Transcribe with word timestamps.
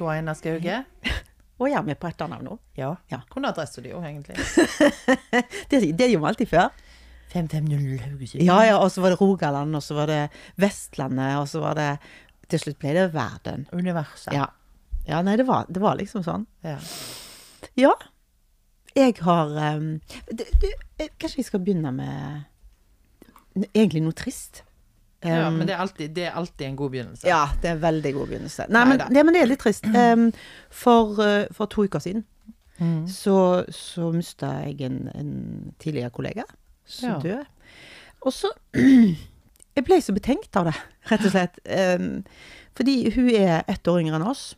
Hei, 0.00 0.06
Gro 0.06 0.14
Einar 0.14 0.32
Skauge. 0.32 0.78
Å 1.60 1.66
ja, 1.68 1.80
vi 1.84 1.92
er 1.92 1.96
på 2.00 2.08
etternavn 2.08 2.46
nå. 2.48 2.54
Ja. 2.78 2.94
Ja. 3.12 3.18
Hvor 3.28 3.44
adresse 3.44 3.82
adressen 3.82 3.84
din, 3.84 4.04
egentlig? 4.08 4.36
Det, 5.70 5.80
det 5.92 6.06
gjorde 6.08 6.22
vi 6.22 6.28
alltid 6.30 6.48
før. 6.48 6.70
550 7.34 8.06
Haugesund. 8.06 8.44
Ja, 8.46 8.56
ja, 8.64 8.78
og 8.80 8.88
så 8.94 9.04
var 9.04 9.12
det 9.12 9.18
Rogaland, 9.20 9.76
og 9.76 9.84
så 9.84 9.98
var 9.98 10.08
det 10.08 10.22
Vestlandet, 10.56 11.34
og 11.36 11.44
så 11.52 11.60
var 11.60 11.76
det 11.76 11.90
Til 12.48 12.62
slutt 12.62 12.80
ble 12.80 12.94
det 12.96 13.04
verden. 13.12 13.66
Universet. 13.76 14.32
Ja. 14.32 14.48
ja 15.04 15.20
nei, 15.20 15.36
det 15.36 15.44
var, 15.50 15.68
det 15.68 15.84
var 15.84 16.00
liksom 16.00 16.24
sånn. 16.24 16.48
Ja. 16.64 16.78
Ja. 17.76 17.92
Jeg 18.96 19.20
har 19.20 19.52
um, 19.76 19.92
du, 20.32 20.46
du, 20.64 20.70
eh, 20.96 21.12
Kanskje 21.20 21.42
vi 21.42 21.46
skal 21.46 21.60
begynne 21.60 21.92
med 21.92 23.68
egentlig 23.76 24.00
noe 24.06 24.16
trist? 24.16 24.64
Ja, 25.24 25.50
men 25.50 25.66
det 25.66 25.74
er, 25.74 25.78
alltid, 25.84 26.08
det 26.16 26.24
er 26.24 26.30
alltid 26.40 26.66
en 26.66 26.76
god 26.76 26.90
begynnelse. 26.90 27.26
Ja, 27.28 27.42
det 27.62 27.68
er 27.68 27.74
en 27.74 27.82
veldig 27.82 28.12
god 28.14 28.26
begynnelse. 28.30 28.66
Nei, 28.72 28.84
men, 28.88 28.98
det, 28.98 29.24
men 29.26 29.34
det 29.34 29.42
er 29.42 29.46
litt 29.50 29.60
trist. 29.60 29.84
Um, 30.04 30.32
for, 30.70 31.18
uh, 31.20 31.44
for 31.52 31.66
to 31.66 31.84
uker 31.84 31.98
siden 32.00 32.24
Mm. 32.80 33.02
så, 33.12 33.64
så 33.68 34.06
mista 34.14 34.46
jeg 34.64 34.80
en, 34.86 35.10
en 35.14 35.74
tidligere 35.78 36.08
kollega 36.10 36.42
som 36.88 37.10
Ja. 37.10 37.18
døde. 37.20 37.44
Og 38.22 38.32
så 38.32 38.48
Jeg 39.76 39.84
ble 39.84 39.98
så 40.00 40.14
betenkt 40.16 40.56
av 40.56 40.64
det, 40.70 40.72
rett 41.10 41.24
og 41.28 41.30
slett. 41.34 41.60
Um, 42.00 42.24
fordi 42.76 43.10
hun 43.14 43.28
er 43.36 43.62
ett 43.68 43.84
år 43.88 44.00
yngre 44.00 44.16
enn 44.16 44.24
oss. 44.32 44.54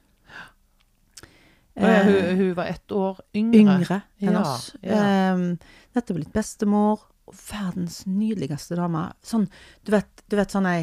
Ja, 1.76 1.88
Eh, 1.88 2.04
hun, 2.04 2.36
hun 2.36 2.54
var 2.56 2.64
ett 2.68 2.92
år 2.92 3.20
yngre. 3.34 3.58
yngre 3.60 4.00
enn 4.20 4.32
Ja, 4.36 4.40
oss. 4.42 4.74
ja. 4.82 5.32
Um, 5.34 5.58
nettopp 5.96 6.16
blitt 6.18 6.32
bestemor. 6.34 7.00
Verdens 7.30 8.02
nydeligste 8.08 8.76
dame. 8.78 9.08
Sånn, 9.24 9.46
du 9.86 9.94
vet, 9.94 10.24
du 10.28 10.36
vet 10.36 10.52
sånn 10.52 10.68
ei 10.68 10.80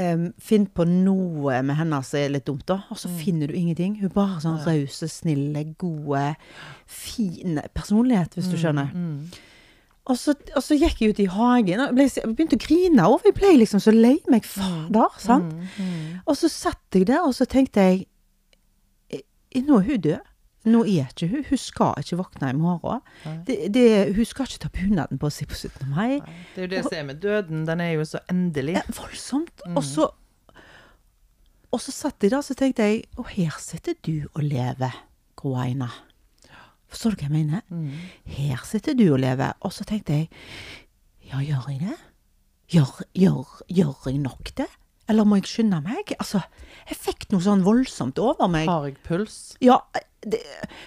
um, 0.00 0.28
Finn 0.42 0.66
på 0.66 0.86
noe 0.88 1.60
med 1.66 1.78
henne 1.78 2.00
som 2.06 2.20
er 2.20 2.32
litt 2.34 2.46
dumt, 2.48 2.64
da, 2.68 2.80
og 2.90 2.98
så 3.00 3.10
finner 3.12 3.50
du 3.50 3.58
ingenting. 3.58 3.98
Hun 4.00 4.12
bare 4.14 4.40
sånn 4.42 4.60
rause, 4.64 5.08
snille, 5.10 5.66
gode, 5.80 6.26
fine 6.90 7.66
personlighet, 7.74 8.38
hvis 8.38 8.50
du 8.50 8.56
skjønner. 8.60 8.90
Mm. 8.94 9.52
Og 10.04 10.18
så, 10.20 10.34
og 10.52 10.60
så 10.60 10.76
gikk 10.76 10.98
jeg 11.00 11.14
ut 11.14 11.20
i 11.24 11.30
hagen 11.32 11.80
og 11.80 11.94
ble, 11.96 12.04
begynte 12.36 12.58
å 12.58 12.60
grine 12.60 13.06
over. 13.08 13.30
Jeg 13.30 13.38
ble 13.38 13.54
liksom 13.62 13.80
så 13.80 13.94
lei 13.94 14.18
meg. 14.28 14.44
Fader, 14.44 15.14
sant? 15.22 15.54
Mm. 15.78 16.20
Og 16.28 16.36
så 16.36 16.50
satt 16.52 16.98
jeg 16.98 17.08
der, 17.08 17.22
og 17.24 17.32
så 17.36 17.46
tenkte 17.48 17.86
jeg 17.86 18.04
«Eh, 19.08 19.62
Nå 19.64 19.78
er 19.80 19.88
hun 19.88 20.02
død. 20.04 20.30
Nå 20.64 20.80
er 20.88 21.10
ikke 21.12 21.28
hun. 21.28 21.44
Hun 21.48 21.60
skal 21.60 21.98
ikke 22.00 22.16
våkne 22.22 22.50
i 22.50 22.56
morgen. 22.56 23.00
Det, 23.46 23.56
det, 23.74 24.14
hun 24.16 24.24
skal 24.28 24.48
ikke 24.48 24.62
ta 24.64 24.70
bunaden 24.72 25.20
på 25.20 25.28
seg 25.32 25.50
på 25.50 25.58
17. 25.58 25.90
mai. 25.92 26.20
Det 26.54 26.62
er 26.62 26.68
jo 26.68 26.70
det 26.72 26.82
som 26.86 26.96
er 26.98 27.08
med 27.10 27.20
døden. 27.20 27.66
Den 27.68 27.82
er 27.84 27.90
jo 27.98 28.06
så 28.08 28.22
endelig. 28.32 28.78
Det 28.80 28.96
voldsomt. 28.98 29.64
voldsomt. 29.66 29.76
Og 29.76 29.84
så 29.84 30.10
Og 31.74 31.80
så 31.82 31.90
satt 31.90 32.22
jeg 32.22 32.30
der, 32.30 32.40
så 32.40 32.54
tenkte 32.54 32.84
jeg 32.86 33.00
Og 33.18 33.26
her 33.34 33.50
sitter 33.58 33.94
du 34.06 34.28
og 34.34 34.42
lever, 34.46 34.94
Gro 35.36 35.56
Aina. 35.58 35.88
Forstår 36.88 37.10
du 37.10 37.16
hva 37.24 37.26
jeg 37.26 37.34
mener? 37.34 37.60
Her 38.24 38.60
sitter 38.64 38.94
du 38.94 39.08
og 39.12 39.18
lever. 39.20 39.52
Og 39.60 39.72
så 39.74 39.84
tenkte 39.84 40.12
jeg 40.12 40.28
Ja, 41.32 41.40
gjør 41.42 41.68
jeg 41.72 41.80
det? 41.80 41.96
Gjør, 42.70 43.02
gjør, 43.14 43.60
gjør 43.68 44.06
jeg 44.06 44.18
nok 44.22 44.52
det? 44.56 44.68
Eller 45.10 45.28
må 45.28 45.36
jeg 45.40 45.50
skynde 45.50 45.80
meg? 45.84 46.14
Altså, 46.18 46.40
jeg 46.88 46.96
fikk 46.96 47.28
noe 47.32 47.44
sånn 47.44 47.64
voldsomt 47.66 48.18
over 48.22 48.48
meg. 48.50 48.68
Har 48.70 48.86
jeg 48.88 48.96
puls? 49.04 49.38
Ja, 49.64 49.80
det, 50.24 50.40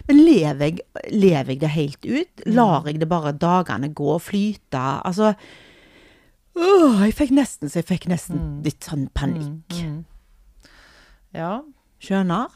men 0.10 0.22
lever 0.24 0.72
jeg, 0.72 0.86
lever 1.14 1.54
jeg 1.54 1.62
det 1.62 1.72
helt 1.76 2.08
ut? 2.08 2.46
Lar 2.50 2.88
jeg 2.90 3.02
det 3.02 3.10
bare 3.12 3.36
dagene 3.38 3.92
gå 3.94 4.10
og 4.16 4.24
flyte? 4.26 4.82
Altså 5.06 5.34
øh, 6.58 7.04
Jeg 7.06 7.14
fikk 7.18 7.36
nesten 7.38 7.70
så 7.70 7.84
jeg 7.84 7.90
fikk 7.92 8.08
nesten 8.10 8.64
litt 8.66 8.88
sånn 8.88 9.06
panikk. 9.14 9.78
Ja. 11.38 11.60
Skjønner? 12.02 12.56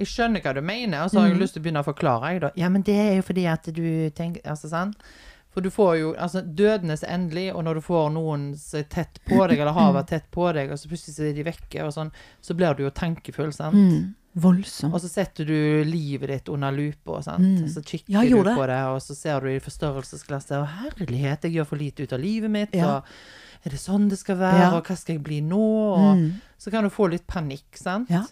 Jeg 0.00 0.08
skjønner 0.08 0.40
hva 0.40 0.54
du 0.56 0.62
mener, 0.64 1.02
og 1.04 1.10
så 1.12 1.20
har 1.20 1.28
jeg 1.28 1.40
lyst 1.42 1.56
til 1.56 1.60
å 1.60 1.64
begynne 1.66 1.82
å 1.82 1.86
forklare. 1.86 2.30
Jeg, 2.32 2.40
da. 2.46 2.50
Ja, 2.56 2.70
men 2.72 2.84
det 2.86 2.94
er 2.96 3.10
jo 3.18 3.24
fordi 3.26 3.44
at 3.50 3.66
du 3.74 3.84
tenker 4.16 4.46
altså, 4.48 4.70
sant? 4.72 5.02
For 5.50 5.60
du 5.60 5.70
får 5.70 5.96
jo 5.98 6.14
altså, 6.14 6.40
Dødenes 6.46 7.02
endelig, 7.02 7.48
og 7.54 7.64
når 7.66 7.74
du 7.74 7.80
får 7.80 8.10
noen 8.14 8.54
som 8.56 8.78
er 8.78 8.84
tett 8.92 9.18
på 9.26 9.40
deg, 9.48 9.58
eller 9.58 9.72
har 9.74 9.92
vært 9.96 10.06
tett 10.12 10.30
på 10.30 10.52
deg, 10.54 10.70
og 10.70 10.78
så 10.78 10.88
plutselig 10.88 11.14
så 11.16 11.24
er 11.26 11.32
de 11.34 11.42
vekke, 11.48 11.82
og 11.84 11.92
sånn, 11.96 12.12
så 12.40 12.54
blir 12.54 12.74
du 12.78 12.84
jo 12.84 12.90
tankefull, 12.94 13.50
sant? 13.52 13.74
Mm. 13.74 14.14
Voldsomt. 14.40 14.94
Og 14.94 15.00
så 15.02 15.08
setter 15.10 15.44
du 15.44 15.82
livet 15.90 16.28
ditt 16.30 16.48
under 16.54 16.70
lupa, 16.70 17.18
sant? 17.26 17.42
Mm. 17.42 17.64
og 17.64 17.68
så 17.74 17.82
kikker 17.82 18.14
Ja, 18.14 18.22
du 18.22 18.44
på 18.46 18.66
det, 18.70 18.78
og 18.94 19.00
så 19.02 19.16
ser 19.18 19.40
du 19.40 19.48
i 19.50 19.58
forstørrelsesglasset 19.58 20.54
Å, 20.60 20.68
herlighet, 20.84 21.42
jeg 21.42 21.56
gjør 21.58 21.66
for 21.66 21.76
lite 21.82 22.06
ut 22.06 22.12
av 22.14 22.20
livet 22.22 22.50
mitt, 22.50 22.74
Ja. 22.78 22.98
og 23.00 23.66
er 23.66 23.70
det 23.74 23.80
sånn 23.82 24.08
det 24.08 24.18
skal 24.20 24.36
være, 24.36 24.58
Ja. 24.60 24.70
og 24.76 24.84
hva 24.86 24.96
skal 24.96 25.16
jeg 25.16 25.24
bli 25.24 25.40
nå? 25.40 25.58
Og 25.98 26.16
Mm. 26.16 26.40
så 26.58 26.70
kan 26.70 26.84
du 26.84 26.90
få 26.90 27.10
litt 27.10 27.26
panikk, 27.26 27.74
sant? 27.74 28.08
Ja. 28.08 28.22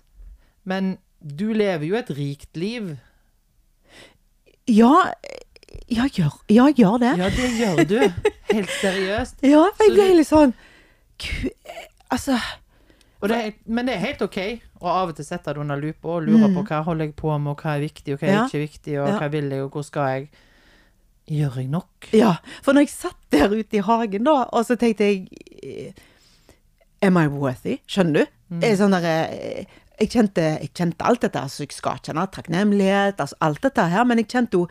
Men 0.64 0.98
du 1.20 1.52
lever 1.52 1.84
jo 1.84 1.96
et 1.96 2.06
rikt 2.14 2.54
liv. 2.56 2.96
Ja, 4.66 5.12
ja, 5.88 6.04
gjør, 6.12 6.34
ja, 6.52 6.66
gjør 6.76 6.98
det. 7.02 7.12
Ja, 7.18 7.28
det 7.34 7.50
gjør 7.58 7.84
du. 7.88 7.98
Helt 8.52 8.70
seriøst. 8.80 9.40
Ja, 9.52 9.64
jeg 9.80 9.92
ble 9.94 10.08
litt 10.18 10.28
sånn 10.30 10.54
Altså 12.12 12.38
det 13.28 13.34
er, 13.34 13.54
men 13.66 13.88
det 13.88 13.96
er 13.96 14.02
helt 14.04 14.20
OK 14.22 14.36
å 14.78 14.86
av 14.92 15.08
og 15.10 15.16
til 15.18 15.26
sette 15.26 15.50
det 15.50 15.58
under 15.58 15.80
lupa 15.80 16.12
og 16.20 16.28
lure 16.28 16.46
på 16.54 16.62
hva 16.68 16.84
holder 16.86 17.08
jeg 17.08 17.14
på 17.18 17.32
med, 17.34 17.50
og 17.50 17.64
hva 17.64 17.72
er 17.74 17.80
viktig, 17.82 18.12
og 18.14 18.20
hva 18.20 18.28
er 18.28 18.30
Mm. 18.30 18.36
Ja. 18.38 18.44
ikke 18.46 18.60
viktig, 18.62 18.92
og 19.02 19.08
Ja. 19.08 19.16
hva 19.18 19.28
vil 19.32 19.48
jeg, 19.50 19.62
og 19.64 19.70
hvor 19.74 19.82
skal 19.82 20.06
jeg? 20.12 20.28
Gjør 21.28 21.56
jeg 21.58 21.66
nok? 21.68 22.08
Ja, 22.14 22.36
for 22.62 22.72
når 22.72 22.80
jeg 22.86 22.88
satt 22.94 23.18
der 23.34 23.48
ute 23.50 23.76
i 23.76 23.82
hagen 23.82 24.24
da, 24.24 24.36
og 24.52 24.64
så 24.64 24.76
tenkte 24.78 25.04
jeg 25.04 25.26
eh, 25.62 25.92
Am 27.02 27.16
I 27.18 27.26
worthy? 27.26 27.80
Skjønner 27.88 28.24
du? 28.24 28.26
Er 28.64 28.76
sånn 28.78 28.94
der, 28.94 29.04
eh, 29.34 29.64
jeg, 30.00 30.08
kjente, 30.10 30.46
jeg 30.62 30.70
kjente 30.74 31.04
alt 31.04 31.20
dette, 31.26 31.42
altså 31.42 31.66
jeg 31.66 31.72
skal 31.74 31.98
kjenne 31.98 32.24
takknemlighet, 32.30 33.18
altså 33.18 33.34
alt 33.40 33.60
dette 33.66 33.82
her, 33.90 34.04
men 34.04 34.18
jeg 34.22 34.28
kjente 34.28 34.52
jo 34.62 34.68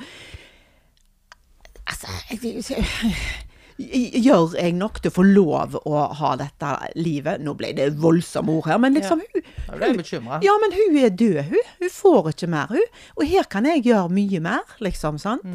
Altså 1.88 2.78
Gjør 3.78 4.56
jeg 4.58 4.74
nok 4.74 4.96
til 5.04 5.12
å 5.12 5.14
få 5.14 5.24
lov 5.28 5.76
å 5.86 6.00
ha 6.18 6.32
dette 6.40 6.70
livet? 6.98 7.44
Nå 7.46 7.54
ble 7.60 7.76
det 7.78 7.92
voldsomme 8.02 8.56
ord 8.58 8.72
her, 8.72 8.80
men 8.82 8.96
liksom 8.98 9.22
hun, 9.22 9.44
Da 9.68 9.76
ble 9.78 9.92
jeg 9.92 10.00
bekymra. 10.00 10.40
Ja, 10.42 10.56
men 10.64 10.74
hun 10.74 10.98
er 10.98 11.14
død, 11.14 11.44
hun. 11.52 11.68
Hun 11.84 11.92
får 11.94 12.32
ikke 12.32 12.50
mer, 12.50 12.74
hun. 12.74 12.88
Og 13.20 13.30
her 13.30 13.46
kan 13.52 13.70
jeg 13.70 13.86
gjøre 13.86 14.10
mye 14.18 14.42
mer, 14.42 14.74
liksom. 14.82 15.20
sant? 15.22 15.46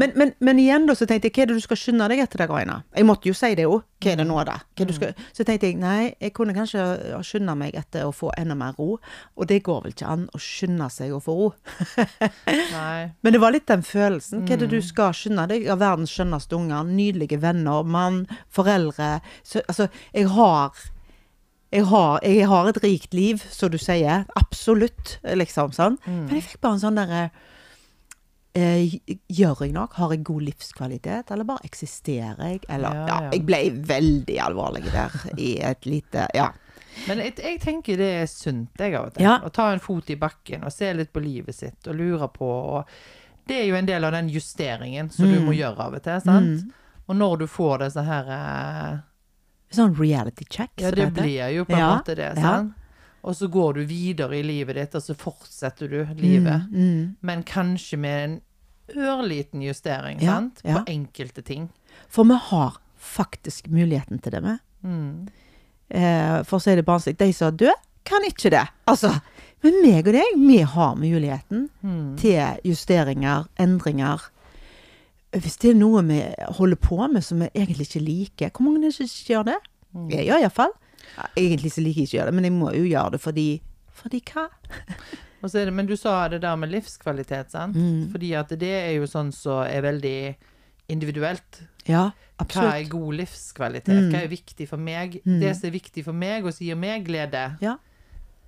Men, 0.00 0.12
men, 0.18 0.32
men 0.44 0.58
igjen 0.62 0.86
da, 0.88 0.94
så 0.98 1.06
tenkte 1.08 1.28
jeg, 1.28 1.34
hva 1.36 1.44
er 1.44 1.50
det 1.50 1.58
du 1.58 1.64
skal 1.64 1.78
skynde 1.80 2.08
deg 2.10 2.22
etter 2.24 2.42
deg, 2.42 2.52
Raina? 2.52 2.80
Jeg 2.96 3.06
måtte 3.08 3.30
jo 3.30 3.36
si 3.36 3.50
det 3.58 3.66
jo. 3.66 3.78
Hva 3.98 4.12
er 4.12 4.20
det 4.20 4.26
nå, 4.28 4.38
da? 4.46 4.56
Skal... 4.94 5.14
Så 5.36 5.46
tenkte 5.46 5.70
jeg, 5.70 5.78
nei, 5.80 6.12
jeg 6.22 6.34
kunne 6.36 6.54
kanskje 6.56 6.84
skynde 7.26 7.54
meg 7.58 7.78
etter 7.78 8.06
å 8.06 8.12
få 8.14 8.32
enda 8.38 8.56
mer 8.58 8.76
ro. 8.78 8.98
Og 9.38 9.48
det 9.50 9.60
går 9.66 9.84
vel 9.86 9.94
ikke 9.96 10.12
an 10.12 10.26
å 10.34 10.42
skynde 10.42 10.90
seg 10.94 11.14
å 11.14 11.22
få 11.22 11.38
ro. 11.38 11.48
Men 13.24 13.34
det 13.34 13.42
var 13.42 13.54
litt 13.54 13.68
den 13.70 13.86
følelsen. 13.86 14.44
Hva 14.46 14.56
er 14.56 14.62
det 14.64 14.70
du 14.74 14.78
skal 14.84 15.16
skynde 15.16 15.48
deg? 15.50 15.66
Av 15.72 15.82
verdens 15.82 16.14
skjønneste 16.14 16.58
unger, 16.58 16.86
nydelige 16.86 17.40
venner, 17.42 17.86
mann, 17.86 18.24
foreldre. 18.54 19.18
Så, 19.42 19.64
altså, 19.66 19.90
jeg 20.14 20.30
har 20.36 20.86
jeg 21.68 21.84
har, 21.84 22.20
jeg 22.24 22.46
har 22.48 22.68
et 22.70 22.78
rikt 22.80 23.12
liv, 23.12 23.42
som 23.52 23.68
du 23.68 23.76
sier. 23.80 24.24
Absolutt, 24.40 25.18
liksom. 25.36 25.74
sånn. 25.76 25.98
Men 26.06 26.38
jeg 26.38 26.46
fikk 26.46 26.62
bare 26.64 26.78
en 26.78 26.84
sånn 26.86 26.96
derre 26.96 27.28
Gjør 28.54 29.60
jeg 29.64 29.72
nok? 29.72 29.92
Har 30.00 30.10
jeg 30.14 30.24
god 30.24 30.40
livskvalitet? 30.42 31.30
Eller 31.30 31.44
bare 31.44 31.64
eksisterer 31.68 32.40
jeg? 32.48 32.60
Eller 32.68 32.94
Ja, 32.94 33.04
Ja, 33.06 33.18
ja. 33.24 33.30
jeg 33.32 33.44
ble 33.46 33.60
veldig 33.86 34.38
alvorlig 34.40 34.84
der 34.92 35.10
i 35.38 35.58
et 35.60 35.86
lite 35.86 36.26
Ja. 36.34 36.48
Men 37.06 37.18
jeg, 37.22 37.36
jeg 37.38 37.60
tenker 37.62 37.96
det 37.96 38.08
er 38.22 38.26
sunt, 38.26 38.70
jeg, 38.78 38.94
av 38.98 39.04
og 39.06 39.14
til. 39.14 39.22
Ja. 39.22 39.36
Å 39.44 39.50
ta 39.54 39.68
en 39.72 39.78
fot 39.78 40.08
i 40.10 40.16
bakken 40.18 40.64
og 40.64 40.72
se 40.72 40.88
litt 40.94 41.12
på 41.12 41.20
livet 41.22 41.54
sitt 41.54 41.86
og 41.86 41.94
lure 41.94 42.26
på 42.28 42.48
og 42.48 42.84
Det 43.46 43.62
er 43.62 43.66
jo 43.68 43.76
en 43.78 43.86
del 43.86 44.04
av 44.04 44.12
den 44.12 44.28
justeringen 44.28 45.10
som 45.10 45.24
du 45.30 45.38
må 45.40 45.52
gjøre 45.56 45.78
av 45.86 45.94
og 45.94 46.02
til, 46.02 46.20
sant? 46.20 46.64
Og 47.08 47.16
når 47.16 47.38
du 47.38 47.46
får 47.46 47.78
disse 47.86 48.02
her 48.04 48.26
eh, 48.28 48.98
Sånn 49.70 49.94
reality 49.96 50.44
check. 50.50 50.70
Ja, 50.80 50.88
som 50.90 50.96
det 50.96 51.04
heter. 51.06 51.22
blir 51.22 51.48
jo 51.54 51.64
på 51.64 51.72
en 51.72 51.78
Ja, 51.78 51.88
måte 51.96 52.14
det, 52.16 52.34
sant? 52.36 52.74
Og 53.24 53.34
så 53.36 53.48
går 53.50 53.74
du 53.74 53.80
videre 53.84 54.38
i 54.38 54.42
livet 54.46 54.76
ditt, 54.78 54.94
og 54.94 55.02
så 55.02 55.14
fortsetter 55.18 55.88
du 55.90 56.04
livet. 56.20 56.68
Mm, 56.70 57.16
Men 57.22 57.42
kanskje 57.42 57.98
med 57.98 58.24
en 58.24 58.40
ørliten 58.96 59.62
justering, 59.62 60.20
Ja, 60.22 60.36
sant? 60.38 60.60
ja. 60.64 60.78
På 60.78 60.84
enkelte 60.88 61.42
ting. 61.42 61.68
For 62.08 62.24
vi 62.24 62.34
har 62.38 62.78
faktisk 62.96 63.66
muligheten 63.68 64.18
til 64.22 64.32
det, 64.32 64.42
vi. 64.42 64.54
Mm. 64.88 65.28
Eh, 65.90 66.42
for 66.44 66.58
å 66.58 66.62
si 66.62 66.74
det 66.74 66.84
barnslig, 66.86 67.16
de 67.18 67.32
som 67.32 67.48
er 67.48 67.56
døde, 67.56 67.74
kan 68.04 68.22
ikke 68.24 68.50
det. 68.50 68.64
Altså, 68.86 69.10
men 69.62 69.82
meg 69.82 70.06
og 70.06 70.14
deg, 70.14 70.34
vi 70.36 70.58
har 70.62 70.94
muligheten 70.96 71.68
Mm. 71.82 72.16
til 72.18 72.60
justeringer, 72.64 73.48
endringer. 73.58 74.20
Hvis 75.32 75.58
det 75.60 75.70
er 75.70 75.74
noe 75.74 76.02
vi 76.02 76.22
holder 76.56 76.76
på 76.76 77.10
med 77.12 77.22
som 77.24 77.40
vi 77.40 77.50
egentlig 77.54 77.88
ikke 77.90 78.04
liker, 78.04 78.50
hvor 78.50 78.62
mange 78.64 78.78
er 78.78 78.88
det 78.88 78.94
som 78.94 79.04
ikke 79.04 79.34
gjør 79.34 79.44
det? 79.44 79.58
Mm. 79.94 80.08
Jeg 80.10 80.26
gjør 80.26 80.40
iallfall. 80.40 80.72
Ja, 81.16 81.26
egentlig 81.36 81.72
så 81.74 81.82
liker 81.84 82.02
jeg 82.02 82.08
ikke 82.08 82.16
å 82.16 82.18
gjøre 82.20 82.30
det, 82.30 82.36
men 82.38 82.48
jeg 82.48 82.56
må 82.56 82.74
jo 82.76 82.84
gjøre 82.88 83.16
det 83.16 83.20
fordi 83.24 83.48
Fordi 83.98 84.20
hva? 84.30 84.46
Så 85.40 85.54
det, 85.64 85.70
men 85.70 85.86
du 85.86 85.96
sa 85.96 86.28
det 86.28 86.40
der 86.42 86.56
med 86.58 86.70
livskvalitet, 86.72 87.52
sant? 87.54 87.76
Mm. 87.78 88.08
Fordi 88.10 88.32
at 88.34 88.50
det 88.58 88.72
er 88.74 88.92
jo 88.96 89.06
sånn 89.06 89.28
som 89.34 89.60
er 89.62 89.84
veldig 89.84 90.34
individuelt. 90.90 91.60
Ja, 91.86 92.08
absolutt. 92.40 92.72
Hva 92.72 92.78
er 92.80 92.88
god 92.90 93.18
livskvalitet? 93.20 94.08
Hva 94.10 94.22
er 94.24 94.32
viktig 94.32 94.66
for 94.70 94.82
meg? 94.82 95.20
Mm. 95.24 95.38
Det 95.42 95.52
som 95.56 95.68
er 95.68 95.74
viktig 95.76 96.04
for 96.06 96.16
meg, 96.16 96.46
og 96.46 96.56
som 96.56 96.66
gir 96.66 96.78
meg 96.80 97.06
glede, 97.06 97.44
Ja. 97.62 97.76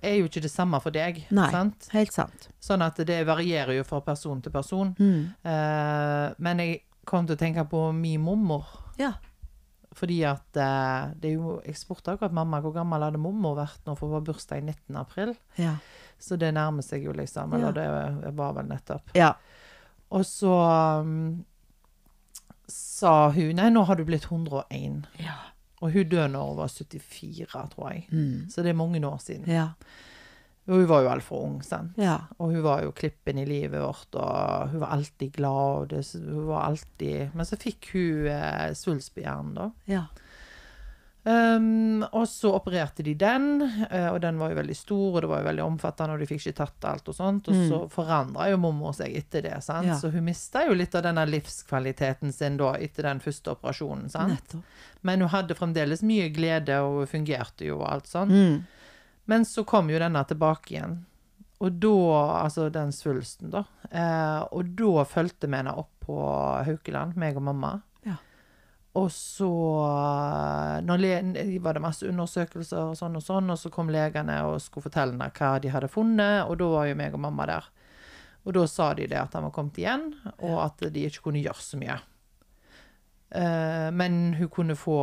er 0.03 0.17
jo 0.17 0.27
ikke 0.27 0.41
det 0.43 0.51
samme 0.51 0.81
for 0.81 0.91
deg. 0.91 1.23
Nei. 1.31 1.49
Sant? 1.53 1.87
Helt 1.93 2.11
sant. 2.13 2.49
Sånn 2.59 2.81
at 2.83 2.97
det 3.07 3.21
varierer 3.27 3.75
jo 3.77 3.83
fra 3.87 4.01
person 4.01 4.41
til 4.41 4.51
person. 4.51 4.95
Mm. 4.99 5.33
Uh, 5.45 6.33
men 6.39 6.57
jeg 6.59 6.81
kom 7.05 7.25
til 7.27 7.35
å 7.37 7.39
tenke 7.39 7.63
på 7.69 7.91
min 7.95 8.19
mormor. 8.21 8.65
Ja. 8.99 9.13
Fordi 9.91 10.21
at 10.23 10.55
eh, 10.55 11.11
det 11.19 11.33
er 11.33 11.33
jo 11.35 11.57
Jeg 11.67 11.75
spurte 11.75 12.13
akkurat 12.13 12.31
mamma 12.31 12.61
hvor 12.63 12.71
gammel 12.75 13.03
hadde 13.03 13.19
mormor 13.19 13.57
vært 13.59 13.81
nå, 13.85 13.95
for 13.99 14.07
hun 14.07 14.19
var 14.19 14.27
bursdag 14.29 14.61
i 14.61 14.65
19. 14.69 14.99
april. 15.01 15.33
Ja. 15.59 15.75
Så 16.21 16.37
det 16.39 16.53
nærmer 16.55 16.85
seg 16.85 17.03
jo, 17.07 17.15
liksom. 17.17 17.53
Eller 17.57 17.75
det 17.75 18.35
var 18.37 18.53
vel 18.59 18.69
nettopp. 18.71 19.15
ja. 19.17 19.33
Og 20.11 20.25
så 20.27 20.51
um, 20.99 21.45
sa 22.67 23.29
hun 23.31 23.55
Nei, 23.55 23.69
nå 23.71 23.85
har 23.87 23.95
du 23.95 24.03
blitt 24.07 24.27
101. 24.27 25.05
Ja. 25.23 25.37
Og 25.81 25.95
hun 25.95 26.09
døde 26.11 26.27
når 26.33 26.49
hun 26.49 26.57
var 26.59 26.67
74, 26.67 27.45
tror 27.71 27.91
jeg. 27.93 28.03
Mm. 28.11 28.49
Så 28.51 28.61
det 28.61 28.73
er 28.73 28.77
mange 28.77 29.01
år 29.07 29.17
siden. 29.23 29.47
Ja. 29.49 29.71
Hun 30.69 30.85
var 30.87 31.01
jo 31.03 31.09
altfor 31.09 31.45
ung, 31.47 31.59
sant. 31.65 31.97
Ja. 31.99 32.19
Og 32.37 32.53
hun 32.53 32.61
var 32.63 32.83
jo 32.85 32.93
klippen 32.95 33.39
i 33.41 33.47
livet 33.49 33.81
vårt, 33.81 34.13
og 34.13 34.73
hun 34.73 34.83
var 34.83 34.93
alltid 34.95 35.33
glad, 35.35 35.89
det, 35.89 36.03
hun 36.21 36.45
var 36.51 36.67
alltid 36.69 37.33
Men 37.33 37.47
så 37.49 37.57
fikk 37.59 37.93
hun 37.95 38.27
eh, 38.29 38.67
svulst 38.77 39.15
på 39.15 39.25
hjernen, 39.25 39.55
da. 39.57 39.71
Ja. 39.89 40.05
Um, 41.23 42.01
og 42.17 42.23
så 42.25 42.49
opererte 42.57 43.03
de 43.05 43.13
den, 43.13 43.61
eh, 43.91 44.07
og 44.09 44.23
den 44.23 44.39
var 44.41 44.53
jo 44.53 44.57
veldig 44.57 44.77
stor, 44.77 45.07
og 45.11 45.19
det 45.21 45.29
var 45.29 45.43
jo 45.43 45.47
veldig 45.51 45.63
omfattende, 45.67 46.15
og 46.15 46.23
de 46.23 46.27
fikk 46.29 46.47
ikke 46.47 46.57
tatt 46.63 46.87
alt 46.89 47.11
og 47.11 47.17
sånt. 47.17 47.49
Og 47.51 47.59
så 47.69 47.81
forandra 47.93 48.47
jo 48.49 48.57
mormor 48.61 48.95
seg 48.97 49.13
etter 49.19 49.45
det, 49.45 49.53
sant. 49.65 49.89
Ja. 49.91 49.99
Så 50.01 50.09
hun 50.13 50.25
mista 50.25 50.65
jo 50.65 50.77
litt 50.77 50.97
av 50.97 51.05
denne 51.05 51.27
livskvaliteten 51.29 52.33
sin 52.33 52.57
da, 52.61 52.73
etter 52.81 53.05
den 53.09 53.21
første 53.21 53.53
operasjonen, 53.53 54.09
sant. 54.13 54.37
Nettopp. 54.37 54.77
Men 55.05 55.25
hun 55.25 55.33
hadde 55.33 55.57
fremdeles 55.57 56.01
mye 56.05 56.29
glede, 56.33 56.81
og 56.85 57.03
hun 57.03 57.11
fungerte 57.13 57.69
jo 57.69 57.81
og 57.81 57.89
alt 57.91 58.09
sånt. 58.09 58.33
Mm. 58.33 58.80
Men 59.29 59.45
så 59.45 59.63
kom 59.67 59.89
jo 59.91 59.99
denne 60.01 60.23
tilbake 60.27 60.75
igjen. 60.75 60.99
Og 61.61 61.77
da, 61.77 61.95
altså 62.41 62.69
den 62.73 62.89
svulsten, 62.95 63.51
da. 63.53 63.65
Eh, 63.91 64.41
og 64.49 64.73
da 64.77 65.05
fulgte 65.05 65.49
vi 65.49 65.59
henne 65.59 65.75
opp 65.77 65.91
på 66.01 66.17
Haukeland, 66.65 67.13
meg 67.21 67.37
og 67.37 67.45
mamma. 67.51 67.75
Ja. 68.07 68.15
Og 68.97 69.11
så 69.13 69.51
le 70.81 71.11
var 71.61 71.77
det 71.77 71.83
masse 71.83 72.09
undersøkelser 72.09 72.89
og 72.89 72.97
sånn 72.97 73.19
og 73.19 73.25
sånn, 73.25 73.53
og 73.53 73.61
så 73.61 73.69
kom 73.73 73.93
legene 73.93 74.39
og 74.49 74.57
skulle 74.63 74.89
fortelle 74.89 75.13
henne 75.13 75.29
hva 75.37 75.51
de 75.61 75.71
hadde 75.71 75.91
funnet, 75.91 76.47
og 76.47 76.57
da 76.63 76.71
var 76.73 76.89
jo 76.89 76.97
meg 77.03 77.13
og 77.13 77.23
mamma 77.27 77.47
der. 77.51 77.69
Og 78.41 78.57
da 78.57 78.65
sa 78.65 78.89
de 78.97 79.05
det 79.05 79.21
at 79.21 79.37
han 79.37 79.45
var 79.45 79.53
kommet 79.53 79.77
igjen, 79.77 80.07
og 80.41 80.57
at 80.65 80.81
de 80.89 81.05
ikke 81.05 81.27
kunne 81.27 81.43
gjøre 81.45 81.61
så 81.61 81.77
mye. 81.77 81.99
Eh, 83.37 83.87
men 83.93 84.33
hun 84.35 84.49
kunne 84.51 84.75
få 84.75 84.97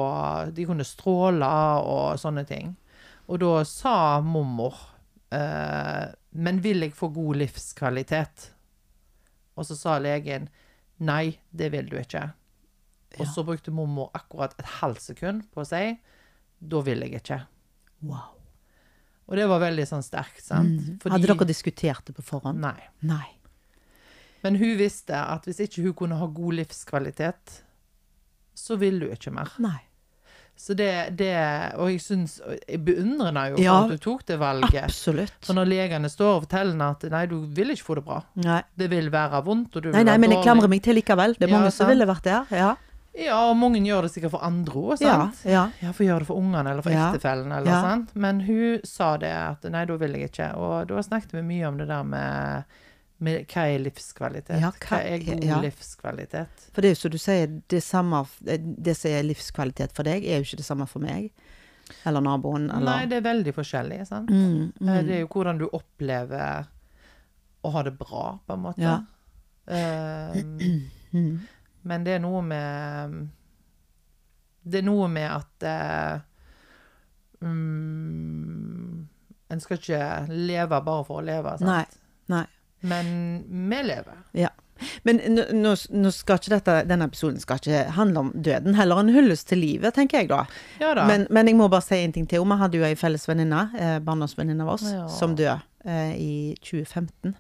De 0.53 0.67
kunne 0.69 0.85
stråle 0.85 1.49
og 1.81 2.19
sånne 2.21 2.44
ting. 2.44 2.75
Og 3.29 3.41
da 3.43 3.53
sa 3.69 4.21
mormor 4.25 4.77
eh, 5.35 6.07
Men 6.41 6.63
vil 6.65 6.87
jeg 6.87 6.97
få 6.97 7.11
god 7.13 7.43
livskvalitet? 7.43 8.49
Og 9.59 9.67
så 9.69 9.77
sa 9.77 9.99
legen 10.03 10.49
nei, 11.05 11.39
det 11.51 11.71
vil 11.75 11.89
du 11.91 11.99
ikke. 11.99 12.25
Og 13.19 13.27
så 13.31 13.45
brukte 13.47 13.75
mormor 13.75 14.11
akkurat 14.17 14.55
et 14.59 14.79
halvt 14.81 15.11
sekund 15.11 15.47
på 15.55 15.63
å 15.63 15.69
si 15.69 15.83
da 16.59 16.83
vil 16.83 17.05
jeg 17.05 17.21
ikke. 17.21 17.39
Wow. 18.07 18.35
Og 19.29 19.37
det 19.37 19.45
var 19.51 19.61
veldig 19.63 19.85
sånn 19.87 20.05
sterkt, 20.05 20.41
sant? 20.43 20.79
Mm. 20.81 20.97
Hadde 21.13 21.29
dere 21.29 21.47
diskutert 21.49 22.07
det 22.09 22.15
på 22.17 22.25
forhånd? 22.25 22.63
Nei. 22.63 22.79
Nei. 23.07 23.27
Men 24.43 24.57
hun 24.59 24.79
visste 24.79 25.19
at 25.19 25.47
hvis 25.49 25.61
ikke 25.67 25.85
hun 25.85 25.97
kunne 25.99 26.19
ha 26.21 26.29
god 26.33 26.61
livskvalitet, 26.61 27.59
så 28.59 28.79
ville 28.81 29.07
hun 29.07 29.19
ikke 29.19 29.35
mer. 29.35 29.53
Nei. 29.63 29.79
Så 30.59 30.75
det, 30.75 31.17
det 31.17 31.31
Og 31.79 31.87
jeg 31.93 32.01
syns 32.03 32.41
Jeg 32.69 32.81
beundrer 32.85 33.31
deg 33.37 33.53
jo 33.53 33.57
for 33.57 33.63
Ja, 33.63 33.77
at 33.85 33.91
du 33.95 33.99
tok 34.03 34.25
det 34.27 34.39
valget. 34.41 34.83
Absolutt. 34.89 35.33
For 35.47 35.55
når 35.55 35.71
legene 35.71 36.11
står 36.11 36.33
og 36.35 36.43
forteller 36.49 36.75
henne 36.75 36.89
at 36.91 37.07
nei, 37.15 37.25
du 37.31 37.37
vil 37.47 37.71
ikke 37.77 37.87
få 37.87 37.95
det 38.01 38.05
bra. 38.09 38.19
Nei. 38.43 38.59
Det 38.77 38.91
vil 38.91 39.09
være 39.15 39.41
vondt, 39.47 39.77
og 39.77 39.83
du 39.83 39.89
vil 39.89 39.95
Nei, 39.97 40.03
nei, 40.03 40.17
være 40.17 40.25
men 40.27 40.31
jeg 40.35 40.43
klamrer 40.49 40.69
meg 40.75 40.83
til 40.83 40.99
likevel. 40.99 41.37
Det 41.39 41.47
er 41.47 41.53
Ja, 41.53 41.57
mange 41.59 41.71
som 41.71 41.85
sant. 41.87 41.93
ville 41.95 42.07
vært 42.11 42.23
der. 42.27 42.45
Ja. 42.51 42.75
Ja, 43.19 43.39
og 43.51 43.57
mange 43.59 43.81
gjør 43.83 44.03
det 44.07 44.13
sikkert 44.13 44.31
for 44.31 44.45
andre 44.47 44.73
òg, 44.75 45.01
Ja. 45.01 45.15
sant? 45.31 45.41
ja. 45.45 45.63
Ja, 45.83 45.91
for 45.93 46.05
gjøre 46.05 46.19
det 46.21 46.27
for 46.29 46.37
ungene 46.39 46.71
eller 46.71 46.83
for 46.83 46.91
Ja. 46.91 47.09
ektefellen, 47.13 47.51
eller 47.57 47.67
Ja. 47.71 47.81
sant. 47.83 48.11
Men 48.15 48.41
hun 48.41 48.81
sa 48.85 49.17
det 49.17 49.31
at 49.33 49.63
nei, 49.71 49.85
da 49.85 49.97
vil 49.97 50.13
jeg 50.13 50.31
ikke. 50.31 50.57
Og 50.57 50.87
da 50.89 50.95
snakket 51.03 51.33
vi 51.33 51.43
mye 51.43 51.67
om 51.67 51.79
det 51.79 51.89
der 51.89 52.03
med, 52.05 52.65
med 53.19 53.47
hva 53.50 53.65
er 53.73 53.81
livskvalitet? 53.82 54.61
Ja, 54.62 54.70
hva, 54.70 54.88
hva- 54.99 55.05
er 55.11 55.23
god 55.26 55.44
ja. 55.44 55.61
livskvalitet? 55.65 56.69
For 56.73 56.81
det 56.85 56.91
er 56.91 56.94
jo 56.94 57.00
som 57.00 57.11
du 57.11 57.19
sier, 57.19 57.47
det, 57.69 57.81
samme, 57.82 58.20
det 58.43 58.94
som 58.97 59.11
er 59.11 59.25
livskvalitet 59.26 59.94
for 59.97 60.06
deg, 60.06 60.23
er 60.25 60.38
jo 60.38 60.47
ikke 60.47 60.61
det 60.61 60.67
samme 60.69 60.87
for 60.87 61.03
meg. 61.03 61.31
Eller 62.06 62.20
naboen, 62.20 62.69
eller 62.70 62.85
Nei, 62.85 63.06
det 63.11 63.17
er 63.19 63.25
veldig 63.26 63.55
forskjellig, 63.56 64.03
sant. 64.06 64.29
mm, 64.31 64.73
Eh, 64.79 64.85
mm. 64.85 65.06
Det 65.09 65.15
er 65.17 65.23
jo 65.25 65.29
hvordan 65.32 65.59
du 65.59 65.67
opplever 65.73 66.67
å 67.65 67.70
ha 67.75 67.82
det 67.82 67.94
bra, 67.99 68.38
på 68.47 68.55
en 68.55 68.62
måte. 68.67 68.82
Ja. 68.87 68.99
Eh, 69.67 70.43
Mm. 71.09 71.38
men 71.88 72.03
det 72.05 72.12
er 72.19 72.21
noe 72.21 72.43
med 72.44 73.14
Det 74.69 74.82
er 74.82 74.85
noe 74.85 75.06
med 75.09 75.31
at 75.32 75.64
uh, 75.64 76.21
um, 77.41 79.09
En 79.49 79.61
skal 79.64 79.79
ikke 79.81 80.00
leve 80.29 80.81
bare 80.85 81.05
for 81.09 81.23
å 81.23 81.25
leve, 81.25 81.55
sant? 81.59 81.69
Nei. 81.71 81.87
Nei. 82.29 82.44
Men 82.83 83.45
vi 83.71 83.83
lever. 83.83 84.19
Ja. 84.35 84.49
Men 85.03 85.19
nå, 85.35 85.73
nå, 85.91 86.11
skal 86.15 86.39
ikke 86.39 86.53
dette, 86.53 86.75
denne 86.87 87.09
episoden 87.11 87.41
skal 87.43 87.59
ikke 87.59 87.81
handle 87.97 88.19
om 88.21 88.29
døden, 88.35 88.77
heller 88.79 89.01
en 89.03 89.09
hyllest 89.11 89.49
til 89.51 89.59
livet, 89.59 89.95
tenker 89.97 90.21
jeg 90.23 90.29
da. 90.31 90.45
Ja 90.79 90.93
da. 90.95 91.07
Men, 91.09 91.27
men 91.35 91.51
jeg 91.51 91.57
må 91.59 91.67
bare 91.73 91.83
si 91.83 91.99
en 91.99 92.13
ting 92.15 92.29
til. 92.31 92.45
Vi 92.47 92.59
hadde 92.61 92.79
jo 92.79 92.85
ei 92.87 92.95
felles 92.99 93.27
venninne, 93.29 93.65
eh, 93.79 93.99
barndomsvenninne 94.07 94.63
av 94.63 94.77
oss, 94.77 94.87
Ja. 94.93 95.09
som 95.11 95.35
døde 95.35 95.57
eh, 95.85 96.15
i 96.15 96.55
2015. 96.63 97.35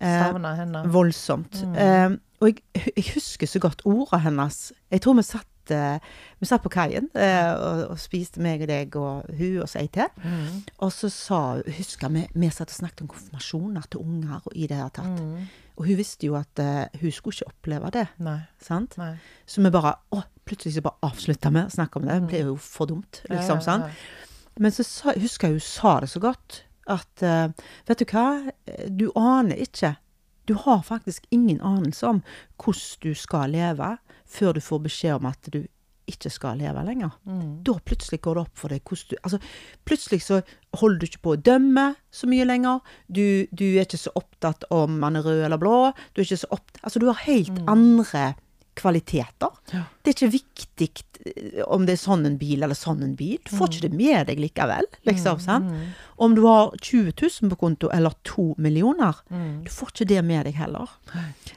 Eh, 0.00 0.18
Savner 0.24 0.54
henne. 0.56 0.82
voldsomt. 0.90 1.62
Mm. 1.62 1.74
Eh, 1.76 2.10
og 2.40 2.48
jeg, 2.48 2.92
jeg 2.96 3.04
husker 3.14 3.46
så 3.46 3.60
godt 3.60 3.82
ordene 3.84 4.22
hennes. 4.24 4.72
Jeg 4.90 5.02
tror 5.04 5.14
vi 5.18 5.22
satt, 5.22 5.46
eh, 5.46 5.49
vi 5.68 6.48
satt 6.48 6.62
på 6.64 6.72
kaien 6.72 7.08
eh, 7.14 7.52
og, 7.52 7.82
og 7.92 7.98
spiste 8.00 8.40
meg 8.42 8.64
og 8.64 8.70
deg 8.70 8.96
og 8.96 9.28
hun 9.38 9.60
og 9.62 9.68
så 9.70 9.82
ei 9.82 9.90
til. 9.92 10.08
Mm. 10.24 10.62
Og 10.80 10.92
så 10.94 11.10
sa 11.12 11.40
hun 11.58 11.76
Husker 11.76 12.12
vi 12.14 12.24
vi 12.34 12.50
satt 12.50 12.72
og 12.72 12.78
snakket 12.78 13.04
om 13.04 13.10
konfirmasjoner 13.12 13.86
til 13.90 14.00
unger 14.00 14.40
og 14.40 14.54
i 14.54 14.66
det 14.70 14.78
hele 14.80 14.94
tatt. 14.94 15.20
Mm. 15.20 15.44
Og 15.80 15.86
hun 15.86 15.96
visste 15.96 16.28
jo 16.28 16.36
at 16.36 16.60
uh, 16.60 17.00
hun 17.00 17.12
skulle 17.12 17.36
ikke 17.36 17.52
oppleve 17.52 17.90
det. 17.94 18.06
Nei. 18.20 18.40
sant? 18.60 18.96
Nei. 19.00 19.14
Så 19.46 19.62
vi 19.64 19.72
bare 19.72 19.96
å, 20.12 20.22
Plutselig 20.50 20.74
så 20.74 20.82
bare 20.82 21.06
avslutta 21.06 21.52
vi 21.54 21.62
å 21.62 21.70
snakke 21.70 22.00
om 22.00 22.08
det. 22.08 22.16
Det 22.18 22.26
ble 22.26 22.38
jo 22.48 22.56
for 22.58 22.90
dumt, 22.90 23.20
liksom. 23.30 23.60
Ja, 23.62 23.76
ja, 23.84 23.92
ja. 23.92 24.54
Men 24.58 24.74
så 24.74 24.82
sa, 24.82 25.12
husker 25.14 25.46
jeg 25.46 25.60
hun 25.60 25.62
sa 25.62 25.92
det 26.02 26.08
så 26.10 26.20
godt, 26.24 26.64
at 26.90 27.22
uh, 27.22 27.52
vet 27.86 28.02
du 28.02 28.06
hva, 28.10 28.24
du 28.90 29.06
aner 29.14 29.60
ikke. 29.62 29.92
Du 30.50 30.56
har 30.58 30.82
faktisk 30.82 31.28
ingen 31.30 31.60
anelse 31.62 32.08
om 32.08 32.22
hvordan 32.58 33.04
du 33.04 33.14
skal 33.14 33.54
leve 33.54 33.92
før 34.30 34.56
du 34.56 34.62
får 34.64 34.82
beskjed 34.86 35.18
om 35.18 35.28
at 35.30 35.52
du 35.52 35.62
ikke 36.10 36.30
skal 36.32 36.58
leve 36.60 36.82
lenger. 36.86 37.14
Mm. 37.28 37.62
Da 37.66 37.76
plutselig 37.86 38.20
går 38.24 38.38
det 38.38 38.44
opp 38.46 38.58
for 38.58 38.72
deg 38.72 38.82
hvordan 38.82 39.10
du 39.10 39.16
Altså, 39.20 39.38
plutselig 39.86 40.20
så 40.26 40.40
holder 40.80 40.98
du 40.98 41.08
ikke 41.08 41.24
på 41.26 41.34
å 41.34 41.40
dømme 41.50 41.86
så 42.14 42.30
mye 42.30 42.46
lenger. 42.48 42.80
Du, 43.06 43.46
du 43.52 43.66
er 43.70 43.86
ikke 43.86 44.00
så 44.00 44.12
opptatt 44.18 44.66
om 44.74 44.98
man 45.02 45.18
er 45.18 45.26
rød 45.26 45.44
eller 45.46 45.60
blå. 45.60 45.76
Du 46.12 46.22
er 46.22 46.28
ikke 46.28 46.42
så 46.44 46.50
opptatt 46.50 46.82
Altså, 46.82 47.02
du 47.02 47.10
har 47.10 47.20
helt 47.26 47.58
andre 47.68 48.32
kvaliteter. 48.76 49.50
Ja. 49.72 49.82
Det 50.02 50.12
er 50.12 50.16
ikke 50.16 50.32
viktig 50.32 50.88
eh, 51.26 51.62
om 51.66 51.84
det 51.86 51.94
er 51.96 52.00
sånn 52.00 52.24
en 52.26 52.36
bil 52.40 52.62
eller 52.62 52.74
sånn 52.78 53.02
en 53.04 53.14
bil. 53.18 53.38
Du 53.44 53.50
får 53.56 53.68
ikke 53.74 53.88
det 53.88 53.92
med 53.98 54.26
deg 54.30 54.38
likevel, 54.40 54.86
liksom. 55.08 55.40
sant? 55.40 55.72
Om 56.16 56.34
du 56.34 56.42
har 56.46 56.70
20 56.80 57.12
000 57.42 57.50
på 57.50 57.58
konto 57.60 57.90
eller 57.92 58.14
to 58.24 58.54
millioner, 58.58 59.16
Mm. 59.30 59.64
du 59.64 59.70
får 59.70 59.88
ikke 59.92 60.08
det 60.08 60.24
med 60.24 60.46
deg 60.46 60.54
heller. 60.54 60.88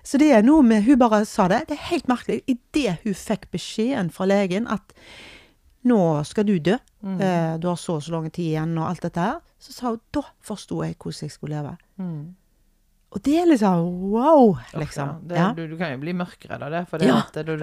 Så 0.03 0.17
det 0.19 0.31
er 0.33 0.41
noe 0.43 0.61
med 0.63 0.83
Hun 0.83 0.97
bare 0.99 1.25
sa 1.25 1.47
det. 1.47 1.67
Det 1.67 1.77
er 1.77 1.87
helt 1.91 2.07
merkelig. 2.07 2.41
Idet 2.47 2.99
hun 3.03 3.13
fikk 3.13 3.49
beskjeden 3.51 4.11
fra 4.11 4.25
legen 4.25 4.67
at 4.67 4.93
nå 5.85 6.23
skal 6.25 6.45
du 6.47 6.59
dø, 6.59 6.77
Mm. 7.03 7.19
eh, 7.21 7.57
du 7.59 7.67
har 7.67 7.75
så 7.75 7.95
og 7.97 8.01
så 8.03 8.11
lang 8.11 8.29
tid 8.31 8.53
igjen 8.53 8.77
og 8.79 8.87
alt 8.89 9.01
dette 9.01 9.19
her, 9.19 9.39
så 9.59 9.71
sa 9.73 9.89
hun 9.89 9.99
da 10.13 10.21
forsto 10.41 10.81
jeg 10.83 10.95
hvordan 10.97 11.21
jeg 11.27 11.31
skulle 11.31 11.55
leve. 11.61 11.77
Og 13.13 13.21
det 13.21 13.35
er 13.37 13.45
liksom 13.45 13.83
wow, 14.09 14.55
liksom. 14.81 15.09
Ja, 15.09 15.19
det, 15.29 15.37
Ja, 15.37 15.47
Du, 15.53 15.67
du 15.69 15.75
kan 15.77 15.91
jo 15.93 15.99
bli 16.01 16.13
mørkredd 16.17 16.63
av 16.65 16.71
det, 16.73 16.81
for 16.89 16.97
det, 16.97 17.07
Ja. 17.11 17.19
er 17.35 17.43
da 17.43 17.55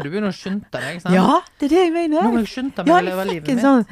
du 0.00 0.08
begynner 0.08 0.30
å 0.30 0.36
skynde 0.36 0.64
deg. 0.72 1.02
Sant? 1.02 1.12
ja 1.14 1.40
det 1.60 1.66
er 1.66 1.74
det 1.74 1.82
jeg 1.82 1.92
Nå 1.92 1.98
mener. 1.98 2.30
må 2.32 2.40
jeg 2.40 2.48
skynde 2.54 2.84
meg 2.86 2.94
å 2.94 3.04
leve 3.04 3.26
livet 3.28 3.48
mitt. 3.52 3.60
sånn 3.60 3.86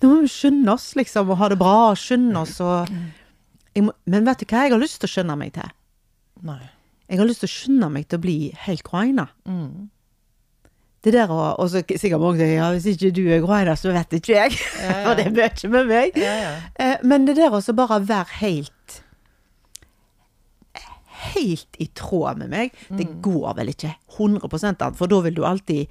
Nå 0.00 0.08
må 0.08 0.20
vi 0.24 0.28
skynde 0.32 0.72
oss, 0.72 0.94
liksom, 0.96 1.30
og 1.30 1.36
ha 1.38 1.48
det 1.52 1.58
bra, 1.60 1.90
og 1.92 1.96
skynde 2.00 2.40
oss 2.40 2.58
og 2.64 2.88
må, 3.78 3.92
Men 4.06 4.24
vet 4.26 4.38
du 4.42 4.46
hva 4.46 4.64
jeg 4.66 4.72
har 4.74 4.80
lyst 4.82 4.98
til 5.00 5.08
å 5.08 5.12
skynde 5.14 5.36
meg 5.38 5.52
til? 5.54 5.70
Nei. 6.42 6.58
Jeg 7.10 7.18
har 7.18 7.26
lyst 7.26 7.40
til 7.44 7.50
å 7.50 7.54
skynde 7.54 7.90
meg 7.90 8.08
til 8.08 8.18
å 8.18 8.22
bli 8.22 8.36
helt 8.66 8.82
groina. 8.82 9.28
Mm. 9.46 9.88
Det 11.02 11.12
der 11.14 11.30
og, 11.32 11.58
Og 11.60 11.70
så 11.70 11.80
sikkert 11.86 12.20
mange 12.20 12.38
sier 12.42 12.56
ja, 12.58 12.70
hvis 12.74 12.86
ikke 12.92 13.12
du 13.14 13.22
er 13.32 13.40
groina, 13.44 13.76
så 13.78 13.92
vet 13.94 14.10
ikke 14.18 14.34
jeg. 14.36 14.56
For 14.58 15.14
det 15.18 15.26
er 15.28 15.36
mye 15.36 15.70
med 15.76 15.86
meg. 15.88 16.18
Ja, 16.20 16.34
ja. 16.44 16.50
Eh, 16.76 16.96
men 17.02 17.24
det 17.28 17.36
der 17.38 17.54
å 17.56 17.62
så 17.64 17.72
bare 17.76 18.00
være 18.04 18.40
helt 18.40 19.02
Helt 21.40 21.76
i 21.80 21.86
tråd 21.96 22.38
med 22.38 22.50
meg, 22.52 22.72
det 22.88 23.06
Mm. 23.08 23.20
går 23.24 23.54
vel 23.56 23.68
ikke 23.72 23.94
100 24.18 24.82
an, 24.84 24.94
for 24.94 25.06
da 25.08 25.20
vil 25.24 25.34
du 25.34 25.44
alltid 25.44 25.86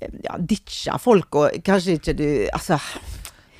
eh, 0.00 0.08
ja, 0.24 0.38
ditche 0.38 0.98
folk, 0.98 1.34
og 1.34 1.50
kanskje 1.64 1.98
ikke 1.98 2.16
du 2.16 2.26
Altså, 2.52 2.78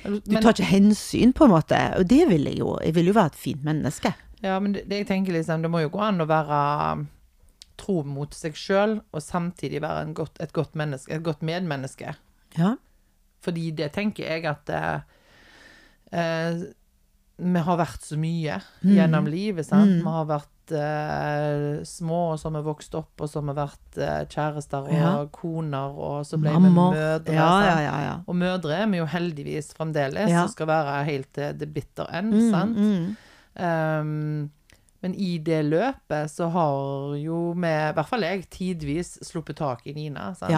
Du 0.03 0.35
tar 0.41 0.53
ikke 0.55 0.65
hensyn, 0.65 1.31
på 1.33 1.45
en 1.45 1.51
måte. 1.53 1.77
Og 1.99 2.07
det 2.09 2.23
vil 2.29 2.43
jeg 2.49 2.57
jo. 2.57 2.77
Jeg 2.83 2.95
vil 2.95 3.05
jo 3.05 3.13
være 3.13 3.25
et 3.35 3.35
fint 3.35 3.63
menneske. 3.63 4.13
ja, 4.41 4.55
men 4.59 4.73
det, 4.73 4.87
det 4.89 4.97
jeg 5.03 5.07
tenker 5.07 5.33
liksom, 5.33 5.61
det 5.61 5.69
må 5.69 5.81
jo 5.83 5.89
gå 5.93 5.99
an 6.01 6.21
å 6.21 6.25
være 6.25 6.61
um, 6.93 7.03
tro 7.77 8.01
mot 8.03 8.33
seg 8.33 8.53
sjøl, 8.57 8.95
og 9.13 9.21
samtidig 9.21 9.81
være 9.81 10.01
en 10.07 10.13
godt, 10.17 10.41
et 10.41 10.51
godt 10.53 10.73
menneske, 10.75 11.13
et 11.13 11.23
godt 11.23 11.41
medmenneske. 11.45 12.15
Ja. 12.57 12.75
Fordi 13.41 13.71
det 13.77 13.91
tenker 13.93 14.25
jeg 14.25 14.45
at 14.49 14.69
eh, 14.69 14.99
eh, 16.11 16.63
Vi 17.41 17.59
har 17.65 17.77
vært 17.79 18.03
så 18.05 18.17
mye 18.21 18.61
Mm. 18.83 18.95
gjennom 18.95 19.27
livet, 19.27 19.65
sant. 19.65 19.89
Vi 19.97 20.03
har 20.05 20.25
vært 20.29 20.47
eh, 20.71 21.81
små, 21.83 22.19
og 22.33 22.39
så 22.39 22.47
har 22.51 22.61
vi 22.61 22.67
vokst 22.69 22.93
opp, 22.95 23.11
og 23.19 23.27
så 23.29 23.41
har 23.41 23.47
vi 23.49 23.55
vært 23.57 23.97
eh, 23.97 24.25
kjærester 24.31 24.85
og 24.87 24.93
Ja. 24.93 25.25
koner, 25.33 25.97
og 25.97 26.21
så 26.25 26.37
ble 26.39 26.53
Mamma. 26.53 26.69
vi 26.91 26.97
mødre. 26.97 27.33
Ja, 27.33 27.49
ja, 27.65 27.79
ja. 27.81 27.97
ja. 28.05 28.13
Og 28.27 28.35
mødre 28.35 28.77
er 28.83 28.87
vi 28.87 28.97
jo 29.01 29.05
heldigvis 29.05 29.73
fremdeles, 29.73 30.29
Ja. 30.29 30.43
og 30.43 30.49
skal 30.53 30.67
være 30.67 31.03
helt 31.05 31.33
til 31.33 31.57
the 31.57 31.65
bitter 31.65 32.05
end, 32.13 32.33
Mm, 32.33 32.51
sant. 32.51 32.77
mm. 32.77 33.17
Um, 33.59 34.51
men 35.01 35.15
i 35.15 35.37
det 35.39 35.65
løpet 35.65 36.29
så 36.29 36.47
har 36.53 37.15
jo 37.17 37.51
vi, 37.57 37.67
i 37.67 37.93
hvert 37.97 38.07
fall 38.07 38.21
jeg, 38.21 38.45
tidvis 38.49 39.17
sluppet 39.25 39.57
tak 39.57 39.81
i 39.87 39.93
Nina. 39.93 40.33
Sant? 40.37 40.51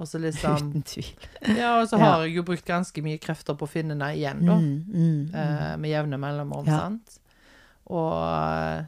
Og 0.00 0.08
så 0.08 0.18
liksom 0.24 0.56
Uten 0.70 0.84
tvil. 0.88 1.10
Ja, 1.58 1.74
og 1.82 1.88
så 1.90 1.98
har 2.00 2.24
jeg 2.24 2.38
jo 2.38 2.44
brukt 2.48 2.64
ganske 2.68 3.02
mye 3.04 3.20
krefter 3.20 3.56
på 3.60 3.66
å 3.68 3.70
finne 3.70 3.92
henne 3.92 4.08
igjen, 4.16 4.40
da. 4.48 4.56
Mm, 4.56 4.70
mm. 4.88 5.18
mm. 5.34 5.82
med 5.82 5.92
jevne 5.92 6.20
mellomrom, 6.22 6.64
sant. 6.70 7.18
Og 7.90 8.86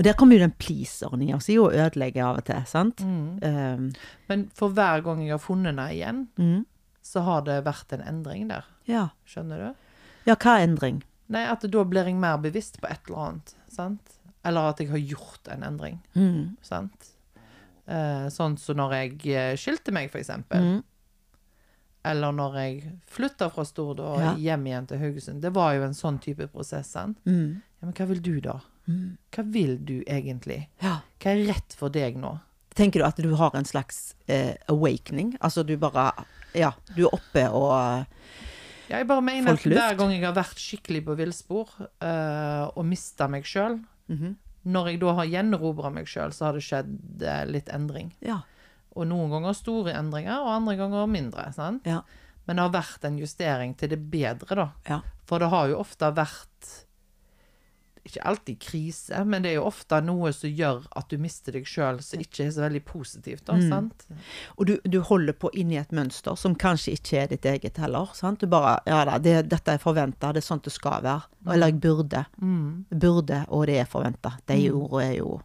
Og 0.00 0.04
der 0.06 0.16
kommer 0.16 0.36
jo 0.38 0.44
den 0.46 0.54
please-ordningen 0.56 1.40
som 1.44 1.54
jo 1.54 1.66
ødelegger 1.70 2.24
av 2.24 2.38
og 2.40 2.46
til, 2.48 2.62
sant? 2.68 3.02
Um, 3.04 3.90
Men 4.30 4.46
for 4.56 4.72
hver 4.76 5.02
gang 5.04 5.20
jeg 5.26 5.34
har 5.34 5.42
funnet 5.44 5.74
henne 5.74 5.88
igjen, 5.92 6.22
mm. 6.40 6.62
så 7.04 7.24
har 7.26 7.44
det 7.48 7.58
vært 7.66 7.92
en 7.96 8.04
endring 8.08 8.48
der. 8.48 8.64
Ja. 8.88 9.08
Skjønner 9.28 9.66
du? 9.66 9.86
ja, 10.28 10.36
hva 10.36 10.56
er 10.58 10.66
endring? 10.68 11.02
Nei, 11.30 11.44
at 11.48 11.62
da 11.62 11.84
blir 11.86 12.08
jeg 12.08 12.16
mer 12.20 12.40
bevisst 12.42 12.80
på 12.80 12.88
et 12.90 13.06
eller 13.08 13.20
annet, 13.26 13.54
sant. 13.70 14.16
Eller 14.44 14.70
at 14.72 14.80
jeg 14.80 14.88
har 14.90 14.98
gjort 15.04 15.48
en 15.52 15.62
endring, 15.68 16.00
Mm. 16.16 16.56
sant. 16.64 17.12
Eh, 17.90 18.26
sånn 18.30 18.54
som 18.60 18.76
når 18.78 18.92
jeg 18.94 19.14
eh, 19.34 19.56
skilte 19.58 19.90
meg, 19.92 20.10
for 20.12 20.20
eksempel. 20.22 20.62
Mm. 20.62 20.82
Eller 22.10 22.32
når 22.32 22.54
jeg 22.56 22.92
flytta 23.12 23.50
fra 23.52 23.64
Stord 23.68 23.98
og 24.00 24.20
Ja. 24.22 24.34
hjem 24.40 24.66
igjen 24.70 24.86
til 24.88 24.98
Haugesund. 25.02 25.40
Det 25.42 25.50
var 25.52 25.74
jo 25.74 25.82
en 25.84 25.92
sånn 25.96 26.20
type 26.22 26.46
prosess. 26.48 26.94
Mm. 27.26 27.60
Ja, 27.60 27.86
men 27.86 27.92
hva 27.92 28.06
vil 28.08 28.22
du 28.22 28.40
da? 28.40 28.60
Mm. 28.88 29.16
Hva 29.32 29.44
vil 29.52 29.76
du 29.84 29.98
egentlig? 30.06 30.68
Ja. 30.82 31.00
Hva 31.20 31.34
er 31.34 31.44
rett 31.50 31.74
for 31.76 31.90
deg 31.92 32.16
nå? 32.16 32.38
Tenker 32.74 33.00
du 33.02 33.04
at 33.06 33.16
du 33.20 33.34
har 33.36 33.50
en 33.58 33.64
slags 33.66 34.14
eh, 34.28 34.54
awakening? 34.68 35.34
Altså 35.42 35.64
du 35.66 35.76
bare 35.76 36.12
Ja, 36.54 36.72
du 36.96 37.04
er 37.06 37.12
oppe 37.14 37.44
og 37.50 38.06
Ja, 38.88 38.96
jeg 38.98 39.06
bare 39.06 39.22
mener 39.22 39.52
at 39.52 39.58
hver 39.62 39.96
gang 39.98 40.10
jeg 40.10 40.24
har 40.24 40.34
vært 40.34 40.58
skikkelig 40.58 41.04
på 41.04 41.16
villspor 41.18 41.68
uh, 42.02 42.70
og 42.74 42.84
mista 42.86 43.28
meg 43.28 43.44
sjøl, 43.44 43.80
Mhm. 44.08 44.36
Når 44.62 44.90
jeg 44.90 45.00
da 45.00 45.14
har 45.20 45.30
gjenerobra 45.30 45.90
meg 45.94 46.08
sjøl, 46.10 46.34
så 46.36 46.48
har 46.48 46.56
det 46.56 46.64
skjedd 46.66 47.24
eh, 47.24 47.44
litt 47.48 47.70
endring. 47.72 48.10
Ja. 48.24 48.42
Og 48.98 49.06
noen 49.08 49.30
ganger 49.32 49.56
store 49.56 49.94
endringer, 49.96 50.42
og 50.42 50.52
andre 50.58 50.76
ganger 50.80 51.08
mindre. 51.10 51.46
sant? 51.56 51.86
Ja. 51.88 52.02
Men 52.44 52.58
det 52.58 52.66
har 52.66 52.74
vært 52.74 53.04
en 53.06 53.18
justering 53.20 53.74
til 53.78 53.92
det 53.94 54.00
bedre, 54.12 54.56
da. 54.58 54.68
Ja. 54.88 55.00
For 55.28 55.42
det 55.42 55.50
har 55.52 55.70
jo 55.70 55.80
ofte 55.80 56.10
vært 56.16 56.72
Ikke 58.10 58.24
alltid 58.26 58.58
krise, 58.60 59.24
men 59.24 59.42
det 59.44 59.52
er 59.52 59.58
jo 59.60 59.66
ofte 59.70 60.00
noe 60.02 60.32
som 60.34 60.50
gjør 60.50 60.84
at 60.98 61.08
du 61.12 61.16
mister 61.22 61.52
deg 61.54 61.64
sjøl, 61.70 62.00
som 62.02 62.20
ikke 62.20 62.46
er 62.48 62.50
så 62.56 62.64
veldig 62.66 62.82
positivt. 62.84 63.44
da, 63.46 63.54
Mm. 63.54 63.68
sant? 63.70 64.06
Og 64.58 64.66
du, 64.66 64.74
du 64.84 65.00
holder 65.06 65.32
på 65.32 65.50
inn 65.54 65.70
i 65.72 65.76
et 65.78 65.92
mønster 65.92 66.36
som 66.36 66.54
kanskje 66.56 66.96
ikke 66.98 67.22
er 67.22 67.26
ditt 67.28 67.44
eget 67.46 67.76
heller. 67.78 68.10
Sant? 68.14 68.40
Du 68.40 68.46
bare 68.50 68.80
Ja 68.86 69.04
da, 69.04 69.18
det, 69.18 69.48
dette 69.48 69.76
er 69.76 69.78
forventa, 69.78 70.32
det 70.34 70.42
er 70.42 70.48
sånn 70.48 70.62
det 70.64 70.72
skal 70.72 71.02
være. 71.02 71.22
Eller 71.46 71.70
jeg 71.70 71.80
burde. 71.80 72.24
Mm. 72.42 72.84
Burde, 72.90 73.44
og 73.48 73.66
det 73.66 73.78
er 73.80 73.84
forventa. 73.86 74.34
De 74.46 74.70
ordene 74.72 75.06
er 75.12 75.16
jo. 75.20 75.40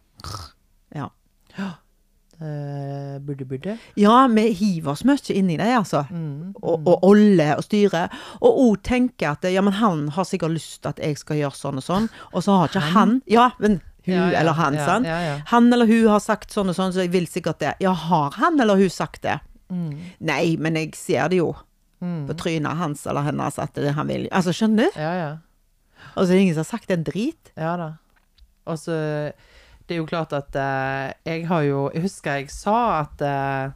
Eh, 2.40 3.16
burde, 3.24 3.46
burde. 3.48 3.78
Ja, 3.96 4.26
vi 4.28 4.42
hiver 4.52 4.92
oss 4.92 5.04
mye 5.08 5.32
inn 5.32 5.48
i 5.50 5.56
det, 5.56 5.70
altså. 5.72 6.02
Mm. 6.10 6.52
Og, 6.60 6.82
og 6.86 7.04
olle 7.08 7.46
og 7.56 7.64
styre. 7.64 8.02
Og 8.44 8.58
òg 8.66 8.82
tenke 8.84 9.30
at 9.30 9.46
ja, 9.48 9.62
men 9.64 9.72
han 9.78 10.08
har 10.12 10.28
sikkert 10.28 10.52
lyst 10.58 10.82
til 10.82 10.92
at 10.92 11.00
jeg 11.00 11.16
skal 11.20 11.40
gjøre 11.40 11.56
sånn 11.56 11.80
og 11.80 11.86
sånn, 11.86 12.08
og 12.32 12.44
så 12.44 12.58
har 12.60 12.68
ikke 12.72 12.84
han, 12.92 13.20
Ja, 13.26 13.50
men 13.58 13.80
hun 14.06 14.14
Ja, 14.14 14.26
ja, 14.30 14.38
eller 14.40 14.52
han, 14.54 14.74
ja, 14.78 14.84
sant. 14.86 15.06
Han 15.50 15.72
eller 15.72 15.88
hun 15.90 16.04
har 16.12 16.20
sagt 16.22 16.52
sånn 16.54 16.68
og 16.70 16.76
sånn, 16.78 16.92
så 16.94 17.02
jeg 17.06 17.10
vil 17.16 17.26
sikkert 17.26 17.58
det. 17.64 17.72
Ja, 17.82 17.92
har 17.92 18.36
han 18.38 18.60
eller 18.60 18.76
hun 18.78 18.90
sagt 18.92 19.22
det? 19.24 19.40
Mm. 19.72 19.96
Nei, 20.20 20.56
men 20.60 20.76
jeg 20.78 20.94
ser 20.94 21.28
det 21.32 21.40
jo 21.42 21.54
Mm. 21.96 22.26
på 22.28 22.34
trynet 22.36 22.76
hans 22.76 23.06
eller 23.08 23.22
hennes 23.24 23.56
at 23.58 23.72
det 23.72 23.94
han 23.96 24.06
vil. 24.06 24.26
Altså, 24.30 24.52
skjønner 24.52 24.84
du? 24.92 24.98
Ja, 25.00 25.12
ja. 25.16 25.30
Og 26.14 26.26
så 26.26 26.28
er 26.28 26.34
det 26.36 26.42
ingen 26.42 26.54
som 26.58 26.60
har 26.66 26.68
sagt 26.78 26.90
en 26.92 27.02
drit. 27.06 27.52
Ja 27.56 27.70
da. 27.80 27.86
Og 28.68 28.76
så 28.76 29.32
Det 29.86 29.94
er 29.94 30.00
jo 30.02 30.06
klart 30.06 30.32
at 30.34 30.56
uh, 30.58 31.12
jeg 31.26 31.46
har 31.46 31.62
jo 31.62 31.90
Jeg 31.94 32.02
husker 32.02 32.40
jeg 32.40 32.50
sa 32.50 32.78
at 33.04 33.22
uh, 33.22 33.74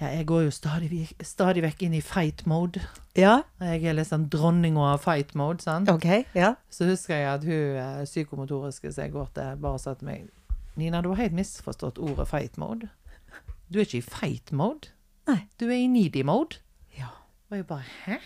ja, 0.00 0.06
jeg 0.18 0.26
går 0.26 0.40
jo 0.48 0.50
stadig, 0.50 1.04
stadig 1.22 1.62
vekk 1.62 1.84
inn 1.86 1.94
i 1.94 2.00
fight 2.02 2.42
mode. 2.50 2.82
Ja, 3.16 3.44
Jeg 3.62 3.84
er 3.86 3.94
liksom 3.94 4.26
dronninga 4.28 4.88
av 4.90 5.04
fight 5.04 5.36
mode, 5.38 5.62
sant. 5.62 5.88
OK. 5.88 6.26
Ja. 6.34 6.54
Så 6.70 6.88
husker 6.88 7.14
jeg 7.14 7.28
at 7.30 7.46
hun 7.46 7.78
eh, 7.78 8.02
psykomotoriske 8.04 8.90
som 8.92 9.04
jeg 9.04 9.12
går 9.14 9.30
til, 9.38 9.54
bare 9.62 9.78
sa 9.78 9.94
til 9.94 10.10
meg 10.10 10.26
Nina, 10.74 10.98
du 11.00 11.12
har 11.12 11.22
helt 11.22 11.36
misforstått 11.38 12.00
ordet 12.02 12.26
fight 12.26 12.58
mode. 12.58 12.88
Du 13.70 13.78
er 13.78 13.86
ikke 13.86 14.00
i 14.02 14.08
fight 14.08 14.50
mode. 14.52 14.90
Nei. 15.30 15.44
Du 15.60 15.68
er 15.68 15.78
i 15.78 15.86
needy 15.86 16.24
mode. 16.26 16.58
Ja. 16.98 17.14
Og 17.50 17.60
jeg 17.60 17.66
bare 17.70 17.86
Hæ? 18.04 18.18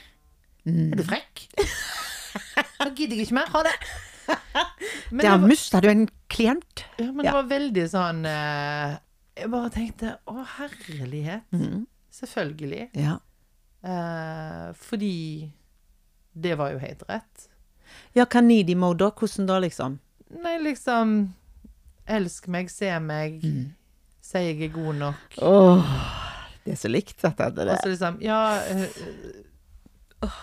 Mm. 0.64 0.92
Er 0.92 0.96
du 0.96 1.04
frekk? 1.04 1.44
Nå 2.80 2.94
gidder 2.96 3.20
jeg 3.20 3.28
ikke 3.28 3.36
mer. 3.42 3.52
Ha 3.52 3.66
det. 3.68 3.76
Der 5.22 5.38
mista 5.40 5.80
du 5.80 5.88
en 5.90 6.06
klient. 6.28 6.84
Ja, 6.98 7.10
men 7.12 7.24
det 7.24 7.32
var 7.32 7.46
veldig 7.48 7.84
sånn 7.90 8.24
eh, 8.28 8.96
Jeg 9.40 9.50
bare 9.52 9.70
tenkte 9.72 10.10
Å, 10.28 10.34
herlighet. 10.58 11.46
Mm. 11.54 11.86
Selvfølgelig. 12.18 12.88
Ja. 12.98 13.14
Eh, 13.82 14.68
fordi 14.74 15.14
det 16.34 16.56
var 16.58 16.72
jo 16.74 16.78
helt 16.82 17.02
rett. 17.08 17.48
ja, 18.14 18.24
hva 18.26 18.40
needy 18.44 18.74
mode, 18.76 18.98
da? 19.04 19.10
Hvordan 19.10 19.46
da, 19.48 19.58
liksom? 19.64 19.98
Nei, 20.42 20.58
liksom 20.62 21.16
Elsk 22.08 22.46
meg, 22.48 22.70
se 22.72 22.90
meg, 23.00 23.40
Mm. 23.44 23.74
si 24.24 24.38
jeg 24.38 24.62
er 24.62 24.72
god 24.74 24.94
nok. 24.96 25.38
Åh, 25.44 25.90
det 26.64 26.72
er 26.72 26.76
så 26.80 26.88
likt, 26.88 27.24
at 27.24 27.36
Det 27.36 27.46
er 27.58 27.64
det. 27.72 27.78
så 27.82 27.88
liksom 27.92 28.20
Ja, 28.22 28.60
eh, 28.60 28.88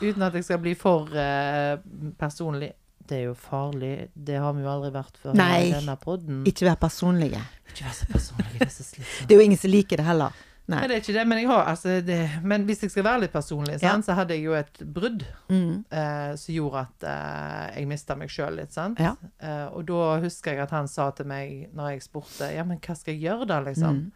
uten 0.01 0.23
at 0.23 0.33
jeg 0.33 0.43
skal 0.45 0.59
bli 0.63 0.73
for 0.75 1.09
eh, 1.15 1.77
personlig 2.17 2.71
Det 3.07 3.17
er 3.19 3.23
jo 3.27 3.35
farlig. 3.37 4.09
Det 4.17 4.39
har 4.41 4.53
vi 4.57 4.63
jo 4.65 4.69
aldri 4.71 4.89
vært 4.95 5.17
før 5.21 5.35
Nei. 5.37 5.67
i 5.67 5.71
denne 5.75 5.93
podden. 6.01 6.43
Ikke 6.49 6.65
vær 6.65 6.79
personlige. 6.81 7.41
Ikke 7.69 7.85
vær 7.85 7.93
så 7.99 8.07
personlige. 8.09 8.59
Det 8.59 8.65
er 8.65 8.73
så. 8.73 9.05
Det 9.27 9.35
er 9.35 9.39
jo 9.41 9.45
ingen 9.45 9.59
som 9.61 9.69
liker 9.71 9.97
det 10.01 10.05
heller. 10.07 10.33
Nei, 10.65 10.79
Nei. 10.79 10.87
det 10.89 10.95
er 10.95 11.01
ikke 11.03 11.13
det, 11.13 11.23
men 11.29 11.37
jeg 11.37 11.47
har 11.51 11.67
altså 11.69 11.91
det, 12.01 12.15
Men 12.41 12.63
hvis 12.65 12.79
jeg 12.81 12.89
skal 12.89 13.03
være 13.05 13.19
litt 13.21 13.31
personlig, 13.35 13.75
Ja. 13.83 13.91
sant, 13.91 14.05
så 14.07 14.15
hadde 14.17 14.33
jeg 14.33 14.43
jo 14.47 14.53
et 14.57 14.79
brudd 14.81 15.21
Mm. 15.47 15.85
eh, 15.91 16.35
som 16.41 16.55
gjorde 16.55 16.81
at 16.87 17.03
eh, 17.03 17.75
jeg 17.79 17.87
mista 17.87 18.15
meg 18.17 18.29
sjøl 18.33 18.55
litt, 18.57 18.73
sant. 18.73 18.97
Ja. 18.99 19.11
Eh, 19.39 19.67
og 19.77 19.85
da 19.85 20.19
husker 20.23 20.53
jeg 20.55 20.63
at 20.63 20.71
han 20.71 20.87
sa 20.87 21.11
til 21.11 21.27
meg 21.29 21.69
når 21.75 21.91
jeg 21.91 22.01
spurte 22.07 22.49
Ja, 22.55 22.63
men 22.63 22.79
hva 22.79 22.95
skal 22.97 23.13
jeg 23.13 23.21
gjøre 23.29 23.45
da, 23.47 23.59
liksom? 23.61 23.99
Mm. 24.09 24.11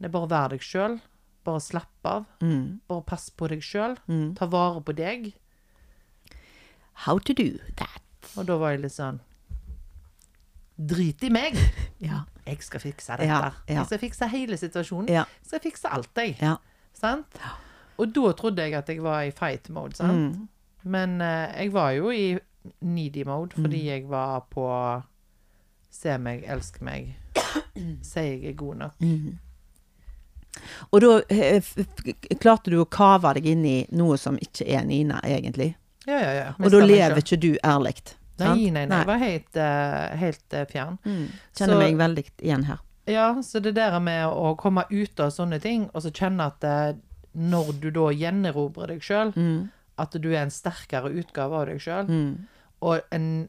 Det 0.00 0.06
er 0.06 0.14
bare 0.18 0.26
å 0.26 0.30
være 0.34 0.48
deg 0.56 0.60
sjøl. 0.66 0.98
Bare 1.44 1.60
slapp 1.60 2.04
av. 2.10 2.26
Mm. 2.42 2.80
Bare 2.88 3.02
pass 3.06 3.30
på 3.30 3.46
deg 3.48 3.60
sjøl. 3.62 3.94
Mm. 4.08 4.34
Ta 4.34 4.46
vare 4.46 4.80
på 4.82 4.92
deg. 4.96 5.34
How 7.06 7.18
to 7.18 7.32
do 7.34 7.58
that. 7.76 8.00
Og 8.36 8.46
da 8.48 8.56
var 8.60 8.74
jeg 8.74 8.80
litt 8.84 8.94
sånn 8.96 9.20
Drit 10.76 11.22
i 11.22 11.30
meg! 11.30 11.58
Ja. 12.04 12.24
Jeg 12.44 12.58
skal 12.60 12.80
fikse 12.82 13.14
dette. 13.16 13.24
Ja, 13.30 13.52
ja. 13.70 13.74
Jeg 13.78 13.86
skal 13.88 14.00
fikse 14.02 14.26
hele 14.28 14.56
situasjonen. 14.60 15.06
Ja. 15.08 15.22
Jeg 15.40 15.46
skal 15.48 15.60
fikse 15.64 15.88
alt, 15.96 16.10
jeg. 16.20 16.34
Ja. 16.42 16.56
Sant? 16.92 17.38
Og 17.96 18.10
da 18.12 18.32
trodde 18.36 18.66
jeg 18.66 18.74
at 18.76 18.90
jeg 18.92 19.00
var 19.00 19.22
i 19.24 19.30
fight 19.32 19.70
mode, 19.72 19.96
sant? 19.96 20.34
Mm. 20.34 20.48
Men 20.92 21.14
uh, 21.24 21.48
jeg 21.56 21.72
var 21.72 21.94
jo 21.96 22.10
i 22.12 22.34
needy 22.84 23.24
mode 23.24 23.56
fordi 23.56 23.80
Mm. 23.80 23.86
jeg 23.86 24.04
var 24.10 24.44
på 24.52 24.66
Se 25.94 26.18
meg, 26.18 26.42
elsk 26.50 26.80
meg, 26.82 27.14
si 28.02 28.20
jeg 28.20 28.44
er 28.50 28.52
god 28.58 28.76
nok. 28.82 29.00
Mm. 29.00 29.38
Og 30.92 31.00
da 31.04 31.10
eh, 31.30 31.62
klarte 32.42 32.70
du 32.74 32.80
å 32.82 32.88
kave 32.90 33.32
deg 33.38 33.46
inn 33.54 33.64
i 33.64 33.76
noe 33.94 34.18
som 34.18 34.36
ikke 34.42 34.66
er 34.74 34.84
Nina, 34.84 35.20
egentlig. 35.24 35.70
Ja, 36.06 36.18
ja, 36.20 36.32
ja. 36.32 36.48
Og 36.58 36.70
da 36.70 36.80
lever 36.84 37.16
ikke 37.22 37.38
du 37.40 37.50
ærlig. 37.64 37.94
Nei, 38.38 38.70
nei, 38.70 38.84
nei. 38.86 38.98
Jeg 38.98 39.06
var 39.06 39.18
helt, 39.22 39.56
eh, 39.56 40.16
helt 40.18 40.52
eh, 40.58 40.64
fjern. 40.66 40.98
Mm. 41.04 41.28
Kjenner 41.54 41.74
Så- 41.74 41.78
meg 41.78 41.96
veldig 41.96 42.24
igjen 42.42 42.64
her. 42.64 42.78
Ja, 43.06 43.34
så 43.42 43.60
det 43.62 43.74
der 43.76 43.98
med 44.00 44.26
å 44.26 44.56
komme 44.56 44.84
ut 44.90 45.20
av 45.20 45.30
sånne 45.30 45.60
ting, 45.62 45.90
og 45.94 46.02
så 46.02 46.10
kjenne 46.10 46.46
at 46.46 46.64
eh, 46.64 46.94
når 47.36 47.80
du 47.80 47.90
da 47.90 48.08
gjenerobrer 48.10 48.88
deg 48.88 49.00
sjøl, 49.00 49.32
Mm. 49.36 49.70
at 49.98 50.10
du 50.20 50.30
er 50.32 50.42
en 50.42 50.50
sterkere 50.50 51.12
utgave 51.14 51.52
av 51.52 51.66
deg 51.66 51.78
sjøl, 51.80 52.06
Mm. 52.08 52.46
og 52.82 53.00
en 53.12 53.48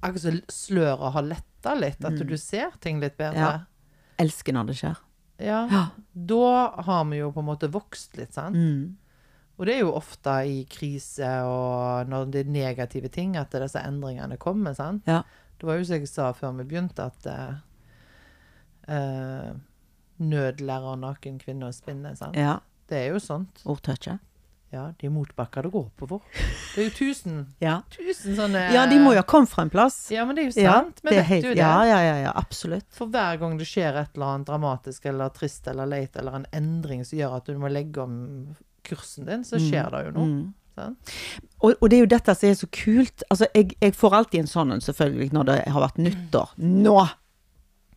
Akkurat 0.00 0.20
som 0.20 0.40
sløret 0.46 1.12
har 1.12 1.22
letta 1.22 1.74
litt, 1.74 2.04
at 2.04 2.12
Mm. 2.12 2.28
du 2.28 2.36
ser 2.36 2.70
ting 2.80 3.00
litt 3.00 3.16
bedre. 3.16 3.34
Ja. 3.34 3.58
Elsker 4.16 4.52
når 4.52 4.66
det 4.68 4.76
skjer. 4.76 4.96
Ja. 5.40 5.66
Ja. 5.68 5.88
Da 6.14 6.70
har 6.82 7.04
vi 7.04 7.16
jo 7.18 7.32
på 7.32 7.38
en 7.40 7.46
måte 7.46 7.68
vokst 7.68 8.16
litt, 8.16 8.32
sant. 8.32 8.54
Mm. 8.54 8.94
Og 9.58 9.66
det 9.66 9.74
er 9.74 9.80
jo 9.82 9.94
ofte 9.98 10.34
i 10.46 10.60
krise 10.70 11.28
og 11.42 12.10
når 12.10 12.28
det 12.30 12.44
er 12.44 12.52
negative 12.54 13.10
ting 13.10 13.34
at 13.36 13.54
disse 13.58 13.82
endringene 13.82 14.38
kommer. 14.38 14.76
sant? 14.78 15.02
Ja. 15.10 15.24
Det 15.58 15.66
var 15.66 15.80
jo 15.80 15.88
som 15.88 15.98
jeg 15.98 16.10
sa 16.10 16.28
før 16.32 16.54
vi 16.60 16.68
begynte, 16.70 17.08
at 17.10 17.26
uh, 17.26 17.56
eh, 18.94 19.50
nød 20.22 20.62
lærer 20.62 21.02
naken 21.02 21.40
kvinne 21.42 21.72
å 21.72 21.74
spinne. 21.74 22.14
sant? 22.16 22.38
Ja. 22.38 22.60
Det 22.88 23.02
er 23.02 23.10
jo 23.16 23.18
sånt. 23.22 23.64
Ordtouchet. 23.66 24.22
Ja, 24.70 24.92
de 25.00 25.08
motbakker 25.08 25.64
det 25.64 25.70
går 25.72 25.86
oppover. 25.86 26.20
Det 26.74 26.82
er 26.82 26.88
jo 26.90 26.94
tusen, 26.98 27.38
Ja. 27.64 27.78
tusen 27.88 28.36
sånne 28.36 28.66
ja, 28.74 28.82
de 28.86 28.98
må 29.00 29.14
jo 29.14 29.22
ha 29.22 29.24
kommet 29.26 29.48
fra 29.48 29.64
en 29.64 29.72
plass. 29.72 29.96
Ja, 30.12 30.26
men 30.28 30.36
det 30.36 30.44
er 30.44 30.50
jo 30.50 30.62
Ja, 30.62 30.74
sant. 30.82 31.00
Vi 31.02 31.14
er 31.16 31.24
vet 31.24 31.46
jo 31.46 31.54
det. 31.56 31.62
Ja, 31.62 31.78
ja, 31.88 31.98
ja, 32.04 32.16
ja, 32.26 32.32
absolutt. 32.36 32.86
For 32.94 33.08
hver 33.08 33.40
gang 33.40 33.56
det 33.58 33.66
skjer 33.68 33.96
et 33.96 34.12
eller 34.14 34.34
annet 34.34 34.50
dramatisk 34.52 35.08
eller 35.08 35.32
trist 35.32 35.66
eller 35.72 35.88
leit 35.88 36.16
eller 36.20 36.42
en 36.42 36.46
endring 36.52 37.00
som 37.08 37.16
gjør 37.18 37.38
at 37.40 37.48
du 37.48 37.56
må 37.58 37.72
legge 37.72 38.04
om 38.04 38.18
kursen 38.88 39.28
din, 39.28 39.44
så 39.46 39.60
skjer 39.62 39.92
det 39.94 40.02
jo 40.08 40.14
noe. 40.16 40.26
Mm. 40.32 40.42
sant? 40.78 41.14
Og, 41.58 41.72
og 41.74 41.86
det 41.90 41.98
er 41.98 42.04
jo 42.04 42.10
dette 42.14 42.34
som 42.38 42.48
er 42.50 42.58
så 42.58 42.68
kult. 42.72 43.24
Altså, 43.28 43.48
jeg, 43.54 43.72
jeg 43.82 43.96
får 43.98 44.18
alltid 44.20 44.44
en 44.44 44.52
sånn 44.52 44.76
en, 44.76 44.84
selvfølgelig, 44.84 45.32
når 45.36 45.48
det 45.50 45.58
har 45.74 45.84
vært 45.84 46.02
nyttår. 46.02 46.54
Nå 46.58 46.98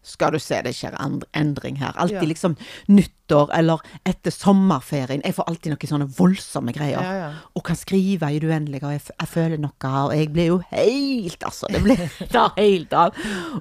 skal 0.03 0.33
du 0.33 0.39
se 0.41 0.61
det 0.65 0.73
skjer 0.75 0.95
endring 1.37 1.77
her. 1.77 1.93
Alltid 1.95 2.21
Ja. 2.23 2.27
liksom 2.29 2.55
nyttår 2.87 3.51
eller 3.53 3.79
etter 4.05 4.31
sommerferien. 4.31 5.21
Jeg 5.23 5.35
får 5.35 5.47
alltid 5.47 5.71
noen 5.73 5.91
sånne 5.91 6.07
voldsomme 6.17 6.73
greier. 6.73 7.01
Ja, 7.01 7.13
ja. 7.19 7.29
Og 7.55 7.63
kan 7.63 7.75
skrive 7.75 8.31
i 8.33 8.39
det 8.39 8.49
uendelige, 8.49 8.83
og 8.83 8.91
jeg, 8.95 9.01
jeg 9.19 9.27
føler 9.29 9.61
noe, 9.61 9.91
og 9.91 10.15
jeg 10.15 10.31
blir 10.33 10.47
jo 10.47 10.57
helt, 10.71 11.43
altså. 11.43 11.69
Det 11.69 11.83
blir 11.85 12.01
tar 12.33 12.51
helt 12.57 12.93
av. 12.93 13.15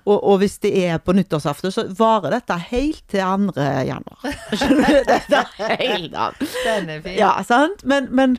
Og, 0.05 0.17
og 0.17 0.39
hvis 0.43 0.59
det 0.65 0.73
er 0.89 0.99
på 0.99 1.13
nyttårsaften, 1.13 1.71
så 1.73 1.87
varer 1.99 2.39
dette 2.39 2.57
helt 2.71 3.05
til 3.09 3.21
2. 3.21 3.53
januar. 3.91 4.35
Skjønner 4.57 4.89
du? 4.89 5.01
Det 5.13 5.21
tar 5.29 5.55
helt 5.77 6.15
av. 6.15 6.41
Den 6.65 6.89
er 6.97 7.01
fin. 7.05 7.19
Ja, 7.21 7.35
sant? 7.47 7.85
Men, 7.85 8.09
men, 8.17 8.39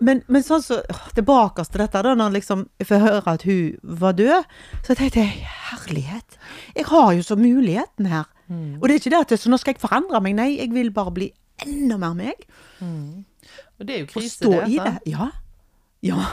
men, 0.00 0.22
men 0.26 0.42
sånn 0.42 0.62
så 0.64 0.80
Tilbake 1.14 1.62
til 1.70 1.80
dette, 1.84 2.00
da, 2.02 2.14
når 2.18 2.32
liksom 2.38 2.64
jeg 2.82 2.88
får 2.88 3.02
høre 3.04 3.34
at 3.36 3.42
hun 3.46 3.76
var 4.00 4.16
død, 4.18 4.44
så 4.86 4.94
tenkte 4.98 5.20
jeg 5.22 5.44
herlighet. 5.70 6.38
Jeg 6.74 6.88
har 6.90 7.12
jo 7.14 7.22
så 7.22 7.36
muligheten 7.38 8.06
her. 8.10 8.24
Mm. 8.48 8.80
Og 8.80 8.88
det 8.88 8.94
er 8.96 9.00
ikke 9.00 9.12
det 9.14 9.20
at 9.22 9.38
så 9.40 9.50
nå 9.52 9.58
skal 9.62 9.74
jeg 9.76 9.80
forandre 9.84 10.20
meg. 10.20 10.34
Nei, 10.36 10.48
jeg 10.58 10.72
vil 10.74 10.90
bare 10.92 11.12
bli 11.14 11.30
enda 11.64 11.96
mer 12.02 12.14
meg. 12.18 12.42
Og 12.82 13.86
det 13.86 13.94
er 13.94 14.02
jo 14.02 14.08
Og 14.10 14.16
krise, 14.18 14.34
stå 14.36 14.50
det. 14.50 14.68
i 14.74 14.78
det. 14.82 14.96
Ja. 15.14 15.28
Ja. 16.04 16.26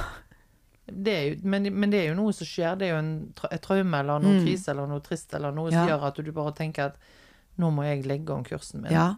det 0.91 1.13
jo, 1.29 1.35
men, 1.47 1.69
men 1.79 1.91
det 1.93 2.01
er 2.01 2.09
jo 2.11 2.17
noe 2.17 2.33
som 2.35 2.47
skjer. 2.49 2.75
Det 2.81 2.89
er 2.89 2.95
jo 2.95 2.99
en, 2.99 3.11
et 3.51 3.61
traume 3.63 3.99
eller 4.01 4.19
noe 4.25 4.41
krise 4.43 4.73
eller 4.73 4.89
noe 4.89 4.99
trist 5.05 5.33
eller 5.37 5.53
noe 5.55 5.71
som 5.71 5.85
Mm. 5.85 5.87
Gjør 5.93 6.07
at 6.09 6.19
du 6.25 6.31
bare 6.35 6.51
tenker 6.57 6.91
at 6.91 6.97
nå 7.61 7.69
må 7.71 7.83
jeg 7.85 8.05
legge 8.09 8.33
om 8.33 8.43
kursen 8.43 8.81
min. 8.83 8.91
ja. 8.91 9.11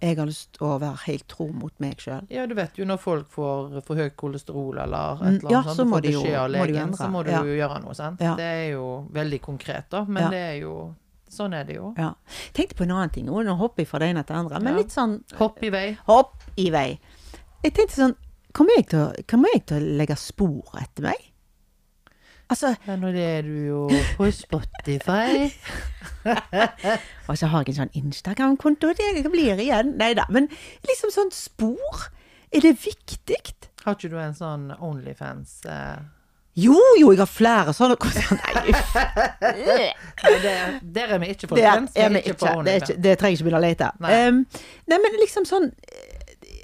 Jeg 0.00 0.16
har 0.16 0.26
lyst 0.26 0.52
til 0.54 0.66
å 0.68 0.78
være 0.78 0.96
helt 1.06 1.26
tro 1.28 1.48
mot 1.52 1.72
meg 1.82 1.96
sjøl. 1.98 2.26
Ja, 2.30 2.46
du 2.46 2.54
vet 2.54 2.76
jo 2.78 2.84
når 2.86 2.98
folk 3.02 3.30
får 3.34 3.82
for 3.82 3.96
høyt 3.96 4.14
kolesterol 4.16 4.78
eller 4.78 5.14
et 5.14 5.20
Mm, 5.20 5.26
eller 5.26 5.48
annet 5.48 5.50
ja, 5.50 5.62
sånt, 5.62 5.76
så 5.76 5.84
må 5.88 5.96
får 5.96 6.02
de 6.02 6.12
jo- 6.12 6.34
av 6.38 6.50
legen, 6.50 6.92
så 6.94 7.08
må 7.10 7.24
du 7.24 7.30
Ja. 7.30 7.42
gjøre 7.42 7.82
noe, 7.82 7.94
sant. 7.94 8.20
Ja. 8.20 8.36
Det 8.36 8.44
er 8.44 8.70
jo 8.72 9.08
veldig 9.12 9.40
konkret, 9.42 9.90
da, 9.90 10.04
men 10.04 10.22
Ja. 10.22 10.28
det 10.30 10.38
er 10.38 10.60
jo 10.60 10.94
Sånn 11.30 11.52
er 11.52 11.62
det 11.64 11.74
jo. 11.76 11.92
Ja. 11.98 12.14
Tenkte 12.54 12.74
på 12.74 12.84
en 12.84 12.90
annen 12.90 13.10
ting. 13.12 13.26
Nå 13.26 13.54
hopper 13.58 13.82
jeg 13.82 13.88
fra 13.88 13.98
det 13.98 14.08
ene 14.08 14.22
til 14.24 14.34
det 14.34 14.38
andre. 14.46 14.60
Men 14.62 14.76
litt 14.76 14.88
sånn 14.88 15.22
Hopp 15.36 15.62
i 15.62 15.68
vei. 15.68 15.98
hopp 16.06 16.32
i 16.56 16.70
vei. 16.70 16.98
Jeg 17.62 17.74
tenkte 17.74 17.90
sånn 17.96 18.16
Kommer 18.54 18.70
jeg 18.76 18.86
til, 18.88 18.98
å- 18.98 19.26
kommer 19.26 19.48
jeg 19.52 19.66
til 19.66 19.76
å 19.82 19.96
legge 19.98 20.16
spor 20.16 20.62
etter 20.80 21.02
meg? 21.02 21.16
Altså, 22.48 22.74
Ja, 22.86 22.96
nå 22.96 23.10
er 23.12 23.42
du 23.44 23.54
jo 23.66 23.80
på 24.16 24.30
Spotify. 24.32 25.48
Og 27.28 27.38
så 27.38 27.46
har 27.52 27.64
jeg 27.64 27.74
en 27.74 27.80
sånn 27.82 27.96
Instagram-konto. 28.00 28.94
Det 28.96 29.28
blir 29.32 29.60
igjen. 29.60 29.94
Nei 30.00 30.14
da. 30.16 30.24
Men 30.32 30.48
liksom 30.88 31.12
sånn 31.12 31.32
spor. 31.34 32.06
Er 32.48 32.64
det 32.64 32.78
viktig? 32.80 33.42
Har 33.84 33.96
ikke 33.96 34.08
du 34.12 34.16
en 34.20 34.36
sånn 34.36 34.70
Onlyfans? 34.72 35.58
Eh? 35.68 35.98
Jo, 36.58 36.78
jo, 36.98 37.12
jeg 37.12 37.20
har 37.20 37.30
flere 37.30 37.74
sånne. 37.76 37.94
Nei, 39.44 40.40
det, 40.42 40.54
der 40.82 41.12
er 41.14 41.20
vi 41.22 41.28
ikke, 41.34 41.46
Det 41.52 41.52
folkens. 41.52 41.92
Det, 41.94 42.78
ikke, 42.82 42.96
det 42.96 43.12
trenger 43.20 43.34
jeg 43.34 43.38
ikke 43.38 43.46
begynne 43.46 43.60
å 43.60 43.66
lete. 43.66 43.90
Nei. 44.02 44.16
Um, 44.26 44.40
nei, 44.90 44.98
men 45.04 45.20
liksom 45.20 45.46
sånn 45.48 45.68
eh, 45.86 46.56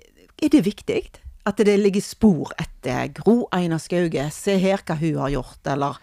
Er 0.43 0.51
det 0.51 0.65
viktig? 0.67 1.03
At 1.45 1.61
det 1.61 1.77
ligger 1.77 2.01
spor 2.01 2.55
etter 2.57 3.11
Gro 3.13 3.49
Einar 3.53 3.83
Skauge? 3.83 4.31
Se 4.33 4.57
her 4.61 4.81
hva 4.87 4.97
hun 4.97 5.19
har 5.21 5.35
gjort, 5.35 5.61
eller 5.69 5.99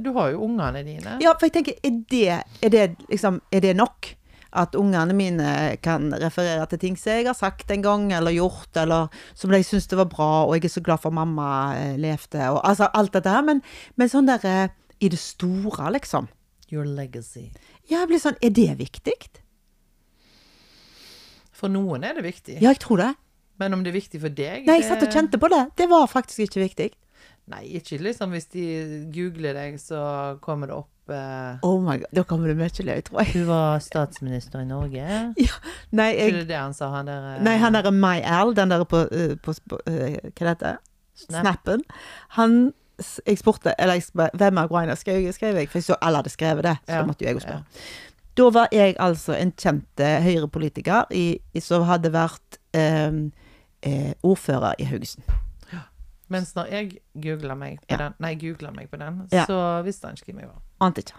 Du 0.00 0.12
har 0.14 0.30
jo 0.30 0.44
ungene 0.46 0.84
dine. 0.86 1.18
Ja, 1.20 1.34
for 1.34 1.48
jeg 1.48 1.52
tenker, 1.58 1.76
er 1.82 1.98
det, 2.08 2.40
er 2.62 2.72
det, 2.72 2.84
liksom, 3.10 3.40
er 3.52 3.60
det 3.60 3.74
nok? 3.76 4.14
At 4.50 4.74
ungene 4.74 5.14
mine 5.14 5.76
kan 5.82 6.08
referere 6.18 6.64
til 6.70 6.80
ting 6.82 6.96
som 6.98 7.12
jeg 7.12 7.26
har 7.28 7.36
sagt 7.38 7.70
en 7.70 7.82
gang, 7.82 8.08
eller 8.12 8.34
gjort, 8.34 8.70
eller 8.82 9.06
som 9.34 9.50
de 9.52 9.60
syns 9.62 9.86
det 9.90 9.98
var 9.98 10.08
bra, 10.10 10.30
og 10.46 10.56
jeg 10.56 10.64
er 10.66 10.74
så 10.74 10.82
glad 10.82 11.02
for 11.04 11.14
mamma 11.14 11.50
eh, 11.78 11.94
levde, 12.00 12.48
og 12.50 12.58
altså 12.66 12.88
alt 12.94 13.12
dette 13.14 13.30
her. 13.30 13.44
Men, 13.46 13.62
men 13.94 14.10
sånn 14.10 14.26
der 14.30 14.46
eh, 14.48 14.72
i 14.98 15.10
det 15.12 15.20
store, 15.22 15.92
liksom. 15.94 16.26
Your 16.70 16.86
legacy. 16.86 17.50
Ja, 17.90 18.00
jeg 18.00 18.10
blir 18.10 18.22
sånn, 18.22 18.38
er 18.42 18.54
det 18.54 18.72
viktig? 18.78 19.18
For 21.54 21.70
noen 21.70 22.06
er 22.06 22.16
det 22.18 22.24
viktig. 22.24 22.58
Ja, 22.62 22.72
jeg 22.72 22.80
tror 22.82 23.02
det. 23.02 23.10
Men 23.60 23.74
om 23.76 23.82
det 23.84 23.92
er 23.92 23.98
viktig 24.00 24.20
for 24.22 24.32
deg 24.32 24.66
Nei, 24.66 24.78
jeg 24.80 24.88
satt 24.88 25.02
og 25.04 25.12
kjente 25.12 25.38
på 25.42 25.50
det. 25.52 25.62
Det 25.76 25.86
var 25.90 26.06
faktisk 26.10 26.46
ikke 26.46 26.62
viktig. 26.64 26.90
Nei, 27.50 27.64
ikke 27.80 27.98
liksom 28.00 28.30
hvis 28.34 28.46
de 28.52 28.64
googler 29.12 29.56
deg, 29.58 29.76
så 29.82 29.98
kommer 30.44 30.70
det 30.70 30.76
opp 30.76 31.10
eh, 31.10 31.58
Oh 31.66 31.80
my 31.82 31.96
god, 31.98 32.10
da 32.14 32.22
kommer 32.28 32.46
det 32.52 32.54
mye 32.60 32.84
løy, 32.86 33.00
tror 33.02 33.24
jeg. 33.24 33.32
Du 33.40 33.48
var 33.48 33.80
statsminister 33.82 34.62
i 34.62 34.68
Norge. 34.68 35.06
Ja, 35.46 35.56
nei, 35.98 36.10
jeg, 36.14 36.36
det 36.36 36.44
det 36.52 36.60
han 36.60 36.76
sa, 36.76 36.92
han 36.94 37.10
der 37.10 37.26
eh, 37.34 37.40
nei, 37.42 37.56
han 37.58 37.74
derre 37.74 37.90
MyAl, 37.96 38.54
den 38.54 38.70
der 38.70 38.84
på, 38.86 39.00
eh, 39.10 39.34
på, 39.42 39.56
på 39.72 39.80
eh, 39.90 40.20
Hva 40.38 40.54
det 40.62 40.76
Snap. 41.20 41.42
Snappen. 41.42 41.82
Han 42.38 42.54
s- 43.02 43.18
Jeg 43.26 43.36
spurte 43.42 43.74
Eller 43.78 43.98
jeg 43.98 44.06
spurte, 44.06 44.38
hvem 44.40 44.62
av 44.62 44.70
Grainer 44.70 44.96
skrev, 44.96 45.26
skrev 45.36 45.58
jeg? 45.58 45.68
For 45.68 45.80
jeg 45.82 45.88
så 45.90 45.98
alle 46.00 46.22
hadde 46.22 46.32
skrevet 46.32 46.64
det. 46.64 46.76
Så 46.86 46.94
Ja, 46.94 47.02
da 47.02 47.10
måtte 47.10 47.26
jo 47.26 47.28
jeg 47.32 47.40
jo 47.40 47.44
spørre. 47.44 47.64
Da 48.38 48.46
var 48.54 48.68
jeg 48.72 48.94
altså 49.02 49.34
en 49.36 49.50
kjent 49.58 50.00
eh, 50.06 50.22
høyrepolitiker 50.24 51.10
i, 51.12 51.26
i, 51.52 51.60
som 51.60 51.82
hadde 51.90 52.12
vært 52.14 52.60
eh, 52.78 53.10
eh, 53.82 54.12
ordfører 54.22 54.74
i 54.78 54.84
Haugesund. 54.84 55.24
Mens 56.30 56.52
når 56.54 56.68
jeg 56.70 56.90
googla 57.18 57.56
meg 57.58 57.80
på 57.88 57.96
Ja. 57.98 58.10
meg 58.70 58.90
på 58.90 58.98
den, 59.00 59.28
Ja. 59.32 59.46
så 59.46 59.82
visste 59.84 60.06
han 60.06 60.14
ikke 60.14 60.26
hvem 60.32 60.38
jeg 60.44 60.48
var. 60.48 60.60
Ante 60.80 61.00
ikke. 61.02 61.16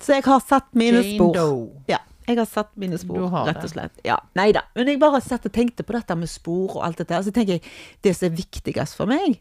Så 0.00 0.14
jeg 0.14 0.24
har 0.24 0.40
satt 0.40 0.74
mine 0.74 1.02
Jane 1.02 1.14
spor. 1.16 1.34
Doe. 1.34 1.82
Ja, 1.88 1.98
jeg 2.26 2.36
har 2.38 2.46
satt 2.46 2.70
mine 2.76 2.96
spor, 2.98 3.28
rett 3.46 3.62
og 3.62 3.68
slett. 3.70 3.90
Ja, 4.04 4.16
nei 4.34 4.52
da. 4.52 4.62
Men 4.74 4.86
jeg 4.86 4.98
bare 5.00 5.20
satt 5.20 5.44
og 5.44 5.52
tenkte 5.52 5.82
på 5.84 5.92
dette 5.92 6.16
med 6.16 6.28
spor 6.28 6.76
og 6.76 6.84
alt 6.86 6.96
dette 6.96 7.18
Og 7.18 7.24
Så 7.24 7.32
tenker 7.32 7.58
jeg, 7.58 7.62
det 8.02 8.16
som 8.16 8.32
er 8.32 8.36
viktigst 8.36 8.94
for 8.96 9.06
meg, 9.06 9.40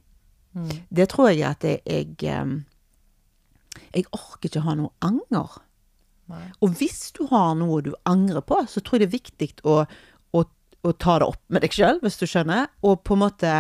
Mm. 0.56 0.70
det 0.92 1.10
tror 1.10 1.30
jeg 1.30 1.44
at 1.44 1.62
jeg, 1.62 1.82
jeg 1.88 2.64
Jeg 3.94 4.06
orker 4.12 4.50
ikke 4.50 4.62
ha 4.64 4.74
noe 4.74 4.90
anger. 5.02 5.62
Nei. 6.28 6.52
Og 6.62 6.70
hvis 6.72 7.12
du 7.14 7.26
har 7.28 7.54
noe 7.56 7.82
du 7.82 7.94
angrer 8.06 8.42
på, 8.42 8.56
så 8.68 8.82
tror 8.82 9.00
jeg 9.00 9.10
det 9.10 9.14
er 9.14 9.20
viktig 9.20 9.54
å, 9.64 9.88
å, 10.88 10.94
ta 10.96 11.18
det 11.22 11.28
opp 11.28 11.42
med 11.54 11.66
deg 11.66 11.76
sjøl, 11.76 12.00
hvis 12.04 12.20
du 12.22 12.26
skjønner. 12.30 12.70
Og 12.88 13.02
på 13.08 13.18
en 13.18 13.24
måte 13.26 13.52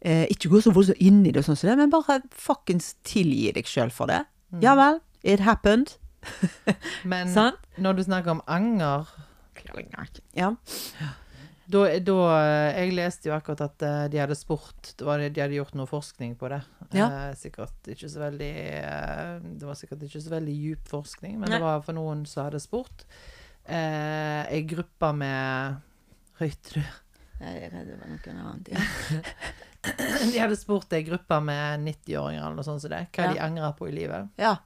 eh, 0.00 0.24
ikke 0.32 0.50
gå 0.52 0.62
så 0.64 0.72
voldsomt 0.74 1.00
inn 1.02 1.22
i 1.24 1.32
det, 1.32 1.42
og 1.42 1.48
sånn 1.50 1.58
som 1.60 1.70
det, 1.70 1.76
men 1.80 1.92
bare 1.92 2.20
fuckings 2.34 2.94
tilgi 3.06 3.52
deg 3.56 3.68
sjøl 3.70 3.92
for 3.94 4.10
det. 4.12 4.22
Mm. 4.54 4.60
Ja 4.64 4.74
vel, 4.78 5.00
it 5.26 5.42
happened. 5.46 5.96
Men 7.10 7.28
sånn? 7.30 7.54
når 7.78 7.98
du 7.98 8.02
snakker 8.06 8.32
om 8.32 8.40
anger 8.50 9.06
Ja. 10.34 10.48
da, 11.70 11.80
da 12.02 12.16
Jeg 12.76 12.92
leste 12.96 13.28
jo 13.28 13.34
akkurat 13.36 13.62
at 13.66 13.82
eh, 13.86 14.08
de 14.10 14.18
hadde 14.20 14.36
spurt 14.38 14.92
De 14.98 15.06
hadde 15.06 15.54
gjort 15.56 15.74
noe 15.78 15.86
forskning 15.90 16.34
på 16.38 16.50
det. 16.50 16.60
Ja. 16.96 17.06
Eh, 17.28 17.32
sikkert 17.38 17.90
ikke 17.90 18.10
så 18.10 18.22
veldig 18.24 18.50
eh, 18.80 19.32
Det 19.58 19.66
var 19.68 19.78
sikkert 19.78 20.02
ikke 20.06 20.22
så 20.24 20.34
veldig 20.34 20.54
djup 20.54 20.90
forskning, 20.90 21.38
men 21.40 21.48
Nei. 21.50 21.58
det 21.58 21.64
var 21.66 21.82
for 21.86 21.98
noen 21.98 22.24
som 22.26 22.46
hadde 22.48 22.62
spurt. 22.62 23.06
Eh, 23.66 24.42
Ei 24.50 24.62
gruppe 24.68 25.12
med 25.16 25.80
Røyter 26.40 26.80
du? 26.80 26.94
Jeg 27.40 27.62
er 27.66 27.72
redd 27.72 27.88
det 27.90 27.96
var 28.00 28.08
noe 28.08 28.50
annet. 28.52 28.68
Ja. 28.72 28.80
De 30.32 30.38
hadde 30.40 30.56
spurt 30.58 30.92
ei 30.96 31.02
gruppe 31.06 31.36
med 31.46 31.84
90-åringer 31.86 32.42
eller 32.42 32.56
noe 32.58 32.66
sånt 32.66 32.82
som 32.82 32.90
det, 32.90 33.04
hva 33.14 33.26
Ja. 33.28 33.32
de 33.36 33.42
angrer 33.44 33.76
på 33.78 33.86
i 33.88 33.92
livet. 33.94 34.32
ja. 34.40 34.56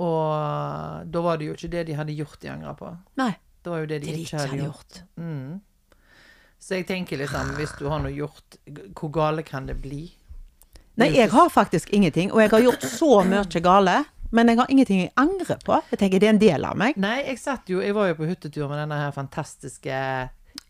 Og 0.00 1.04
da 1.12 1.20
var 1.20 1.36
det 1.36 1.50
jo 1.50 1.52
ikke 1.52 1.68
det 1.74 1.82
de 1.90 1.96
hadde 1.98 2.14
gjort 2.16 2.38
de 2.40 2.48
angra 2.48 2.72
på. 2.78 2.88
Nei. 3.20 3.34
Det 3.62 3.70
var 3.70 3.82
jo 3.82 3.86
det 3.90 3.98
de, 4.00 4.06
Det 4.06 4.14
de 4.16 4.22
ikke 4.24 4.38
hadde 4.40 4.60
gjort. 4.62 5.02
Mm. 5.20 5.60
Så 6.62 6.78
jeg 6.78 6.86
tenker 6.88 7.18
liksom, 7.20 7.52
hvis 7.58 7.74
du 7.78 7.84
har 7.90 8.00
noe 8.00 8.14
gjort, 8.14 8.56
hvor 8.96 9.12
gale 9.12 9.42
kan 9.44 9.66
det 9.68 9.76
bli? 9.82 10.06
Nei, 10.96 11.10
jeg 11.16 11.28
har 11.32 11.48
faktisk 11.52 11.92
ingenting, 11.92 12.32
og 12.32 12.40
jeg 12.40 12.50
har 12.52 12.64
gjort 12.64 12.82
så 12.88 13.10
mye 13.28 13.60
gale. 13.64 13.98
Men 14.32 14.48
jeg 14.48 14.58
har 14.62 14.70
ingenting 14.72 15.00
jeg 15.02 15.10
angrer 15.20 15.58
på. 15.64 15.78
Jeg 15.92 15.98
tenker 16.00 16.20
Det 16.22 16.28
er 16.28 16.34
en 16.34 16.38
del 16.42 16.64
av 16.64 16.76
meg. 16.80 16.96
Nei, 16.96 17.18
jeg 17.26 17.38
jo 17.76 17.80
Jeg 17.84 17.94
var 17.94 18.08
jo 18.08 18.14
på 18.20 18.28
hyttetur 18.30 18.68
med 18.70 18.78
denne 18.80 18.98
her 19.02 19.10
fantastiske 19.12 19.98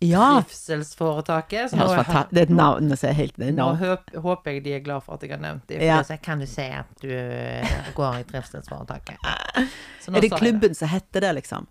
Ja. 0.02 0.42
trivselsforetaket. 0.42 1.70
Så 1.70 1.76
Det, 1.76 1.82
er 1.82 2.26
det 2.30 2.38
er 2.40 2.42
et 2.42 2.56
navn 2.56 2.96
som 2.96 3.08
er 3.10 3.12
helt 3.14 3.36
nå 3.54 3.68
høp, 3.78 4.10
håper 4.24 4.50
jeg 4.56 4.64
de 4.64 4.72
er 4.74 4.80
glad 4.82 5.02
for 5.02 5.14
at 5.14 5.22
jeg 5.22 5.30
har 5.30 5.38
nevnt 5.42 5.66
det. 5.68 5.78
For 5.78 5.84
Ja. 5.86 6.00
så 6.02 6.16
kan 6.22 6.40
du 6.40 6.46
si 6.46 6.62
at 6.62 6.86
du 7.00 7.08
eh, 7.10 7.92
går 7.94 8.18
i 8.20 8.24
trivselsforetaket. 8.24 9.16
Så 10.02 10.10
nå 10.10 10.16
Er 10.16 10.20
det 10.20 10.32
klubben 10.32 10.74
som 10.74 10.88
heter 10.88 11.20
det, 11.20 11.32
liksom? 11.42 11.66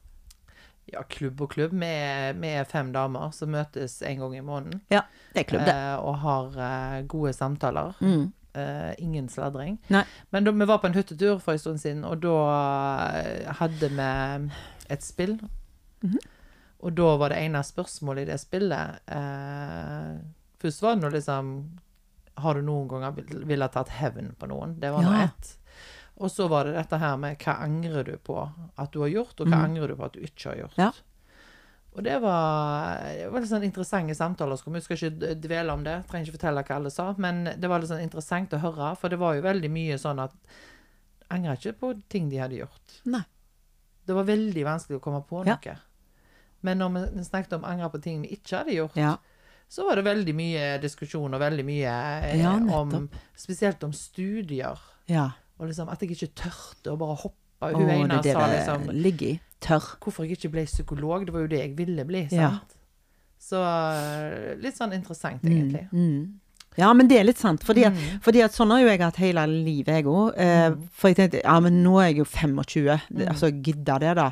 Ja, 0.91 1.03
klubb 1.03 1.41
og 1.41 1.49
klubb. 1.53 1.71
Vi 1.71 1.85
er, 1.87 2.33
er 2.47 2.63
fem 2.67 2.91
damer 2.91 3.31
som 3.35 3.51
møtes 3.53 4.01
en 4.01 4.17
gang 4.19 4.35
i 4.35 4.41
måneden. 4.41 4.81
Ja, 4.91 5.01
det 5.33 5.45
er 5.45 5.49
klubb, 5.51 5.65
det. 5.65 5.75
eh, 5.75 5.95
og 5.99 6.17
har 6.23 6.57
eh, 6.57 7.01
gode 7.07 7.33
samtaler. 7.33 7.93
Mm. 8.01 8.31
Eh, 8.53 8.93
ingen 8.97 9.29
sladring. 9.29 9.77
Nei. 9.87 10.03
Men 10.29 10.43
da, 10.43 10.51
vi 10.51 10.65
var 10.65 10.81
på 10.83 10.89
en 10.89 10.97
hyttetur 10.97 11.39
for 11.39 11.55
en 11.55 11.61
stund 11.61 11.79
siden, 11.79 12.03
og 12.03 12.19
da 12.23 12.35
eh, 13.21 13.47
hadde 13.61 13.91
vi 13.95 14.09
et 14.91 15.05
spill. 15.05 15.37
Mhm. 16.03 16.19
Og 16.81 16.95
da 16.97 17.15
var 17.21 17.29
det 17.29 17.37
ene 17.45 17.61
spørsmålet 17.63 18.25
i 18.25 18.31
det 18.31 18.39
spillet 18.41 19.11
uh, 19.13 20.15
Først 20.57 20.81
var 20.81 20.95
det 20.95 21.03
noe 21.03 21.13
liksom 21.13 21.51
Har 22.41 22.57
du 22.57 22.63
noen 22.65 22.87
ganger 22.89 23.19
vil- 23.45 23.61
ha 23.61 23.67
tatt 23.69 23.91
hevn 23.99 24.31
på 24.33 24.49
noen? 24.49 24.79
Det 24.81 24.89
var 24.89 25.05
noe 25.05 25.19
Ja. 25.19 25.27
ett. 25.29 25.51
Og 26.17 26.31
så 26.31 26.47
var 26.49 26.65
det 26.65 26.73
dette 26.73 26.97
her 26.97 27.17
med 27.17 27.37
hva 27.37 27.53
angrer 27.61 28.03
du 28.03 28.17
på 28.17 28.37
at 28.77 28.91
du 28.91 28.99
har 29.01 29.13
gjort, 29.13 29.39
og 29.39 29.47
hva 29.47 29.57
mm. 29.57 29.65
angrer 29.69 29.87
du 29.87 29.95
på 29.95 30.05
at 30.05 30.13
du 30.13 30.19
ikke 30.25 30.49
har 30.49 30.57
gjort. 30.63 30.77
Ja. 30.77 30.91
Og 31.91 32.03
det 32.05 32.21
var, 32.23 33.01
det 33.03 33.25
var 33.33 33.41
litt 33.43 33.49
sånn 33.51 33.65
interessante 33.67 34.15
samtaler. 34.15 34.55
Vi 34.63 34.79
skal 34.85 34.95
ikke 34.97 35.33
dvele 35.43 35.73
om 35.75 35.81
det, 35.83 35.97
trenger 36.07 36.29
ikke 36.29 36.37
fortelle 36.37 36.63
hva 36.63 36.75
alle 36.79 36.91
sa, 36.93 37.09
men 37.19 37.43
det 37.59 37.67
var 37.67 37.79
litt 37.83 37.89
sånn 37.91 38.03
interessant 38.05 38.53
å 38.55 38.61
høre, 38.63 38.93
for 38.95 39.11
det 39.11 39.19
var 39.19 39.35
jo 39.35 39.41
veldig 39.43 39.71
mye 39.75 39.97
sånn 39.99 40.21
at 40.23 40.31
Angrer 41.31 41.55
ikke 41.55 41.77
på 41.79 41.89
ting 42.11 42.25
de 42.31 42.39
hadde 42.41 42.57
gjort. 42.59 42.95
Nei. 43.07 43.21
Det 44.07 44.15
var 44.17 44.25
veldig 44.27 44.63
vanskelig 44.67 44.97
å 44.99 45.03
komme 45.03 45.21
på 45.23 45.45
Ja. 45.47 45.55
noe. 45.55 45.75
Men 46.61 46.77
når 46.77 46.89
vi 47.15 47.23
snakket 47.23 47.53
om 47.55 47.63
angre 47.65 47.89
på 47.89 48.01
ting 48.03 48.21
vi 48.21 48.35
ikke 48.35 48.57
hadde 48.57 48.73
gjort, 48.75 48.95
Ja. 48.99 49.17
så 49.69 49.85
var 49.87 49.95
det 49.95 50.03
veldig 50.05 50.35
mye 50.35 50.77
diskusjon 50.81 51.33
og 51.33 51.39
veldig 51.39 51.63
mye 51.65 51.93
eh, 52.31 52.41
Ja, 52.41 52.57
om. 52.75 53.09
Spesielt 53.35 53.81
om 53.83 53.93
studier. 53.93 54.77
ja. 55.07 55.31
Og 55.59 55.67
liksom 55.69 55.89
at 55.89 55.99
jeg 56.01 56.11
ikke 56.11 56.33
tørte 56.35 56.91
å 56.91 56.97
bare 56.97 57.15
hoppe. 57.15 57.37
Å, 57.61 57.71
Hun 57.77 57.89
ene 57.89 58.21
det 58.23 58.33
sa 58.33 58.47
liksom 58.49 58.89
ligger 59.03 59.27
i. 59.35 59.39
Tørr. 59.61 59.91
hvorfor 60.01 60.25
jeg 60.25 60.37
ikke 60.39 60.49
ble 60.55 60.63
psykolog. 60.65 61.25
Det 61.27 61.33
var 61.35 61.41
jo 61.43 61.47
det 61.51 61.59
jeg 61.59 61.75
ville 61.77 62.03
bli. 62.09 62.23
sant? 62.29 62.33
Ja. 62.33 62.77
Så 63.41 63.59
eh, 63.61 64.55
litt 64.61 64.77
sånn 64.77 64.93
interessant, 64.93 65.43
egentlig. 65.45 65.87
Mm. 65.93 66.39
Ja, 66.79 66.93
men 66.95 67.07
det 67.11 67.17
er 67.19 67.25
litt 67.27 67.37
sant. 67.41 67.63
Fordi 67.67 67.83
at, 67.85 67.93
Mm. 67.93 68.19
fordi 68.23 68.41
at 68.45 68.51
sånn 68.55 68.71
har 68.71 68.79
jo 68.79 68.87
jeg 68.87 69.01
hatt 69.01 69.17
hele 69.17 69.45
livet, 69.47 69.87
jeg 70.01 70.05
òg. 70.05 70.33
Eh, 70.37 70.71
For 70.93 71.09
jeg 71.09 71.17
tenkte 71.17 71.41
ja, 71.43 71.59
men 71.59 71.83
nå 71.83 71.97
er 72.01 72.07
jeg 72.13 72.17
jo 72.17 72.25
25. 72.25 73.01
Det, 73.09 73.27
Mm. 73.27 73.31
altså, 73.33 73.51
gidda 73.61 73.99
det, 73.99 74.15
da. 74.15 74.31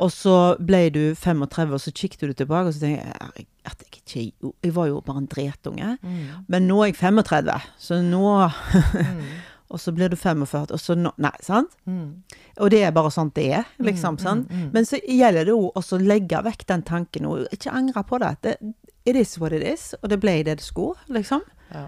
Og 0.00 0.10
så 0.10 0.56
ble 0.64 0.90
du 0.90 1.14
35, 1.14 1.72
og 1.74 1.80
så 1.80 1.90
kikket 1.92 2.20
du 2.28 2.32
tilbake, 2.44 2.66
og 2.68 2.74
så 2.74 2.80
tenkte 2.80 3.04
jeg 3.36 3.46
at 3.64 3.78
jeg 3.78 4.32
ikke 4.32 4.54
Jeg 4.64 4.72
var 4.74 4.86
jo 4.86 5.00
bare 5.00 5.18
en 5.18 5.26
dretunge. 5.26 5.98
Mm. 6.02 6.44
Men 6.48 6.68
nå 6.68 6.82
er 6.82 6.92
jeg 6.92 6.96
35, 6.96 7.60
så 7.78 8.02
nå 8.02 8.50
Mm. 8.50 9.22
Og 9.68 9.80
så 9.80 9.92
blir 9.92 10.08
du 10.08 10.16
45, 10.16 10.70
og 10.72 10.80
så 10.80 10.96
nå 10.96 11.12
Nei, 11.20 11.34
sant? 11.44 11.74
Mm. 11.84 12.22
Og 12.64 12.70
det 12.72 12.82
er 12.86 12.94
bare 12.96 13.12
sånn 13.12 13.30
det 13.36 13.46
er, 13.60 13.68
liksom. 13.84 14.16
mm, 14.16 14.22
sant? 14.22 14.50
mm. 14.50 14.70
Men 14.72 14.88
så 14.88 15.00
gjelder 15.02 15.44
det 15.44 15.52
jo 15.52 15.68
også 15.76 15.98
å 15.98 16.04
legge 16.08 16.40
vekk 16.46 16.64
den 16.70 16.84
tanken 16.88 17.28
og 17.28 17.44
ikke 17.52 17.74
angre 17.76 18.04
på 18.08 18.20
det. 18.22 18.32
det. 18.46 18.56
It 19.04 19.16
is 19.16 19.36
what 19.40 19.52
it 19.52 19.64
is, 19.64 19.90
og 20.00 20.08
det 20.12 20.20
ble 20.22 20.38
det 20.46 20.58
det 20.60 20.64
skulle, 20.64 20.96
liksom. 21.12 21.44
Ja. 21.74 21.86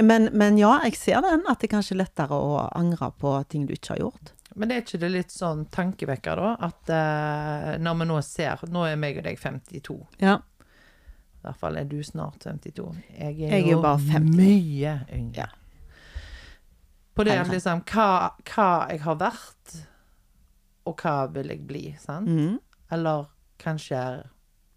Men, 0.00 0.30
men 0.32 0.58
ja, 0.60 0.76
jeg 0.86 0.96
ser 0.96 1.22
den, 1.26 1.44
at 1.50 1.60
det 1.60 1.68
er 1.68 1.76
kanskje 1.76 1.98
lettere 1.98 2.36
å 2.36 2.58
angre 2.78 3.10
på 3.18 3.34
ting 3.50 3.66
du 3.66 3.74
ikke 3.74 3.96
har 3.96 4.04
gjort. 4.06 4.32
Men 4.58 4.70
det 4.70 4.76
er 4.76 4.84
ikke 4.84 5.00
det 5.02 5.10
litt 5.12 5.34
sånn 5.34 5.66
tankevekker, 5.74 6.40
da? 6.40 6.52
At 6.68 6.92
uh, 6.92 7.72
når 7.82 7.98
vi 8.00 8.06
nå 8.08 8.20
ser 8.26 8.64
Nå 8.72 8.86
er 8.88 8.96
meg 8.98 9.20
og 9.20 9.26
deg 9.28 9.38
52. 9.38 9.98
Ja. 10.22 10.38
I 11.38 11.46
hvert 11.46 11.60
fall 11.60 11.78
er 11.78 11.86
du 11.86 11.98
snart 12.02 12.42
52. 12.46 12.88
Jeg 13.14 13.36
er, 13.36 13.52
Jeg 13.52 13.60
er 13.60 13.70
jo 13.70 13.82
bare 13.84 14.00
50. 14.02 14.34
mye 14.34 14.94
yngre. 15.14 15.46
Ja. 15.46 15.57
På 17.18 17.24
det 17.26 17.34
at 17.42 17.50
liksom 17.50 17.82
hva, 17.90 18.08
hva 18.46 18.68
jeg 18.92 19.02
har 19.04 19.18
vært, 19.20 19.76
og 20.88 21.02
hva 21.02 21.16
vil 21.34 21.50
jeg 21.52 21.64
bli, 21.68 21.84
sant? 22.00 22.30
Mm. 22.30 22.56
Eller 22.94 23.26
kanskje 23.60 24.02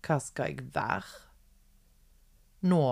hva 0.02 0.18
skal 0.20 0.50
jeg 0.50 0.66
være 0.74 1.06
nå, 2.72 2.84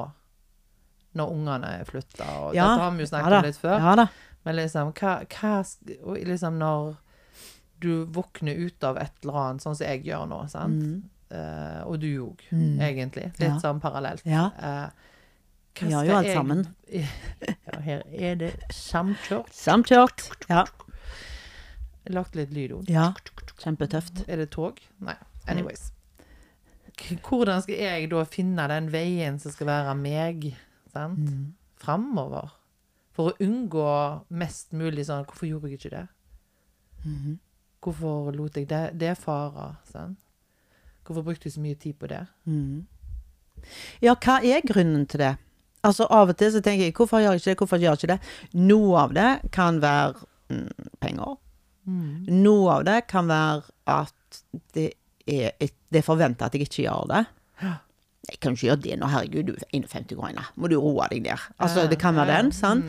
når 1.17 1.33
ungene 1.33 1.71
er 1.81 1.85
flytta? 1.89 2.25
Og 2.45 2.55
Ja, 2.57 2.67
dette 2.71 2.83
har 2.85 2.91
vi 2.95 3.03
jo 3.05 3.09
snakket 3.11 3.33
ja 3.33 3.39
om 3.41 3.47
litt 3.49 3.59
før. 3.61 3.85
Ja. 3.85 4.07
Men 4.45 4.55
liksom, 4.55 4.91
hva, 4.95 5.13
hva 5.25 6.15
liksom 6.29 6.59
når 6.61 6.91
du 7.83 7.91
våkner 8.15 8.59
ut 8.59 8.83
av 8.87 8.97
et 9.01 9.13
eller 9.23 9.39
annet, 9.43 9.63
sånn 9.65 9.75
som 9.77 9.87
jeg 9.87 10.05
gjør 10.07 10.25
nå, 10.31 10.43
sant? 10.51 10.83
Mm. 10.83 10.99
Uh, 11.29 11.81
og 11.85 11.99
du 12.01 12.07
òg, 12.23 12.41
Mm. 12.51 12.79
egentlig. 12.81 13.27
Litt 13.37 13.61
sånn 13.61 13.79
parallelt. 13.81 14.23
Ja. 14.25 14.47
Hva 14.57 14.91
Vi 15.79 15.89
gjør 15.93 16.05
jo 16.09 16.15
alt 16.19 16.31
sammen. 16.33 16.65
Ja, 17.69 17.79
her 17.85 18.01
er 18.09 18.35
det 18.39 18.49
samkjørt. 18.73 19.51
Samkjørt. 19.53 20.23
Ja. 20.49 20.63
Lagde 22.09 22.39
litt 22.41 22.53
lyd 22.55 22.71
òg. 22.79 22.89
ja. 22.89 23.11
Kjempetøft. 23.59 24.23
Er 24.31 24.39
det 24.39 24.49
tog? 24.55 24.77
Nei. 25.03 25.17
Anyways. 25.51 25.89
Hvordan 27.27 27.61
skal 27.65 27.75
jeg 27.75 28.07
da 28.11 28.21
finne 28.27 28.65
den 28.71 28.87
veien 28.93 29.35
som 29.39 29.51
skal 29.51 29.67
være 29.67 29.95
meg, 29.99 30.45
sant? 30.93 31.19
Mm. 31.27 31.49
Framover? 31.79 32.53
For 33.15 33.31
å 33.33 33.43
unngå 33.43 33.85
mest 34.31 34.71
mulig 34.79 35.05
sånn 35.09 35.25
Hvorfor 35.27 35.47
gjorde 35.49 35.69
jeg 35.73 35.79
ikke 35.81 35.91
det? 35.97 36.05
Mhm. 37.03 37.37
Hvorfor 37.83 38.31
lot 38.35 38.55
jeg 38.59 38.67
det, 38.71 38.81
det 38.99 39.13
fare? 39.19 39.73
Sant? 39.91 40.17
Hvorfor 41.03 41.23
brukte 41.27 41.47
jeg 41.47 41.53
så 41.55 41.61
mye 41.63 41.75
tid 41.79 41.95
på 41.99 42.07
det? 42.11 42.23
Mm. 42.47 42.85
Ja, 44.03 44.15
hva 44.15 44.39
er 44.43 44.63
grunnen 44.67 45.05
til 45.07 45.19
det? 45.23 45.33
Altså 45.87 46.07
Av 46.11 46.31
og 46.31 46.37
til 46.39 46.51
så 46.51 46.61
tenker 46.63 46.89
jeg 46.89 46.95
hvorfor 46.97 47.21
gjør 47.23 47.37
jeg 47.37 47.43
ikke 47.43 47.51
det, 47.51 47.59
hvorfor 47.61 47.79
gjør 47.79 47.93
jeg 47.93 48.01
ikke 48.01 48.13
det? 48.13 48.31
Noe 48.69 49.03
av 49.05 49.13
det 49.15 49.29
kan 49.55 49.79
være 49.83 50.25
mm, 50.51 50.89
penger. 50.99 51.37
Noe 52.29 52.73
av 52.73 52.87
det 52.87 52.97
kan 53.09 53.29
være 53.29 53.61
at 53.89 54.41
det 54.75 54.89
er, 55.29 55.53
det 55.61 56.01
er 56.01 56.05
forventa 56.05 56.49
at 56.49 56.57
jeg 56.57 56.67
ikke 56.67 56.83
gjør 56.83 57.07
det. 57.13 57.23
Jeg 58.29 58.41
kan 58.43 58.53
ikke 58.53 58.67
gjøre 58.67 58.83
det 58.83 58.97
nå, 58.99 59.07
herregud, 59.09 59.47
du 59.47 59.55
er 59.55 59.71
51 59.73 60.11
år 60.17 60.35
gammel. 60.35 60.51
Må 60.59 60.69
du 60.69 60.75
roe 60.77 61.07
deg 61.09 61.23
ned. 61.25 61.47
Altså, 61.57 61.87
det 61.89 61.97
kan 62.01 62.17
være 62.19 62.35
den, 62.35 62.51
sant? 62.53 62.85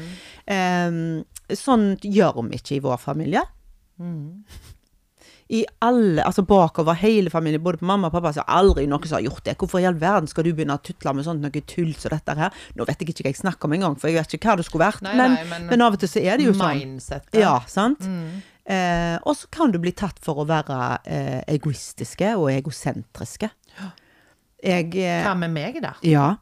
Sånn 1.56 1.86
gjør 2.02 2.42
vi 2.42 2.58
ikke 2.58 2.76
i 2.76 2.82
vår 2.84 3.00
familie. 3.00 3.46
Mm. 4.00 4.42
I 5.50 5.64
alle, 5.82 6.22
altså 6.22 6.44
bakover 6.46 6.94
hele 6.94 7.30
familien, 7.32 7.62
både 7.64 7.80
på 7.80 7.86
mamma 7.88 8.06
og 8.06 8.12
pappa, 8.14 8.30
så 8.36 8.44
er 8.44 8.52
aldri 8.60 8.84
noen 8.86 9.02
som 9.10 9.16
har 9.18 9.24
gjort 9.26 9.42
det. 9.48 9.56
Hvorfor 9.58 9.80
i 9.82 9.86
all 9.88 9.96
verden 9.98 10.28
skal 10.30 10.44
du 10.46 10.52
begynne 10.54 10.76
å 10.78 10.82
tutle 10.86 11.12
med 11.18 11.24
sånt 11.26 11.42
noe 11.42 11.62
tull 11.66 11.90
som 11.98 12.12
dette 12.14 12.36
her? 12.38 12.54
Nå 12.78 12.86
vet 12.86 13.00
jeg 13.02 13.08
ikke 13.10 13.24
hva 13.26 13.32
jeg 13.32 13.40
snakker 13.40 13.66
om 13.66 13.74
engang, 13.74 13.96
for 13.98 14.06
jeg 14.12 14.20
vet 14.20 14.36
ikke 14.38 14.46
hva 14.52 14.56
det 14.60 14.66
skulle 14.68 14.84
vært. 14.86 15.02
Nei, 15.02 15.16
men, 15.18 15.34
nei, 15.34 15.44
men- 15.50 15.66
men 15.72 15.82
av 15.82 15.92
og 15.96 15.98
til 15.98 16.08
så 16.12 16.22
er 16.22 16.36
det 16.38 16.46
jo 16.46 16.52
sånn. 16.54 16.78
Mindsetet. 16.78 17.34
Ja, 17.42 17.56
sant? 17.66 17.98
Mm. 18.06 18.42
Eh, 18.70 19.18
og 19.26 19.34
så 19.34 19.50
kan 19.50 19.72
du 19.72 19.78
bli 19.82 19.90
tatt 19.90 20.20
for 20.22 20.36
å 20.44 20.46
være 20.46 21.00
eh, 21.04 21.42
egoistiske 21.48 22.36
og 22.38 22.46
egosentriske. 22.54 23.50
Jeg 24.62 24.94
eh, 25.00 25.24
Hva 25.24 25.34
med 25.36 25.50
meg, 25.50 25.80
da? 25.82 25.94
Ja. 26.06 26.36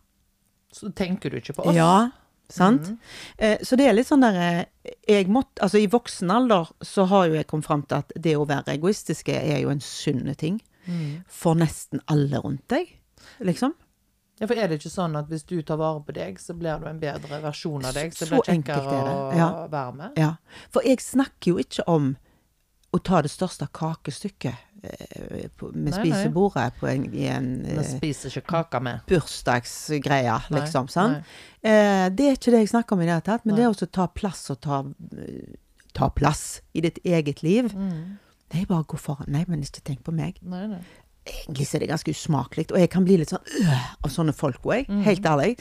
Så 0.74 0.92
tenker 0.92 1.30
du 1.30 1.38
ikke 1.40 1.54
på 1.56 1.64
oss? 1.70 1.74
Ja, 1.74 2.10
sant? 2.48 2.88
Mm. 2.88 2.98
Eh, 3.38 3.58
så 3.62 3.76
det 3.76 3.87
er 3.88 3.92
litt 3.96 4.08
sånn 4.08 4.22
der 4.24 4.38
eh, 4.40 4.94
jeg 5.08 5.28
måtte, 5.28 5.61
altså 5.62 5.78
I 5.82 5.87
voksen 5.92 6.30
alder 6.32 6.70
så 6.84 7.04
har 7.11 7.26
jo 7.28 7.34
jeg 7.34 7.46
kommet 7.50 7.66
fram 7.68 7.82
til 7.84 7.98
at 8.00 8.12
det 8.16 8.37
å 8.37 8.46
være 8.48 8.72
egoistiske 8.78 9.34
er 9.37 9.61
jo 9.62 9.70
en 9.74 9.80
sunn 9.84 10.34
ting 10.40 10.61
Mm. 10.88 11.18
for 11.28 11.52
nesten 11.54 12.00
alle 12.08 12.38
rundt 12.40 12.62
deg. 12.72 12.88
Liksom. 13.44 13.74
Ja, 14.40 14.46
for 14.46 14.54
er 14.56 14.68
det 14.70 14.78
ikke 14.78 14.88
sånn 14.94 15.18
at 15.18 15.26
hvis 15.28 15.42
du 15.44 15.58
tar 15.62 15.76
vare 15.76 16.00
på 16.00 16.14
deg, 16.16 16.38
så 16.40 16.54
blir 16.56 16.78
du 16.80 16.87
en 16.88 17.00
bedre 17.02 17.42
versjon 17.42 17.84
av 17.84 17.92
deg? 17.92 18.14
Så, 18.14 18.24
Så 18.24 18.30
det 18.30 18.38
blir 18.46 18.54
enkelt 18.54 18.87
kjekkere 18.87 19.11
er 19.12 19.34
det, 19.34 19.42
å 19.42 19.66
være 19.68 19.92
med? 19.98 20.16
Ja. 20.16 20.30
For 20.72 20.87
jeg 20.88 21.02
snakker 21.04 21.50
jo 21.52 21.58
ikke 21.61 21.84
om 21.92 22.16
å 22.96 23.02
ta 23.04 23.20
det 23.20 23.28
største 23.34 23.68
kakestykket 23.68 24.54
med 24.78 25.50
Nei, 25.60 25.90
nei. 25.90 25.92
spisebordet 25.96 26.76
på 26.78 26.86
en, 26.86 27.06
i 27.14 27.26
en 27.32 27.48
Vi 27.66 27.74
eh, 27.74 27.88
spiser 27.96 28.30
ikke 28.30 28.46
kaka 28.52 28.80
med. 28.84 29.00
bursdagsgreie, 29.10 30.36
liksom. 30.54 30.86
nei. 30.94 31.22
Eh, 31.62 32.06
det 32.14 32.28
er 32.28 32.38
ikke 32.38 32.54
det 32.54 32.62
jeg 32.62 32.70
snakker 32.74 32.94
om 32.94 33.02
i 33.02 33.08
det 33.08 33.16
hele 33.16 33.26
tatt, 33.26 33.46
men 33.46 33.56
Nei. 33.56 33.64
det 33.64 33.66
er 33.66 33.88
å 33.88 33.90
ta 33.98 34.06
plass 34.06 34.44
og 34.54 34.60
ta, 34.62 34.84
eh, 35.18 35.58
ta 35.98 36.10
plass 36.14 36.60
i 36.78 36.84
ditt 36.86 37.00
eget 37.04 37.42
liv. 37.42 37.72
Mm. 37.74 38.18
Det 38.48 38.62
er 38.62 38.70
bare 38.70 38.86
å 38.86 38.90
gå 38.94 39.00
foran. 39.00 39.28
Nei, 39.34 39.44
men 39.48 39.64
ikke 39.66 39.82
tenk 39.84 40.04
på 40.06 40.14
meg. 40.14 40.38
Nei, 40.42 40.66
nei. 40.70 40.82
Egentlig 41.28 41.66
er 41.74 41.82
det 41.82 41.90
ganske 41.90 42.14
usmakelig, 42.14 42.70
og 42.72 42.78
jeg 42.80 42.88
kan 42.94 43.04
bli 43.04 43.18
litt 43.20 43.34
sånn 43.34 43.44
øh, 43.44 43.88
av 44.06 44.14
sånne 44.14 44.32
folk 44.32 44.62
òg, 44.64 44.86
mm. 44.88 45.02
helt 45.04 45.26
ærlig. 45.28 45.58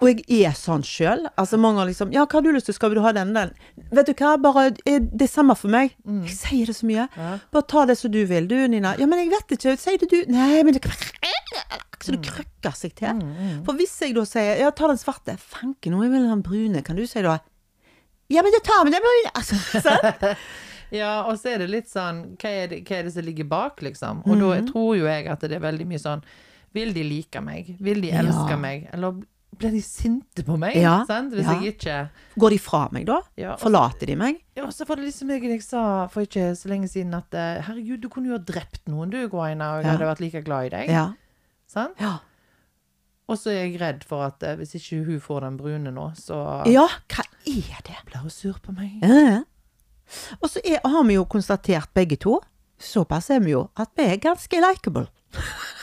Og 0.00 0.20
jeg 0.30 0.44
er 0.46 0.54
sånn 0.54 0.84
sjøl. 0.86 1.24
Altså, 1.36 1.58
mange 1.58 1.80
har 1.82 1.88
liksom 1.88 2.12
Ja, 2.14 2.22
hva 2.24 2.38
har 2.38 2.42
du 2.46 2.52
lyst 2.54 2.66
til? 2.70 2.74
Skal 2.76 2.94
du 2.94 3.00
ha 3.02 3.10
den 3.12 3.32
den? 3.34 3.50
Vet 3.90 4.06
du 4.06 4.12
hva, 4.14 4.36
bare 4.38 4.68
eh, 4.86 5.00
Det 5.00 5.26
er 5.26 5.32
samme 5.32 5.56
for 5.58 5.68
meg. 5.74 5.94
Jeg 6.06 6.36
sier 6.36 6.66
det 6.70 6.76
så 6.78 6.86
mye. 6.86 7.08
Ja. 7.16 7.38
Bare 7.50 7.66
ta 7.66 7.84
det 7.90 7.96
som 7.98 8.10
du 8.14 8.20
vil, 8.30 8.46
du, 8.46 8.54
Nina. 8.68 8.94
Ja, 8.98 9.06
men 9.10 9.18
jeg 9.24 9.30
vet 9.32 9.56
ikke. 9.58 9.74
Sier 9.76 9.98
det 9.98 10.10
du 10.12 10.20
Nei, 10.30 10.62
men 10.62 10.74
det 10.76 10.84
Så 12.00 12.14
det 12.14 12.22
krøkker 12.30 12.74
seg 12.78 12.94
til. 12.94 13.18
Mm, 13.18 13.64
For 13.66 13.74
hvis 13.74 13.96
jeg 14.04 14.14
da 14.14 14.22
sier 14.28 14.60
Ja, 14.62 14.70
ta 14.70 14.86
den 14.86 15.00
svarte. 15.02 15.34
Fanken, 15.38 15.92
nå 15.96 16.04
vil 16.06 16.20
jeg 16.22 16.30
den 16.30 16.42
brune. 16.46 16.82
Kan 16.86 16.96
du 16.96 17.04
si 17.06 17.22
da 17.26 17.38
Ja, 18.30 18.42
men 18.44 18.52
jeg 18.52 18.62
tar 18.62 18.84
med 18.84 18.92
den 18.94 19.02
brune. 19.02 19.32
Altså, 19.34 19.58
sant? 19.82 20.24
Ja, 20.94 21.24
og 21.28 21.36
så 21.36 21.50
er 21.52 21.58
det 21.60 21.66
litt 21.68 21.88
sånn 21.90 22.22
hva 22.40 22.48
er 22.62 22.68
det, 22.70 22.78
hva 22.88 22.96
er 22.96 23.02
det 23.04 23.10
som 23.12 23.24
ligger 23.26 23.44
bak, 23.44 23.82
liksom? 23.84 24.22
Og 24.24 24.38
Mhm. 24.38 24.40
da 24.40 24.72
tror 24.72 24.94
jo 24.96 25.04
jeg 25.04 25.26
at 25.28 25.40
det 25.44 25.52
er 25.52 25.60
veldig 25.60 25.84
mye 25.90 26.00
sånn 26.00 26.22
Vil 26.72 26.94
de 26.96 27.02
like 27.04 27.40
meg? 27.44 27.74
Vil 27.80 28.00
de 28.00 28.08
elske 28.10 28.54
Ja. 28.54 28.56
meg? 28.56 28.88
Eller 28.94 29.18
blir 29.58 29.74
de 29.74 29.82
sinte 29.82 30.44
på 30.46 30.56
meg? 30.60 30.76
Ja? 30.78 31.00
Hvis 31.06 31.44
ja. 31.44 31.56
jeg 31.58 31.74
ikke 31.74 31.96
Går 32.38 32.54
de 32.54 32.58
fra 32.62 32.84
meg 32.94 33.06
da? 33.08 33.18
Ja, 33.38 33.52
og- 33.54 33.62
Forlater 33.62 34.06
de 34.06 34.16
meg? 34.18 34.40
Ja, 34.56 34.68
så 34.74 34.86
var 34.88 34.96
det 34.96 35.08
liksom 35.08 35.30
jeg, 35.34 35.44
jeg 35.50 35.62
sa 35.62 35.82
for 36.12 36.26
ikke 36.26 36.52
så 36.58 36.70
lenge 36.70 36.88
siden 36.88 37.14
at 37.18 37.34
eh, 37.34 37.60
herregud, 37.66 38.00
du 38.02 38.08
kunne 38.12 38.30
jo 38.30 38.38
ha 38.38 38.42
drept 38.42 38.88
noen, 38.88 39.10
du, 39.10 39.20
Guaina, 39.30 39.76
og 39.76 39.84
jeg 39.84 39.92
hadde 39.92 40.10
vært 40.10 40.24
like 40.24 40.42
glad 40.46 40.70
i 40.70 40.72
deg. 40.74 40.90
Ja. 40.94 41.04
Sant? 41.68 41.98
Ja. 42.00 42.18
Og 43.28 43.36
så 43.36 43.52
er 43.52 43.66
jeg 43.66 43.80
redd 43.82 44.04
for 44.08 44.24
at 44.24 44.42
eh, 44.42 44.56
hvis 44.56 44.74
ikke 44.78 45.02
hun 45.04 45.20
får 45.20 45.44
den 45.44 45.58
brune 45.60 45.92
nå, 45.92 46.10
så 46.16 46.40
ja, 46.66 46.86
hva 47.12 47.24
er 47.44 47.82
det? 47.84 47.98
blir 48.08 48.22
hun 48.24 48.32
sur 48.32 48.58
på 48.64 48.72
meg. 48.72 49.02
Ja. 49.04 49.42
Og 50.40 50.48
så 50.48 50.62
er, 50.64 50.80
har 50.84 51.04
vi 51.04 51.18
jo 51.18 51.26
konstatert 51.28 51.92
begge 51.94 52.16
to, 52.16 52.38
såpass 52.80 53.28
er 53.34 53.42
vi 53.44 53.52
jo, 53.52 53.66
at 53.76 53.92
vi 53.98 54.08
er 54.08 54.22
ganske 54.22 54.62
likeable. 54.64 55.08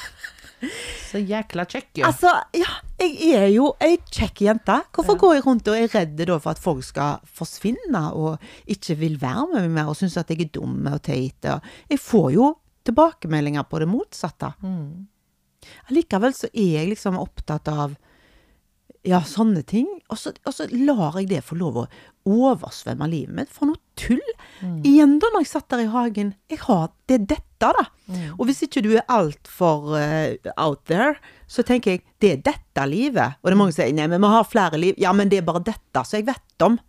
Så 1.10 1.22
jækla 1.22 1.66
kjekk, 1.70 1.90
jo. 2.02 2.10
Altså, 2.10 2.32
ja, 2.58 2.76
jeg 3.02 3.32
er 3.38 3.48
jo 3.54 3.72
ei 3.84 3.98
kjekk 4.12 4.44
jente. 4.48 4.78
Hvorfor 4.96 5.20
går 5.22 5.38
jeg 5.38 5.46
rundt 5.46 5.72
og 5.72 5.80
er 5.80 5.90
redd 5.94 6.20
da 6.20 6.38
for 6.38 6.56
at 6.56 6.62
folk 6.62 6.86
skal 6.86 7.24
forsvinne 7.38 8.04
og 8.18 8.44
ikke 8.72 8.98
vil 9.00 9.18
være 9.22 9.48
med 9.54 9.66
meg 9.68 9.76
mer 9.80 9.92
og 9.92 10.00
synes 10.00 10.18
at 10.22 10.32
jeg 10.34 10.48
er 10.48 10.54
dum 10.58 10.78
og 10.92 11.02
teit? 11.06 11.50
Jeg 11.90 12.02
får 12.02 12.32
jo 12.36 12.54
tilbakemeldinger 12.86 13.66
på 13.70 13.82
det 13.82 13.90
motsatte. 13.90 14.52
Mm. 14.62 15.08
Allikevel 15.90 16.36
så 16.38 16.50
er 16.54 16.72
jeg 16.80 16.92
liksom 16.94 17.18
opptatt 17.18 17.70
av 17.72 17.96
ja, 19.06 19.22
sånne 19.26 19.62
ting. 19.68 19.88
Og 20.10 20.20
så, 20.20 20.34
og 20.46 20.54
så 20.56 20.68
lar 20.72 21.18
jeg 21.20 21.30
det 21.32 21.44
få 21.46 21.58
lov 21.60 21.84
å 21.84 21.86
oversvømme 22.26 23.08
livet 23.12 23.36
mitt. 23.38 23.52
For 23.54 23.70
noe 23.70 23.82
tull! 24.00 24.24
Igjen 24.88 25.20
da, 25.22 25.30
når 25.34 25.46
jeg 25.46 25.52
satt 25.52 25.70
der 25.74 25.84
i 25.84 25.92
hagen. 25.94 26.34
Jeg 26.52 26.62
har, 26.66 26.90
det 27.10 27.20
er 27.20 27.28
dette, 27.36 27.70
da. 27.78 27.86
Og 28.38 28.48
hvis 28.50 28.64
ikke 28.66 28.84
du 28.86 28.92
er 28.96 29.06
altfor 29.12 29.94
uh, 29.94 30.52
out 30.58 30.84
there, 30.90 31.16
så 31.48 31.64
tenker 31.66 31.96
jeg 31.96 32.04
det 32.24 32.32
er 32.34 32.44
dette 32.50 32.88
livet. 32.90 33.38
Og 33.42 33.50
det 33.50 33.56
er 33.56 33.62
mange 33.62 33.76
som 33.76 33.84
sier 33.84 33.96
nei, 33.98 34.10
men 34.12 34.24
vi 34.26 34.34
har 34.34 34.50
flere 34.50 34.82
liv. 34.82 34.98
Ja, 35.02 35.14
men 35.18 35.30
det 35.32 35.42
er 35.42 35.48
bare 35.48 35.64
dette 35.66 36.06
som 36.06 36.20
jeg 36.20 36.28
vet 36.32 36.66
om. 36.66 36.80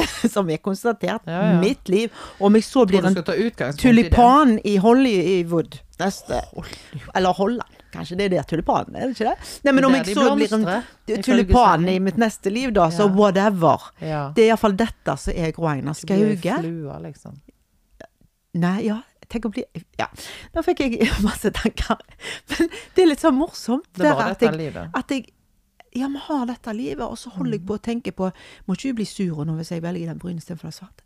som 0.34 0.50
er 0.50 0.56
konstatert. 0.56 1.22
Ja, 1.26 1.52
ja. 1.52 1.60
Mitt 1.60 1.88
liv. 1.88 2.12
Om 2.38 2.56
jeg 2.56 2.64
så 2.64 2.86
blir 2.88 3.04
en 3.04 3.76
tulipan 3.76 4.58
i 4.64 4.76
Hollywood 4.80 5.78
neste 6.00 6.40
Eller 7.14 7.32
Holland. 7.36 7.78
Kanskje 7.92 8.16
det 8.16 8.24
er 8.24 8.32
der 8.38 8.46
tulipanen 8.48 8.96
er, 8.96 9.10
det 9.10 9.18
ikke 9.18 9.28
det? 9.28 9.50
Nei, 9.66 9.72
men 9.76 9.84
om 9.84 9.94
jeg 9.98 10.14
så 10.16 10.30
blir 10.34 10.54
en 10.56 11.24
tulipan 11.26 11.84
i 11.92 11.98
mitt 12.00 12.16
neste 12.20 12.50
liv, 12.50 12.72
da, 12.72 12.88
så 12.90 13.04
whatever. 13.12 13.90
Det 14.00 14.46
er 14.46 14.48
iallfall 14.48 14.76
dette 14.80 15.16
som 15.20 15.36
er 15.36 15.52
Gro 15.52 15.68
Einar 15.74 15.98
Skauge. 15.98 16.56
liksom. 17.04 17.36
Nei, 18.62 18.78
ja, 18.84 18.98
tenk 19.32 19.48
å 19.48 19.52
bli 19.52 19.64
Ja. 20.00 20.08
Nå 20.56 20.64
fikk 20.64 20.82
jeg 20.86 21.10
masse 21.28 21.52
tanker. 21.56 22.00
Men 22.52 22.72
det 22.96 23.04
er 23.04 23.12
litt 23.12 23.22
sånn 23.22 23.36
morsomt. 23.36 23.88
Det 23.96 24.08
er 24.08 24.16
bare 24.16 24.34
dette 24.34 24.56
livet. 24.56 24.90
at 24.96 25.12
jeg 25.12 25.28
ja, 25.94 26.08
vi 26.08 26.20
har 26.26 26.46
dette 26.46 26.72
livet, 26.76 27.04
og 27.04 27.18
så 27.20 27.30
holder 27.34 27.58
jeg 27.58 27.66
på 27.68 27.76
å 27.76 27.82
tenke 27.82 28.12
på 28.16 28.30
Må 28.66 28.74
ikke 28.76 28.92
du 28.92 29.00
bli 29.02 29.04
sur 29.08 29.44
nå 29.44 29.56
hvis 29.58 29.72
jeg 29.74 29.82
velger 29.84 30.06
den 30.12 30.18
brune 30.22 30.40
istedenfor 30.40 30.70
den 30.70 30.76
svarte? 30.78 31.04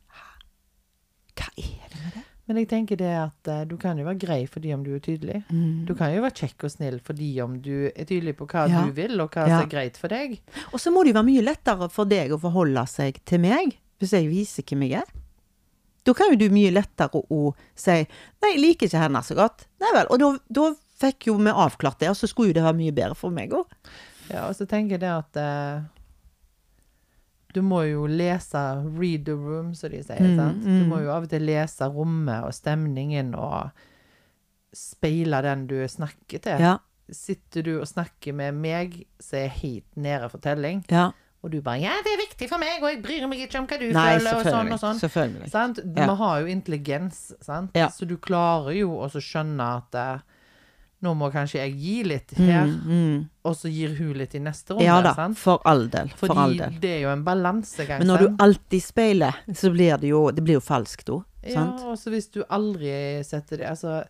Hva 1.36 1.48
er 1.60 1.90
det 1.92 2.00
med 2.02 2.12
det? 2.16 2.22
Men 2.46 2.60
jeg 2.60 2.68
tenker 2.70 2.96
det 3.00 3.10
at 3.18 3.48
uh, 3.50 3.64
du 3.66 3.74
kan 3.76 3.98
jo 3.98 4.04
være 4.06 4.20
grei 4.22 4.38
fordi 4.46 4.70
om 4.72 4.84
du 4.86 4.92
er 4.94 5.00
tydelig. 5.02 5.40
Du 5.88 5.94
kan 5.98 6.12
jo 6.14 6.22
være 6.22 6.36
kjekk 6.44 6.62
og 6.68 6.70
snill 6.70 7.00
fordi 7.02 7.32
om 7.42 7.56
du 7.64 7.88
er 7.90 8.06
tydelig 8.06 8.36
på 8.38 8.46
hva 8.46 8.68
Ja. 8.70 8.84
du 8.86 8.92
vil, 8.94 9.18
og 9.20 9.32
hva 9.34 9.48
Ja. 9.48 9.58
som 9.58 9.66
er 9.66 9.72
greit 9.72 9.96
for 9.98 10.08
deg. 10.08 10.38
Og 10.72 10.78
så 10.78 10.92
må 10.94 11.02
det 11.02 11.10
jo 11.10 11.18
være 11.18 11.26
mye 11.32 11.42
lettere 11.42 11.90
for 11.90 12.04
deg 12.06 12.30
å 12.30 12.38
forholde 12.38 12.86
seg 12.86 13.18
til 13.26 13.40
meg, 13.42 13.74
hvis 13.98 14.14
jeg 14.14 14.30
viser 14.30 14.62
hvem 14.62 14.86
jeg 14.86 15.00
er. 15.02 15.10
Da 16.06 16.14
kan 16.14 16.30
jo 16.30 16.36
du 16.38 16.48
mye 16.54 16.70
lettere 16.70 17.18
å 17.28 17.54
si 17.74 17.90
'nei, 17.90 18.06
jeg 18.54 18.60
liker 18.62 18.86
ikke 18.86 19.02
henne 19.02 19.22
så 19.26 19.34
godt'. 19.34 19.66
Nei 19.82 19.90
vel. 19.92 20.06
Og 20.10 20.18
da, 20.20 20.38
da 20.48 20.74
fikk 21.02 21.26
jo 21.26 21.34
vi 21.38 21.50
avklart 21.50 21.98
det, 21.98 22.08
og 22.10 22.16
så 22.16 22.28
skulle 22.30 22.54
jo 22.54 22.60
det 22.60 22.62
være 22.62 22.78
mye 22.78 22.94
bedre 22.94 23.16
for 23.18 23.30
meg 23.30 23.50
òg. 23.50 23.66
Ja, 24.30 24.46
og 24.48 24.56
så 24.58 24.66
tenker 24.66 24.96
jeg 24.96 25.04
det 25.04 25.12
at 25.12 25.38
eh, 25.40 25.84
du 27.56 27.62
må 27.64 27.82
jo 27.88 28.06
lese 28.06 28.60
'read 28.84 29.24
the 29.24 29.32
room', 29.32 29.74
som 29.74 29.90
de 29.90 30.02
sier. 30.04 30.20
Mm, 30.20 30.36
sant? 30.36 30.64
Du 30.64 30.82
mm. 30.84 30.88
må 30.90 31.00
jo 31.00 31.12
av 31.14 31.24
og 31.24 31.30
til 31.32 31.46
lese 31.48 31.88
rommet 31.88 32.44
og 32.44 32.52
stemningen 32.54 33.32
og 33.34 33.70
speile 34.76 35.40
den 35.46 35.64
du 35.70 35.78
snakker 35.88 36.42
til. 36.44 36.60
Ja. 36.60 36.76
Sitter 37.08 37.64
du 37.64 37.76
og 37.78 37.86
snakker 37.88 38.34
med 38.36 38.58
meg 38.58 38.98
som 39.22 39.38
er 39.38 39.54
helt 39.62 39.88
nede 39.96 40.28
for 40.28 40.42
telling, 40.42 40.82
ja. 40.90 41.12
og 41.40 41.52
du 41.52 41.62
bare 41.62 41.80
'ja, 41.80 41.96
det 42.04 42.12
er 42.12 42.22
viktig 42.26 42.48
for 42.50 42.60
meg, 42.60 42.82
og 42.82 42.90
jeg 42.90 43.02
bryr 43.02 43.26
meg 43.30 43.46
ikke 43.46 43.62
om 43.62 43.66
hva 43.70 43.78
du 43.80 43.88
Nei, 43.88 44.06
føler', 44.18 44.36
og 44.36 44.44
sånn 44.44 44.72
og 44.72 44.80
sånn. 44.80 45.00
selvfølgelig. 45.00 45.50
Sant? 45.50 45.80
Ja. 45.96 46.14
Har 46.14 46.40
jo 46.40 46.46
intelligens, 46.46 47.32
sant? 47.40 47.72
Så 47.72 48.04
du 48.04 48.18
klarer 48.18 48.74
jo 48.76 48.98
å 49.00 49.08
skjønne 49.08 49.76
at 49.80 49.94
eh, 49.94 50.35
nå 51.02 51.12
må 51.14 51.28
kanskje 51.30 51.60
jeg 51.60 51.74
gi 51.78 51.96
litt 52.08 52.30
her, 52.38 52.66
Mm, 52.66 52.76
mm. 52.88 53.28
og 53.44 53.54
så 53.56 53.68
gir 53.70 53.92
hun 53.98 54.14
litt 54.16 54.34
i 54.34 54.38
neste 54.40 54.72
runde. 54.74 54.84
Ja 54.86 55.00
da, 55.04 55.12
sant? 55.14 55.36
for 55.38 55.60
all 55.68 55.88
del. 55.92 56.08
For 56.16 56.30
all 56.32 56.54
Fordi 56.54 56.58
del. 56.58 56.78
det 56.80 56.90
er 56.96 57.00
jo 57.04 57.10
en 57.12 57.24
balansegang. 57.24 57.98
Men 58.00 58.08
når 58.08 58.18
du 58.24 58.36
alltid 58.42 58.82
speiler, 58.82 59.36
så 59.54 59.70
blir 59.74 59.98
det 60.00 60.08
jo 60.08 60.30
Det 60.32 60.42
blir 60.42 60.54
jo 60.56 60.60
falskt 60.64 61.08
òg. 61.12 61.24
Ja, 61.46 61.66
og 61.86 61.98
så 62.00 62.10
hvis 62.10 62.30
du 62.32 62.40
aldri 62.50 63.22
setter 63.22 63.56
det 63.60 63.68
Altså 63.70 64.00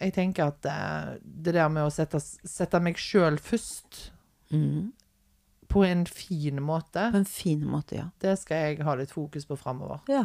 Jeg 0.00 0.12
tenker 0.16 0.48
at 0.50 0.66
eh, 0.66 1.18
det 1.22 1.54
der 1.54 1.68
med 1.68 1.84
å 1.86 1.92
sette, 1.92 2.18
sette 2.20 2.80
meg 2.82 2.96
sjøl 3.00 3.38
først 3.38 4.10
Mm. 4.50 4.88
på 5.70 5.84
en 5.86 6.00
fin 6.06 6.56
måte, 6.60 7.04
På 7.12 7.16
en 7.20 7.24
fin 7.24 7.60
måte, 7.64 7.94
ja. 8.00 8.08
det 8.18 8.32
skal 8.40 8.56
jeg 8.74 8.80
ha 8.82 8.94
litt 8.98 9.12
fokus 9.14 9.44
på 9.46 9.54
framover. 9.56 10.00
Ja. 10.10 10.24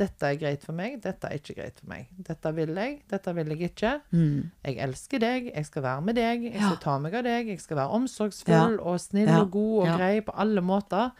Dette 0.00 0.30
er 0.30 0.36
greit 0.40 0.62
for 0.64 0.72
meg, 0.76 0.94
dette 1.04 1.28
er 1.28 1.36
ikke 1.36 1.54
greit 1.58 1.76
for 1.82 1.90
meg. 1.92 2.06
Dette 2.24 2.50
vil 2.56 2.70
jeg, 2.80 2.94
dette 3.10 3.34
vil 3.36 3.50
jeg 3.52 3.68
ikke. 3.70 3.90
Mm. 4.16 4.50
Jeg 4.64 4.78
elsker 4.86 5.20
deg, 5.20 5.50
jeg 5.52 5.66
skal 5.68 5.82
være 5.84 6.04
med 6.06 6.16
deg, 6.16 6.46
jeg 6.48 6.54
skal 6.56 6.70
Ja. 6.78 6.80
ta 6.80 6.94
meg 7.04 7.14
av 7.18 7.24
deg, 7.26 7.50
jeg 7.52 7.60
skal 7.60 7.76
være 7.82 7.98
omsorgsfull 8.00 8.78
og 8.80 8.96
snill 9.02 9.28
Ja. 9.28 9.40
og 9.42 9.50
god 9.52 9.74
og 9.82 9.86
Ja. 9.90 9.96
grei 9.98 10.20
på 10.24 10.32
alle 10.34 10.60
måter. 10.64 11.10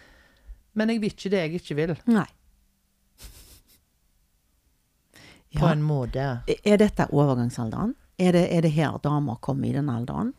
Men 0.74 0.88
jeg 0.88 1.00
vil 1.02 1.10
ikke 1.10 1.30
det 1.30 1.42
jeg 1.44 1.60
ikke 1.60 1.76
vil, 1.76 1.96
Nei. 2.06 2.26
på 5.52 5.66
Ja. 5.66 5.72
en 5.72 5.82
måte. 5.82 6.42
Er 6.64 6.76
dette 6.78 7.06
overgangsalderen? 7.12 7.94
Er 8.18 8.32
det, 8.32 8.46
er 8.52 8.60
det 8.62 8.70
her 8.72 8.98
damer 9.02 9.36
kommer 9.40 9.68
i 9.68 9.72
den 9.72 9.88
alderen? 9.88 10.32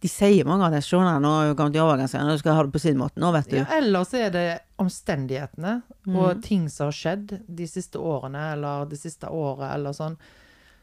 De 0.00 0.08
sier 0.12 0.44
mange 0.44 0.66
av 0.66 0.72
det. 0.74 0.82
Skjønner 0.84 1.20
nå 1.24 1.30
kommet 1.56 1.76
i 1.78 1.80
overgangsalderen, 1.80 2.28
nå 2.34 2.38
skal 2.38 2.50
jeg 2.52 2.56
ha 2.58 2.64
det 2.66 2.72
på 2.74 2.82
sin 2.82 2.98
måte. 3.00 3.20
Nå 3.22 3.30
vet 3.32 3.48
du. 3.50 3.56
Ja, 3.56 3.64
ellers 3.78 4.12
er 4.14 4.30
det 4.34 4.46
omstendighetene 4.82 5.82
Mm. 6.06 6.16
og 6.22 6.42
ting 6.44 6.68
som 6.70 6.86
har 6.86 6.92
skjedd 6.92 7.32
de 7.48 7.66
siste 7.66 7.98
årene, 7.98 8.52
eller 8.52 8.84
det 8.86 8.98
siste 9.00 9.26
året, 9.26 9.72
eller 9.74 9.90
sånn, 9.96 10.16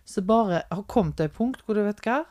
som 0.06 0.26
bare 0.28 0.63
har 0.69 0.84
kommet 0.84 1.15
til 1.15 1.26
et 1.30 1.34
punkt 1.38 1.62
hvor 1.65 1.76
du 1.76 1.84
vet 1.86 2.02
hva 2.04 2.26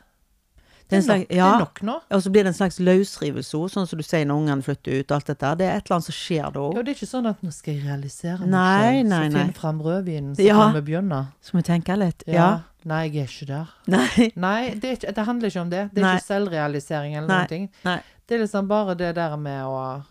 Det 0.93 0.99
er 1.01 1.05
slags- 1.07 1.29
ja. 1.33 1.47
det 1.49 1.55
er 1.55 1.63
nok 1.65 1.81
nå. 1.89 1.95
Og 2.17 2.21
så 2.23 2.31
blir 2.33 2.43
det 2.47 2.51
en 2.53 2.57
slags 2.59 2.77
løsrivelse, 2.79 3.61
sånn 3.73 3.87
som 3.89 3.97
du 3.99 4.03
sier 4.05 4.25
når 4.29 4.41
ungene 4.43 4.63
flytter 4.65 4.99
ut 5.01 5.11
alt 5.17 5.25
dette. 5.31 5.51
Det 5.59 5.65
er 5.67 5.75
et 5.77 5.85
eller 5.87 5.97
annet 5.97 6.07
som 6.09 6.17
skjer 6.17 6.53
da 6.53 6.65
Ja, 6.73 6.83
det 6.83 6.93
er 6.93 6.97
ikke 6.99 7.09
sånn 7.11 7.29
at 7.31 7.41
nå 7.43 7.51
skal 7.55 7.73
jeg 7.73 7.83
realisere 7.87 8.39
meg 8.45 8.53
selv, 8.53 9.09
så 9.09 9.21
finne 9.23 9.41
finn 9.43 9.53
fram 9.57 9.81
rødvinen, 9.81 10.35
så 10.37 10.45
Ja. 10.47 10.53
kan 10.61 10.73
vi 10.77 10.81
begynne. 10.91 11.21
Så 11.41 11.53
må 11.53 11.63
vi 11.63 11.67
tenke 11.73 11.97
litt. 11.97 12.23
Ja. 12.27 12.33
Ja. 12.33 12.61
Nei, 12.85 13.03
jeg 13.09 13.23
er 13.23 13.27
ikke 13.31 13.47
der. 13.47 13.67
Nei. 13.87 14.31
Nei, 14.47 14.69
det, 14.75 14.97
ikke, 14.99 15.13
det 15.15 15.25
handler 15.25 15.47
ikke 15.49 15.61
om 15.61 15.69
det. 15.69 15.83
Det 15.93 16.03
er 16.03 16.07
Nei. 16.07 16.15
ikke 16.17 16.27
selvrealisering 16.27 17.15
eller 17.15 17.27
Nei. 17.27 17.37
noen 17.37 17.47
ting. 17.47 17.69
Nei. 17.85 17.99
Det 18.27 18.35
er 18.35 18.43
liksom 18.45 18.67
bare 18.67 18.95
det 18.95 19.15
der 19.15 19.37
med 19.37 19.63
å 19.63 20.03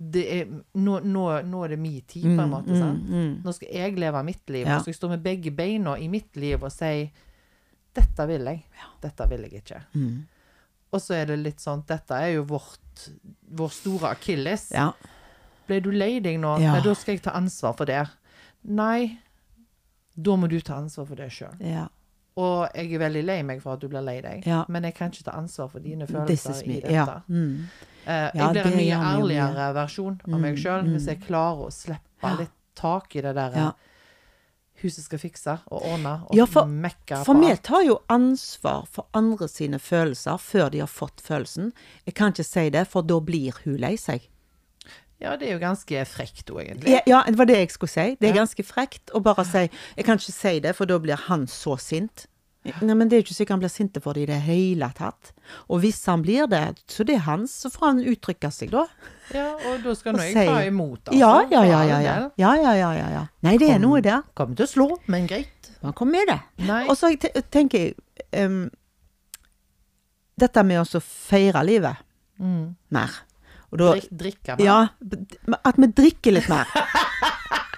det 0.00 0.22
er, 0.32 0.46
nå, 0.80 0.94
nå, 1.04 1.24
nå 1.44 1.64
er 1.66 1.74
det 1.74 1.78
min 1.78 2.00
tid, 2.08 2.24
på 2.24 2.40
en 2.40 2.48
måte. 2.54 2.72
sant? 2.72 3.02
Mm, 3.04 3.16
mm. 3.20 3.32
Nå 3.44 3.52
skal 3.52 3.68
jeg 3.76 3.98
leve 4.00 4.22
mitt 4.24 4.48
liv. 4.48 4.64
Ja. 4.64 4.78
Nå 4.78 4.80
skal 4.80 4.94
jeg 4.94 4.96
stå 4.96 5.10
med 5.12 5.22
begge 5.26 5.52
beina 5.52 5.96
i 6.00 6.08
mitt 6.08 6.36
liv 6.40 6.62
og 6.64 6.72
si 6.72 7.10
dette 7.94 8.26
vil 8.30 8.44
jeg, 8.46 8.64
dette 9.02 9.26
vil 9.30 9.46
jeg 9.48 9.62
ikke. 9.62 9.80
Mm. 9.94 10.26
Og 10.92 11.00
så 11.02 11.14
er 11.20 11.26
det 11.30 11.38
litt 11.38 11.60
sånn 11.62 11.84
dette 11.86 12.14
er 12.18 12.32
jo 12.36 12.44
vårt, 12.50 13.08
vår 13.50 13.68
store 13.74 14.10
akilles. 14.16 14.68
Ja. 14.74 14.92
Ble 15.68 15.80
du 15.80 15.90
lei 15.94 16.18
deg 16.20 16.38
nå? 16.42 16.56
Ja. 16.62 16.72
Nei, 16.76 16.82
da 16.82 16.94
skal 16.98 17.14
jeg 17.14 17.22
ta 17.22 17.30
ansvar 17.38 17.76
for 17.78 17.86
det. 17.86 18.04
Nei, 18.66 19.18
da 20.14 20.34
må 20.36 20.48
du 20.50 20.58
ta 20.60 20.80
ansvar 20.82 21.06
for 21.08 21.16
det 21.20 21.30
sjøl. 21.34 21.56
ja. 21.64 21.88
Og 22.40 22.70
jeg 22.78 22.94
er 22.94 23.00
veldig 23.02 23.20
lei 23.26 23.40
meg 23.44 23.58
for 23.60 23.74
at 23.74 23.80
du 23.82 23.88
blir 23.90 24.00
lei 24.06 24.20
deg, 24.22 24.46
Ja. 24.46 24.62
men 24.70 24.84
jeg 24.86 24.94
kan 24.94 25.10
ikke 25.10 25.24
ta 25.26 25.32
ansvar 25.36 25.66
for 25.68 25.82
dine 25.82 26.06
følelser 26.06 26.62
i 26.64 26.76
dette. 26.80 27.16
Mm. 27.28 27.66
Eh, 28.06 28.30
jeg 28.38 28.52
blir 28.54 28.66
en 28.70 28.76
mye 28.78 29.00
ærligere 29.10 29.66
versjon 29.74 30.20
av 30.24 30.38
meg 30.40 30.54
Mm, 30.54 30.60
sjøl 30.62 30.84
mm. 30.86 30.92
hvis 30.94 31.06
jeg 31.10 31.20
klarer 31.26 31.66
å 31.66 31.72
slippe 31.74 32.30
litt 32.38 32.54
tak 32.78 33.16
i 33.16 33.20
det 33.26 33.34
der 33.34 33.56
Ja. 33.58 33.72
Huset 34.82 35.04
skal 35.04 35.18
fikse 35.22 35.54
og 35.70 35.82
ordne 35.92 36.12
og 36.28 36.34
Ja, 36.36 36.44
for- 36.46 36.66
mekke 36.66 37.24
For 37.24 37.34
vi 37.34 37.54
tar 37.56 37.82
jo 37.86 37.98
ansvar 38.08 38.86
for 38.90 39.06
andre 39.14 39.48
sine 39.48 39.78
følelser 39.78 40.38
før 40.40 40.70
de 40.70 40.78
har 40.80 40.86
fått 40.88 41.20
følelsen. 41.20 41.72
Jeg 42.06 42.14
kan 42.14 42.32
ikke 42.32 42.44
si 42.44 42.68
det, 42.70 42.86
for 42.88 43.02
da 43.02 43.20
blir 43.20 43.52
hun 43.64 43.76
lei 43.76 43.96
seg. 43.96 44.20
Ja, 45.20 45.36
det 45.36 45.48
er 45.50 45.52
jo 45.52 45.58
ganske 45.60 46.04
frekt 46.08 46.48
òg, 46.48 46.62
egentlig. 46.64 46.88
Ja, 46.94 47.00
ja, 47.06 47.22
det 47.26 47.36
var 47.36 47.44
det 47.44 47.56
jeg 47.58 47.70
skulle 47.74 47.90
si. 47.92 48.16
Det 48.18 48.30
er 48.30 48.38
ganske 48.38 48.64
frekt 48.64 49.10
å 49.12 49.20
bare 49.22 49.44
si 49.44 49.68
Jeg 49.96 50.04
kan 50.06 50.16
ikke 50.16 50.32
si 50.32 50.60
det, 50.60 50.74
for 50.76 50.86
da 50.86 50.98
blir 50.98 51.16
han 51.28 51.46
så 51.46 51.76
sint. 51.78 52.26
Nei, 52.60 52.92
men 52.94 53.08
det 53.08 53.16
er 53.16 53.20
jo 53.22 53.24
ikke 53.24 53.34
sikkert 53.38 53.54
han 53.54 53.60
blir 53.62 53.70
sint 53.72 53.94
for 54.04 54.12
det 54.12 54.22
i 54.26 54.26
det 54.28 54.40
hele 54.44 54.90
tatt. 54.92 55.30
Og 55.72 55.80
hvis 55.80 56.02
han 56.10 56.20
blir 56.20 56.44
det, 56.52 56.60
så 56.92 57.06
det 57.08 57.14
er 57.16 57.22
hans, 57.24 57.54
så 57.62 57.70
får 57.72 57.86
han 57.86 58.02
uttrykke 58.12 58.50
seg 58.52 58.74
da. 58.74 58.82
Ja, 59.32 59.46
og 59.70 59.80
da 59.86 59.94
skal 59.96 60.18
nå 60.18 60.26
jeg 60.28 60.34
ta 60.50 60.58
imot, 60.68 61.08
altså. 61.08 61.16
Ja, 61.16 61.30
ja, 61.48 61.62
ja, 61.64 61.80
ja, 61.88 62.00
ja. 62.04 62.16
Ja, 62.36 62.50
ja, 62.60 62.74
ja, 62.76 62.90
ja, 62.98 63.06
ja. 63.14 63.22
Nei, 63.46 63.54
det 63.62 63.70
er 63.72 63.80
noe 63.80 64.02
der. 64.04 64.26
Kommer 64.36 64.58
til 64.60 64.68
å 64.68 64.72
slå, 64.74 64.88
men 65.08 65.24
greit. 65.30 65.72
Man 65.80 65.96
kommer 65.96 66.18
med 66.20 66.28
det. 66.34 66.38
Nei. 66.68 66.82
Og 66.92 66.98
så 67.00 67.08
tenker 67.48 67.86
jeg 67.86 67.96
um, 68.44 68.66
Dette 70.40 70.62
med 70.64 70.80
å 70.84 71.00
feire 71.04 71.64
livet 71.64 72.06
Mm. 72.40 72.74
mer. 72.88 73.10
Og 73.70 73.78
da 73.78 73.90
Drik, 73.92 74.06
drikke 74.10 74.54
mer. 74.56 74.64
Ja, 74.64 75.56
at 75.64 75.76
vi 75.76 75.86
drikker 75.92 76.32
litt 76.32 76.48
mer. 76.48 76.64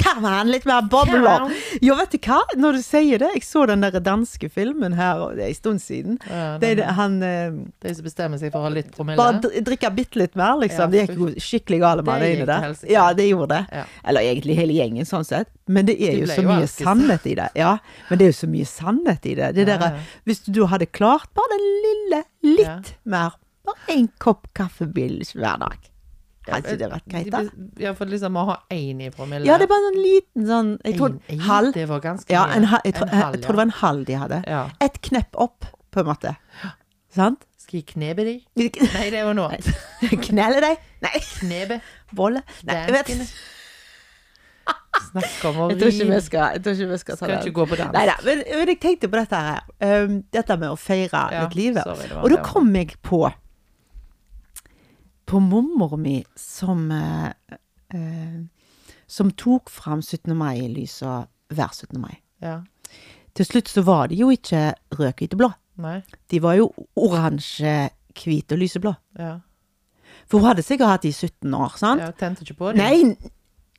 Come 0.00 0.30
litt 0.48 0.64
mer 0.68 0.82
bobler. 0.90 1.50
Jo, 1.84 1.94
vet 1.98 2.10
du 2.14 2.18
hva? 2.24 2.38
Når 2.56 2.78
du 2.78 2.82
sier 2.84 3.18
det, 3.22 3.28
jeg 3.34 3.42
så 3.46 3.66
den 3.68 3.82
der 3.84 3.98
danske 4.00 4.48
filmen 4.52 4.94
her, 4.98 5.20
og 5.20 5.36
det 5.36 5.44
er 5.44 5.48
en 5.52 5.58
stund 5.58 5.82
siden. 5.84 6.18
Ja, 6.28 6.58
den- 6.62 6.76
det, 6.80 6.86
han 6.96 7.18
eh, 7.22 7.50
De 7.82 7.94
som 7.94 8.04
bestemmer 8.06 8.38
seg 8.40 8.52
for 8.52 8.60
å 8.60 8.68
ha 8.68 8.72
litt 8.74 8.90
promille. 8.94 9.16
bare 9.20 9.62
drikke 9.66 9.90
bitte 9.94 10.16
litt 10.22 10.34
mer, 10.40 10.56
liksom. 10.62 10.92
Ja, 10.92 11.06
det 11.06 11.16
gikk 11.16 11.42
skikkelig 11.44 11.80
gale 11.84 12.02
med 12.06 12.22
Det 12.22 12.30
til 12.38 12.46
der. 12.46 12.76
Ja, 12.90 13.12
det 13.12 13.28
gjorde 13.28 13.48
det. 13.56 13.62
Ja. 13.72 13.84
Eller 14.04 14.20
egentlig 14.32 14.56
hele 14.56 14.72
gjengen, 14.78 15.04
sånn 15.08 15.24
sett. 15.26 15.48
Men 15.68 15.86
det 15.86 15.98
er 16.00 16.12
De 16.16 16.20
jo 16.24 16.26
så 16.26 16.42
jo 16.42 16.48
mye 16.48 16.62
alkes. 16.64 16.78
sannhet 16.80 17.26
i 17.26 17.34
det. 17.34 17.48
Ja, 17.54 17.76
men 18.08 18.18
det 18.18 18.24
er 18.26 18.32
jo 18.32 18.38
så 18.40 18.50
mye 18.50 18.66
sannhet 18.66 19.26
i 19.26 19.34
det. 19.34 19.54
det 19.54 19.66
der. 19.66 20.00
Hvis 20.26 20.42
du 20.50 20.64
hadde 20.66 20.86
klart 20.86 21.28
bare 21.34 21.54
den 21.56 21.68
lille, 21.84 22.24
litt 22.56 22.94
mer 23.04 23.36
Bare 23.62 23.92
en 23.92 24.08
kopp 24.18 24.46
kaffebill 24.56 25.20
hver 25.36 25.58
dag. 25.60 25.89
Hadde 26.52 26.76
det 26.80 26.88
vært 26.92 27.06
greit, 27.10 27.30
da? 27.32 27.42
Ja, 27.82 27.92
for 27.98 28.06
liksom 28.10 28.36
å 28.40 28.44
ha 28.50 28.56
én 28.74 29.00
i 29.04 29.10
promille. 29.14 29.46
Ja, 29.48 29.56
det 29.60 29.66
er 29.68 29.72
bare 29.72 29.90
en 29.92 30.00
liten 30.02 30.46
sånn 30.48 30.72
Jeg 30.84 30.96
tror 30.98 31.18
En- 31.28 31.44
halv. 31.48 31.72
Det 31.74 31.86
var 31.88 32.00
ganske 32.00 32.30
Ja, 32.34 32.46
en, 32.54 32.66
jeg, 32.84 32.94
tror, 32.94 33.08
halv, 33.08 33.34
jeg 33.36 33.42
tror 33.44 33.52
det 33.56 33.62
var 33.62 33.68
en 33.68 33.78
halv 33.82 34.04
de 34.06 34.18
hadde. 34.24 34.42
ja. 34.46 34.62
Et 34.80 35.00
knepp 35.02 35.36
opp, 35.46 35.64
på 35.90 36.00
en 36.00 36.06
måte. 36.12 36.36
Sant? 37.14 37.44
Skal 37.58 37.80
jeg 37.80 37.86
knebe 37.94 38.24
de? 38.24 38.34
Nei, 38.56 39.10
det 39.10 39.24
var 39.24 39.34
noe 39.34 39.48
annet. 39.50 39.66
Knelle 40.26 40.60
deg? 40.62 40.78
Nei, 41.02 41.16
Knebe. 41.38 41.80
bolle? 42.14 42.42
Nei, 42.66 42.74
jeg 42.86 42.92
vet 42.98 43.32
Snakk 45.10 45.44
om 45.48 45.56
å 45.64 45.66
Jeg 45.70 45.78
tror 45.80 45.90
ikke 45.94 46.06
vi 46.10 46.18
skal, 46.22 46.54
jeg 46.56 46.62
tror 46.64 46.74
ikke 46.76 46.88
vi 46.90 46.98
skal 47.00 47.16
ta 47.16 47.24
Skal 47.24 47.30
den. 47.32 47.42
ikke 47.46 47.56
gå 47.56 47.64
på 47.70 47.76
dans. 47.78 47.92
Neida, 47.94 48.14
men, 48.26 48.42
men 48.46 48.68
jeg 48.72 48.78
tenkte 48.82 49.08
på 49.10 49.18
dette 49.20 49.40
her. 49.46 49.62
Um, 49.80 50.16
dette 50.34 50.56
med 50.60 50.70
å 50.70 50.76
feire 50.78 51.22
Ja, 51.32 51.44
litt 51.46 51.56
livet. 51.58 51.86
Og 52.20 52.28
da 52.34 52.40
kom 52.46 52.70
jeg 52.76 52.96
på 53.06 53.22
På 55.30 55.40
mormor 55.40 55.96
mi 55.96 56.24
som 56.36 56.90
eh, 56.90 57.26
eh, 57.94 58.40
Som 59.06 59.30
tok 59.30 59.70
fram 59.70 60.02
17. 60.02 60.34
mai-lysa 60.36 61.26
hver 61.50 61.70
17. 61.74 62.00
mai. 62.00 62.16
Ja. 62.42 62.60
Til 63.34 63.46
slutt 63.46 63.70
så 63.70 63.82
var 63.86 64.10
de 64.10 64.18
jo 64.18 64.30
ikke 64.34 64.72
rød, 64.94 65.12
hvit 65.18 65.34
og 65.34 65.40
blå. 65.42 65.50
Nei. 65.82 66.00
De 66.30 66.40
var 66.42 66.58
jo 66.58 66.68
oransje, 66.98 67.90
hvit 68.14 68.52
og 68.54 68.58
lyseblå. 68.58 68.92
Ja. 69.18 69.36
For 70.26 70.38
hun 70.38 70.48
hadde 70.50 70.62
sikkert 70.66 70.92
hatt 70.92 71.06
de 71.06 71.10
i 71.10 71.16
17 71.16 71.54
år, 71.54 71.74
sant? 71.78 72.02
Ja, 72.02 72.10
tente 72.14 72.46
ikke 72.46 72.58
på 72.58 72.72
det. 72.72 72.82
Nei, 72.82 73.30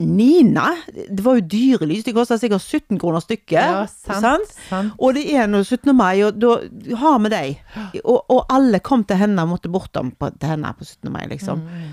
Nina, 0.01 0.67
det 0.91 1.23
var 1.25 1.39
jo 1.39 1.47
dyrelys. 1.53 2.05
De 2.05 2.13
kosta 2.15 2.37
sikkert 2.41 2.63
17 2.63 2.99
kroner 3.01 3.23
stykket. 3.23 3.57
Ja, 3.57 3.85
sant. 3.89 4.53
sant. 4.67 4.93
Og 4.97 5.15
det 5.17 5.25
er 5.33 5.49
nå 5.49 5.63
17. 5.63 5.91
mai, 5.95 6.21
og 6.25 6.39
da 6.41 6.57
har 7.01 7.19
vi 7.23 7.33
dem. 7.33 7.99
Og, 8.03 8.19
og 8.31 8.45
alle 8.51 8.81
kom 8.83 9.05
til 9.07 9.21
henne 9.21 9.45
og 9.45 9.55
måtte 9.55 9.71
bortom 9.71 10.13
på, 10.17 10.31
til 10.37 10.53
henne 10.55 10.73
på 10.77 10.87
17. 10.87 11.11
mai, 11.13 11.25
liksom. 11.31 11.65
Mm. 11.65 11.91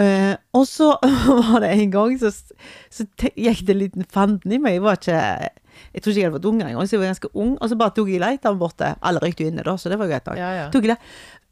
Uh, 0.00 0.34
og 0.56 0.66
så 0.70 0.94
var 1.50 1.60
det 1.64 1.72
en 1.74 1.90
gang 1.92 2.12
så, 2.20 2.30
så 2.94 3.04
gikk 3.18 3.64
det 3.66 3.74
en 3.74 3.80
liten 3.82 4.06
fanden 4.08 4.54
i 4.54 4.60
meg. 4.62 4.78
Jeg 4.78 4.84
var 4.84 5.00
ikke 5.00 5.18
Jeg 5.20 6.02
tror 6.02 6.12
ikke 6.12 6.20
jeg 6.20 6.28
hadde 6.28 6.36
vært 6.38 6.48
ung 6.50 6.62
engang, 6.62 6.86
så 6.86 6.96
jeg 6.96 7.02
var 7.02 7.10
ganske 7.10 7.32
ung. 7.34 7.56
Og 7.58 7.72
så 7.72 7.78
bare 7.80 7.94
tok 7.96 8.12
jeg 8.12 8.22
lighteren 8.22 8.60
borte. 8.60 8.94
Alle 9.02 9.22
røykte 9.22 9.44
jo 9.44 9.50
inne 9.52 9.66
da, 9.66 9.76
så 9.76 9.92
det 9.92 9.98
var 10.00 10.10
greit. 10.10 10.26
nok. 10.26 10.38
Ja, 10.38 10.50
ja. 10.56 10.68
Tok 10.72 10.86
jeg. 10.88 10.96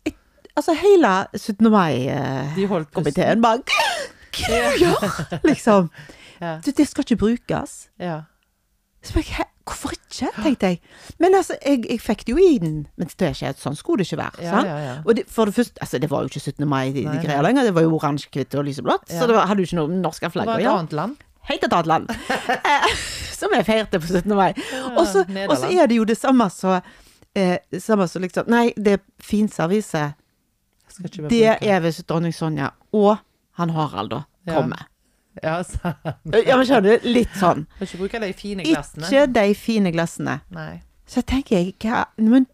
Jeg, 0.07 0.15
altså 0.55 0.77
hele 0.79 1.13
17. 1.35 1.71
mai-komiteen 1.75 3.43
uh, 3.43 3.43
bare 3.43 4.17
Hva 4.35 4.49
er 4.55 4.65
det 4.65 4.73
du 4.79 4.85
gjør? 4.87 5.39
Liksom. 5.45 5.91
Ja. 6.41 6.57
Du, 6.65 6.71
det 6.71 6.89
skal 6.89 7.07
ikke 7.07 7.17
brukes. 7.27 7.79
ja. 7.99 8.21
Så 9.03 9.15
jeg, 9.15 9.25
«Hæ? 9.31 9.45
hvorfor 9.69 9.93
ikke, 9.95 10.29
tenkte 10.43 10.67
jeg. 10.67 10.81
Men 11.23 11.35
altså, 11.35 11.55
jeg, 11.67 11.85
jeg 11.91 12.01
fikk 12.01 12.25
det 12.27 12.33
jo 12.33 12.39
i 12.43 12.59
den 12.59 12.87
Men 12.99 13.11
det 13.21 13.31
skjedde. 13.39 13.61
Sånn 13.63 13.77
skulle 13.79 14.03
det 14.03 14.09
ikke 14.09 14.19
være. 14.23 14.43
Ja, 14.43 14.63
ja, 14.67 14.79
ja. 14.85 14.95
Og 15.05 15.17
det, 15.17 15.25
for 15.31 15.49
det 15.49 15.55
første, 15.55 15.79
altså 15.85 16.01
det 16.03 16.11
var 16.11 16.25
jo 16.25 16.33
ikke 16.33 16.41
17. 16.43 16.67
mai 16.69 16.91
de, 16.93 17.05
de 17.07 17.21
greier 17.23 17.45
lenger. 17.47 17.69
Det 17.69 17.75
var 17.77 17.87
jo 17.87 17.95
oransje, 17.97 18.31
hvitt 18.35 18.57
og 18.59 18.67
lyseblått. 18.67 19.07
Så 19.13 19.29
det 19.29 19.37
var, 19.37 19.47
hadde 19.51 19.63
jo 19.65 19.69
ikke 19.71 19.79
noe 19.81 20.01
norske 20.03 20.31
flagg 20.35 20.51
var 20.51 20.59
å 20.61 20.65
gjøre. 20.65 20.99
land. 20.99 21.25
Helt 21.49 21.65
et 21.65 21.77
annet 21.79 21.93
land. 21.95 22.15
Eh, 22.69 22.95
som 23.39 23.53
jeg 23.55 23.65
feirte 23.69 24.01
på 24.03 24.09
17. 24.11 24.33
mai. 24.35 24.51
Og 24.99 25.05
så 25.07 25.23
er 25.71 25.87
det 25.87 26.01
jo 26.01 26.07
det 26.09 26.17
samme 26.19 26.49
som 26.51 26.81
eh, 27.39 27.59
samme 27.79 28.09
som 28.11 28.25
liksom 28.25 28.51
Nei, 28.51 28.73
det 28.77 28.99
er 28.99 29.05
finservice. 29.23 30.03
Skal 30.91 31.29
Det 31.31 31.45
er 31.61 31.81
ved 31.85 32.03
dronning 32.09 32.35
Sonja 32.35 32.73
og 32.97 33.21
han 33.59 33.75
Harald 33.77 34.15
da 34.15 34.23
kommer. 34.49 34.87
Ja. 34.87 34.95
Ja, 35.43 36.57
men 36.57 36.65
skjønner 36.67 36.99
du? 36.99 37.05
Litt 37.15 37.35
sånn. 37.39 37.67
Ikke 37.85 38.01
bruke 38.01 38.19
de 38.23 38.33
fine 38.35 38.65
glassene. 38.67 39.07
Ikke 39.07 39.27
de 39.37 39.55
fine 39.55 39.93
glassene. 39.95 40.41
Nei. 40.55 40.81
Så 41.09 41.23
tenker 41.23 41.61
jeg 41.61 41.77
hva 41.85 42.01
Men 42.19 42.49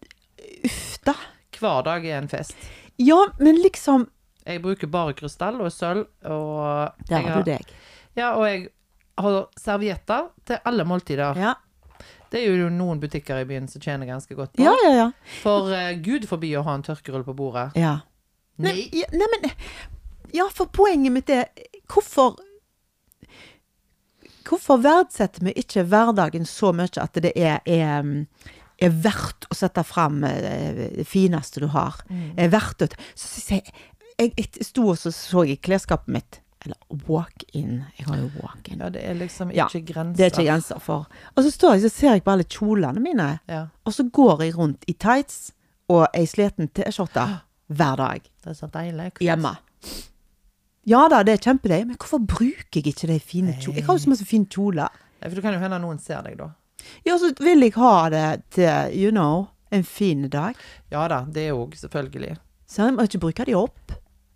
uff 0.67 0.99
da. 1.07 1.15
Hver 1.57 1.81
dag 1.87 2.05
er 2.05 2.19
en 2.19 2.29
fest. 2.29 2.53
Ja, 3.01 3.17
men 3.39 3.57
liksom 3.63 4.05
Jeg 4.45 4.61
bruker 4.61 4.87
bare 4.91 5.15
krystall 5.17 5.57
og 5.65 5.71
sølv, 5.73 6.05
og 6.29 7.07
Der 7.09 7.25
har 7.25 7.41
du 7.41 7.49
deg. 7.49 7.73
Ja, 8.15 8.35
og 8.37 8.45
jeg 8.45 8.67
har 9.17 9.47
servietter 9.57 10.29
til 10.45 10.61
alle 10.69 10.85
måltider. 10.85 11.39
Ja, 11.41 11.55
Det 12.29 12.43
er 12.43 12.53
jo 12.53 12.69
noen 12.69 12.99
butikker 13.01 13.41
i 13.41 13.47
byen 13.49 13.67
som 13.71 13.81
tjener 13.81 14.05
ganske 14.05 14.35
godt 14.35 14.53
på. 14.53 14.61
ja, 14.63 14.75
ja. 14.83 14.93
ja. 14.99 15.09
For 15.41 15.71
uh, 15.73 15.93
gud 16.05 16.27
forbi 16.29 16.53
å 16.59 16.63
ha 16.67 16.75
en 16.77 16.85
tørkerull 16.85 17.25
på 17.25 17.33
bordet. 17.33 17.71
ja. 17.79 17.97
Nei. 18.57 18.85
Nei, 18.93 19.03
nei, 19.11 19.27
men 19.33 19.49
Ja, 20.35 20.49
for 20.53 20.67
poenget 20.73 21.15
mitt 21.15 21.31
er 21.31 21.47
Hvorfor 21.91 22.35
Hvorfor 24.45 24.77
verdsetter 24.83 25.41
vi 25.47 25.55
ikke 25.57 25.83
hverdagen 25.89 26.45
så 26.45 26.69
mye 26.75 27.01
at 27.01 27.17
det 27.23 27.31
er, 27.33 27.63
er, 27.65 28.05
er 28.77 28.97
verdt 29.01 29.47
å 29.49 29.57
sette 29.57 29.81
fram 29.87 30.19
eh, 30.27 30.83
det 30.99 31.05
fineste 31.09 31.63
du 31.63 31.69
har? 31.73 31.97
Mm. 32.11 32.35
Er 32.37 32.51
verdt 32.53 32.85
å 32.85 32.89
jeg 32.91 33.63
Jeg, 34.19 34.31
jeg 34.37 34.63
sto 34.63 34.85
og 34.93 34.99
så, 35.01 35.11
så 35.11 35.41
i 35.43 35.57
klesskapet 35.57 36.07
mitt. 36.13 36.37
Eller 36.63 36.77
walk-in. 37.09 37.81
Jeg 37.97 38.05
har 38.07 38.21
jo 38.21 38.29
walk-in. 38.39 38.79
Ja, 38.79 38.87
det 38.93 39.01
er 39.03 39.17
liksom 39.19 39.51
Ja, 39.51 39.65
ikke 39.67 39.91
grenser. 39.93 40.15
Det 40.17 40.23
er 40.25 40.31
ikke 40.31 40.45
grenser 40.47 40.79
for. 40.79 41.09
Og 41.35 41.43
så 41.43 41.51
står 41.51 41.75
jeg 41.75 41.83
så 41.83 41.91
ser 41.97 42.13
jeg 42.13 42.23
på 42.23 42.31
alle 42.31 42.45
kjolene 42.47 43.03
mine, 43.03 43.27
Ja, 43.51 43.65
og 43.83 43.93
så 43.97 44.05
går 44.07 44.45
jeg 44.45 44.55
rundt 44.55 44.85
i 44.87 44.93
tights 44.93 45.51
og 45.91 46.07
ei 46.15 46.23
sliten 46.29 46.69
T-skjorte 46.73 47.25
hver 47.77 47.99
dag 47.99 48.21
det 48.23 48.53
er 48.53 48.57
så 48.61 48.69
deilig. 48.71 49.11
hjemme. 49.19 49.51
Ja 50.85 51.07
da, 51.09 51.23
det 51.25 51.33
er 51.39 51.43
kjempedeilig, 51.49 51.87
men 51.89 51.97
hvorfor 51.97 52.21
bruker 52.29 52.77
jeg 52.81 52.91
ikke 52.93 53.07
de 53.09 53.19
fine 53.19 53.55
kjolene? 53.57 53.79
Jeg 53.81 53.87
har 53.87 53.97
jo 53.97 54.03
så 54.05 54.11
masse 54.13 54.25
fine 54.29 54.45
kjoler. 54.45 54.89
Ja, 55.21 55.27
For 55.29 55.35
det 55.39 55.43
kan 55.47 55.53
jo 55.57 55.59
hende 55.63 55.79
noen 55.81 55.99
ser 55.99 56.21
deg 56.27 56.37
da. 56.37 56.51
Ja, 57.07 57.15
så 57.17 57.31
vil 57.41 57.65
jeg 57.65 57.73
ha 57.79 57.93
det 58.13 58.25
til, 58.53 58.93
you 58.93 59.09
know, 59.11 59.47
en 59.73 59.83
fin 59.83 60.27
dag. 60.29 60.53
Ja 60.93 61.07
da, 61.09 61.23
det 61.25 61.47
jo 61.49 61.63
selvfølgelig. 61.73 62.35
Så 62.69 62.85
jeg 62.85 62.93
må 62.97 63.05
ikke 63.09 63.19
bruke 63.23 63.45
de 63.49 63.55
opp. 63.57 63.95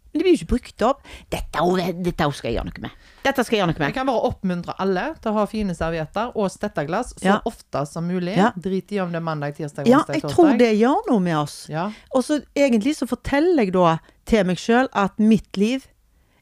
Men 0.09 0.17
de 0.17 0.25
blir 0.25 0.33
jo 0.33 0.39
ikke 0.41 0.49
brukt 0.55 0.81
opp. 0.88 1.03
Dette, 1.29 1.62
dette 2.01 2.29
skal 2.33 2.49
jeg 2.49 2.55
gjøre 2.57 2.71
noe 2.71 2.81
med. 2.81 2.93
Dette 3.21 3.43
skal 3.45 3.55
jeg 3.55 3.62
gjøre 3.62 3.69
noe 3.69 3.77
Jeg 3.77 3.83
med. 3.85 3.93
kan 3.99 4.07
bare 4.09 4.23
oppmuntre 4.31 4.73
alle 4.81 5.03
til 5.21 5.29
å 5.29 5.35
ha 5.35 5.43
fine 5.51 5.75
servietter 5.77 6.31
og 6.33 6.49
stetteglass 6.49 7.12
så 7.19 7.27
Ja. 7.29 7.35
ofte 7.45 7.83
som 7.85 8.07
mulig. 8.09 8.33
Ja. 8.35 8.49
Drit 8.57 8.89
i 8.91 8.97
om 9.03 9.12
det 9.13 9.17
er 9.21 9.27
mandag, 9.27 9.53
tirsdag, 9.59 9.85
Ja, 9.85 9.99
onsdag, 10.01 10.15
jeg 10.23 10.31
tror 10.33 10.57
det 10.57 10.71
gjør 10.79 11.05
noe 11.12 11.19
med 11.19 11.38
oss. 11.38 11.67
Ja, 11.69 11.91
Og 12.15 12.23
så 12.25 12.39
egentlig 12.57 12.95
så 12.97 13.05
forteller 13.05 13.62
jeg 13.69 13.73
da 13.77 13.99
til 14.25 14.45
meg 14.49 14.57
sjøl 14.57 14.89
at 14.93 15.19
mitt 15.19 15.55
liv 15.62 15.85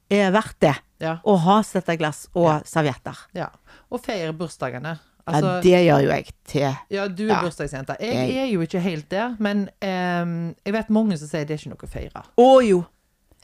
er 0.09 0.31
verdt 0.31 0.59
det. 0.59 0.75
ja, 0.99 1.17
Å 1.25 1.37
ha 1.39 1.61
setteglass 1.61 2.27
og 2.35 2.63
servietter. 2.65 3.15
ja. 3.33 3.49
Og 3.91 4.01
feire 4.03 4.33
bursdagene. 4.33 4.99
Ja, 5.27 5.33
Altså, 5.33 5.61
det 5.61 5.71
gjør 5.85 6.01
jo 6.03 6.07
jeg 6.09 6.25
til 6.45 6.75
ja, 6.89 7.07
du 7.07 7.23
er 7.25 7.27
Ja. 7.33 7.41
bursdagsjente. 7.43 7.95
Jeg 7.99 8.13
Jeg- 8.13 8.37
er 8.37 8.51
jo 8.53 8.59
ikke 8.61 8.79
helt 8.81 9.09
der, 9.09 9.35
men 9.39 9.69
um, 9.81 10.55
jeg 10.65 10.73
vet 10.73 10.89
mange 10.89 11.17
som 11.17 11.27
sier 11.27 11.45
det 11.45 11.51
er 11.51 11.57
ikke 11.57 11.69
noe 11.75 11.87
å 11.87 11.89
feire. 11.89 12.23
Å 12.37 12.67
jo! 12.67 12.85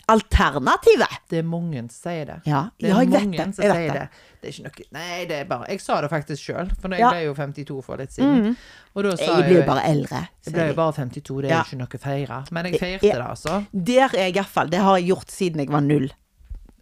Alternativet! 0.07 1.21
Det 1.29 1.39
er 1.39 1.43
mange 1.47 1.79
som 1.79 1.89
sier 2.11 2.25
det. 2.27 2.35
Ja, 2.45 2.65
Det 2.79 2.89
er 2.89 2.93
ja 2.93 2.99
jeg 2.99 3.09
vet 3.09 3.31
det. 3.31 3.63
Jeg 3.63 3.71
vet 3.71 3.93
det. 3.93 3.93
det. 3.93 4.09
Det 4.41 4.49
er 4.49 4.51
ikke 4.51 4.63
noe 4.63 4.85
Nei, 4.99 5.25
det 5.25 5.37
er 5.39 5.45
bare 5.45 5.67
Jeg 5.69 5.79
sa 5.81 6.01
det 6.01 6.09
faktisk 6.11 6.43
sjøl, 6.43 6.71
for 6.81 6.89
jeg 6.89 6.99
Ja. 6.99 7.09
ble 7.11 7.23
jo 7.23 7.33
52 7.33 7.81
for 7.83 7.97
litt 7.97 8.11
siden. 8.11 8.57
Og 8.95 9.03
da 9.03 9.15
sa 9.15 9.23
Jeg 9.39 9.43
blir 9.49 9.61
jo 9.61 9.65
bare 9.65 9.83
eldre. 9.87 10.27
Jeg 10.45 10.53
ble 10.53 10.67
jo 10.67 10.73
bare 10.73 10.93
52, 10.93 11.41
det 11.41 11.51
er 11.51 11.53
Ja. 11.55 11.63
jo 11.63 11.63
ikke 11.63 11.77
noe 11.79 11.87
å 11.87 11.99
feire. 11.99 12.51
Men 12.51 12.65
jeg 12.65 12.73
Jeg- 12.73 12.99
feirte 12.99 13.01
det, 13.13 13.21
altså. 13.29 13.65
Der 13.73 14.03
er 14.03 14.09
jeg 14.27 14.33
iallfall. 14.35 14.69
Det 14.69 14.79
har 14.79 14.97
jeg 14.97 15.07
gjort 15.07 15.27
siden 15.31 15.57
jeg 15.59 15.69
var 15.69 15.81
null. 15.81 16.11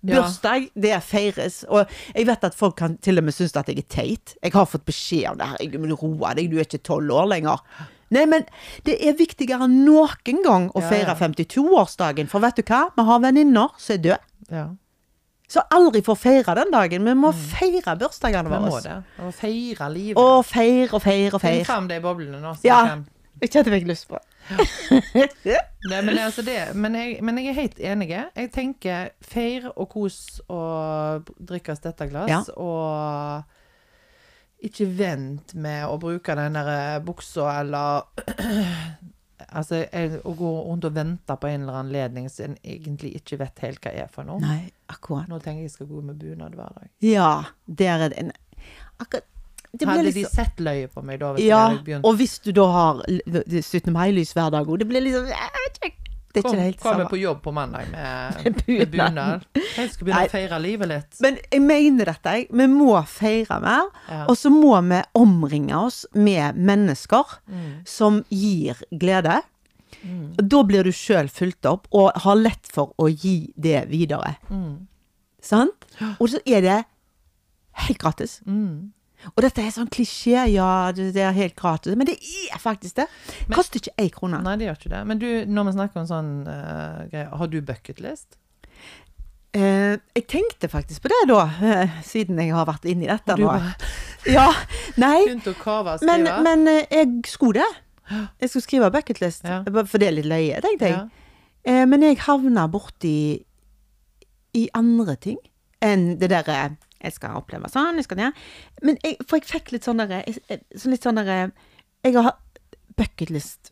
Bursdag, 0.02 0.70
det 0.82 0.96
feires. 1.06 1.62
Og 1.70 1.86
jeg 2.16 2.28
vet 2.28 2.44
at 2.44 2.56
folk 2.58 2.76
kan 2.82 2.98
til 2.98 3.22
og 3.22 3.24
med 3.28 3.36
synes 3.38 3.56
at 3.56 3.68
jeg 3.70 3.78
er 3.84 3.88
teit. 3.90 4.36
Jeg 4.42 4.52
har 4.56 4.66
fått 4.66 4.86
beskjed 4.86 5.30
om 5.32 5.38
det 5.38 5.48
her. 5.52 5.58
Jeg 5.62 5.82
må 5.82 5.96
roe 6.02 6.34
deg, 6.36 6.50
du 6.52 6.58
er 6.58 6.66
ikke 6.66 6.82
tolv 6.84 7.12
år 7.14 7.30
lenger. 7.36 7.62
Nei, 8.12 8.26
men 8.28 8.44
det 8.84 8.98
er 9.08 9.16
viktigere 9.16 9.64
enn 9.70 9.86
noen 9.86 10.42
gang 10.44 10.70
å 10.76 10.82
feire 10.84 11.14
52-årsdagen. 11.16 12.28
For 12.28 12.44
vet 12.44 12.60
du 12.60 12.64
hva? 12.68 12.88
Vi 12.98 13.06
har 13.08 13.22
venninner 13.24 13.70
som 13.80 13.96
er 13.96 14.02
døde. 14.04 14.20
Ja. 14.52 14.66
Så 15.52 15.60
aldri 15.76 16.00
får 16.04 16.16
feire 16.16 16.54
den 16.56 16.70
dagen. 16.72 17.04
Vi 17.08 17.14
må 17.20 17.32
feire 17.36 17.96
bursdagene 18.00 18.48
Vi 18.52 18.60
må 18.64 18.70
våre. 18.72 18.82
det. 18.84 19.26
Og 19.26 19.34
feire 19.36 19.90
livet. 19.92 20.20
Og 20.20 20.46
feire 20.48 20.94
og 20.96 21.02
feire 21.04 21.36
og 21.36 21.42
Finn 21.44 21.66
fram 21.68 21.90
de 21.92 21.98
boblene 22.04 22.40
nå. 22.40 22.54
Ja. 22.64 22.78
Ja. 22.88 22.96
Vi 23.40 23.48
kan- 23.48 23.66
Jeg 23.66 23.74
fikk 23.82 23.88
lyst 23.88 24.08
på 24.10 24.20
Nei, 25.90 26.02
men, 26.02 26.18
altså 26.20 26.42
det, 26.46 26.76
men, 26.76 26.96
jeg, 26.96 27.20
men 27.24 27.38
jeg 27.38 27.48
er 27.48 27.54
helt 27.58 27.80
enig. 27.80 28.10
Jeg 28.36 28.52
tenker 28.52 29.10
feir 29.22 29.70
og 29.76 29.88
kos 29.94 30.42
og 30.52 31.30
drikke 31.40 31.76
stetteglass. 31.78 32.30
Ja. 32.30 32.42
Og 32.60 33.44
ikke 34.68 34.86
vent 34.98 35.56
med 35.56 35.86
å 35.88 35.96
bruke 36.02 36.36
den 36.38 36.54
der 36.58 37.00
buksa 37.06 37.60
eller 37.62 38.02
Altså, 39.52 39.82
jeg, 39.92 40.20
å 40.24 40.32
gå 40.38 40.50
rundt 40.68 40.86
og 40.88 40.94
vente 40.96 41.36
på 41.36 41.48
en 41.50 41.64
eller 41.66 41.74
annen 41.82 41.90
anledning 41.90 42.28
som 42.32 42.46
en 42.52 42.58
egentlig 42.64 43.10
ikke 43.18 43.40
vet 43.42 43.58
helt 43.66 43.82
hva 43.84 43.92
er 44.04 44.08
for 44.14 44.24
noe. 44.24 44.40
Nei, 44.40 44.70
akkurat. 44.94 45.26
Nå 45.28 45.40
tenker 45.44 45.66
jeg 45.66 45.72
jeg 45.72 45.74
skal 45.74 45.90
gå 45.90 46.02
med 46.08 46.16
bunad 46.22 46.54
hver 46.56 46.72
dag. 46.78 46.88
Ja, 47.04 47.32
der 47.68 48.06
er 48.06 48.14
det 48.14 48.20
en 48.22 48.32
Akkurat 49.02 49.26
Hadde 49.80 50.04
liksom 50.04 50.24
de 50.24 50.30
sett 50.36 50.58
løye 50.60 50.88
på 50.92 51.02
meg 51.08 51.20
da, 51.22 51.30
hvis 51.34 51.46
Ja, 51.48 51.58
jeg 51.70 51.78
hadde 51.78 51.84
begynt 51.86 52.06
og 52.06 52.16
hvis 52.20 52.40
du 52.44 52.52
da 52.52 52.66
har 52.72 53.02
17. 53.08 53.94
mai-lys 53.96 54.34
hver 54.36 54.50
dag 54.52 54.68
òg, 54.68 54.80
det 54.82 54.88
blir 54.90 55.02
liksom 55.06 55.30
ikke, 55.32 55.92
Det 56.34 56.40
er 56.40 56.42
ikke 56.42 56.44
Kom, 56.48 56.56
det 56.56 56.64
helt 56.66 56.80
kom 56.80 56.92
samme. 56.92 57.04
jeg 57.04 57.10
på 57.12 57.20
jobb 57.22 57.40
på 57.44 57.52
mandag 57.54 57.88
med, 57.92 58.36
Med 58.68 58.92
bunad. 58.92 59.42
Jeg 59.78 59.90
skulle 59.92 60.06
begynne 60.12 60.20
Nei. 60.22 60.28
å 60.28 60.32
feire 60.32 60.60
livet 60.64 60.88
litt. 60.88 61.18
Men 61.22 61.38
jeg 61.52 61.62
mener 61.62 62.06
dette, 62.06 62.36
jeg. 62.38 62.48
Vi 62.52 62.68
må 62.72 62.94
feire 63.08 63.58
mer. 63.64 63.90
Ja. 64.10 64.26
Og 64.32 64.38
så 64.40 64.50
må 64.52 64.76
vi 64.88 65.02
omringe 65.20 65.76
oss 65.76 66.06
med 66.16 66.56
mennesker 66.56 67.24
Mm. 67.48 67.82
som 67.86 68.22
gir 68.30 68.76
glede. 68.92 69.42
Mm. 70.06 70.36
Da 70.38 70.64
blir 70.64 70.84
du 70.84 70.92
sjøl 70.96 71.28
fulgt 71.30 71.66
opp 71.68 71.88
og 71.92 72.12
har 72.16 72.36
lett 72.36 72.66
for 72.72 72.94
å 72.98 73.10
gi 73.12 73.52
det 73.60 73.90
videre. 73.92 74.38
Mm. 74.50 74.88
Sant? 75.42 75.84
Og 76.20 76.30
så 76.30 76.40
er 76.48 76.62
det 76.62 76.80
helt 77.88 78.00
gratis. 78.00 78.40
Mm. 78.48 78.94
Og 79.36 79.44
dette 79.46 79.64
er 79.64 79.74
sånn 79.74 79.90
klisjé, 79.94 80.48
ja, 80.54 80.68
det 80.98 81.22
er 81.22 81.36
helt 81.36 81.56
gratis. 81.60 81.96
Men 81.98 82.10
det 82.10 82.18
er 82.50 82.62
faktisk 82.62 82.98
det. 83.02 83.08
Det 83.48 83.56
koster 83.56 83.82
ikke 83.82 83.94
ei 84.02 84.10
krone. 84.14 84.42
Nei, 84.46 84.58
det 84.60 84.68
gjør 84.70 84.80
ikke 84.80 84.94
det. 84.96 85.02
Men 85.12 85.22
du, 85.22 85.28
når 85.46 85.70
vi 85.70 85.74
snakker 85.78 86.02
om 86.02 86.10
sånn 86.10 86.32
uh, 86.50 87.04
greier, 87.12 87.30
har 87.38 87.52
du 87.52 87.60
bucketlist? 87.66 88.40
Uh, 89.52 89.98
jeg 90.16 90.26
tenkte 90.32 90.70
faktisk 90.72 91.04
på 91.04 91.12
det 91.12 91.22
da, 91.30 91.44
uh, 91.46 91.96
siden 92.08 92.40
jeg 92.40 92.54
har 92.56 92.68
vært 92.70 92.88
inni 92.90 93.10
dette 93.12 93.38
nå. 93.40 93.54
Ja, 94.30 94.52
nei. 95.02 95.24
og 95.34 96.04
Men, 96.06 96.28
men 96.46 96.68
uh, 96.70 96.84
jeg 96.94 97.24
skulle 97.30 97.64
det. 97.64 97.72
Jeg 98.42 98.50
skulle 98.52 98.66
skrive 98.66 98.92
bucketlist, 98.92 99.46
Ja. 99.48 99.62
for 99.88 99.98
det 100.02 100.10
er 100.10 100.16
litt 100.18 100.28
løye, 100.28 100.60
tenkte 100.62 100.90
jeg. 100.90 100.98
Ja. 100.98 101.22
Eh, 101.64 101.86
men 101.86 102.02
jeg 102.04 102.18
havna 102.26 102.66
borti 102.72 103.44
i 104.58 104.64
andre 104.78 105.16
ting 105.22 105.38
enn 105.82 106.18
det 106.20 106.32
derre 106.34 106.56
Jeg 107.02 107.16
skal 107.18 107.38
oppleve 107.40 107.70
sånn, 107.72 108.00
jeg 108.00 108.08
skal 108.08 108.20
det. 108.22 108.32
Men 108.86 108.98
jeg, 109.04 109.18
for 109.26 109.40
jeg 109.40 109.50
fikk 109.50 109.74
litt 109.76 109.88
sånn 109.88 110.02
derre 110.02 110.24
så 110.30 110.92
Litt 110.92 111.06
sånn 111.06 111.20
derre 111.20 111.52
Jeg 112.06 112.18
har 112.18 112.36
bucketlist 113.00 113.72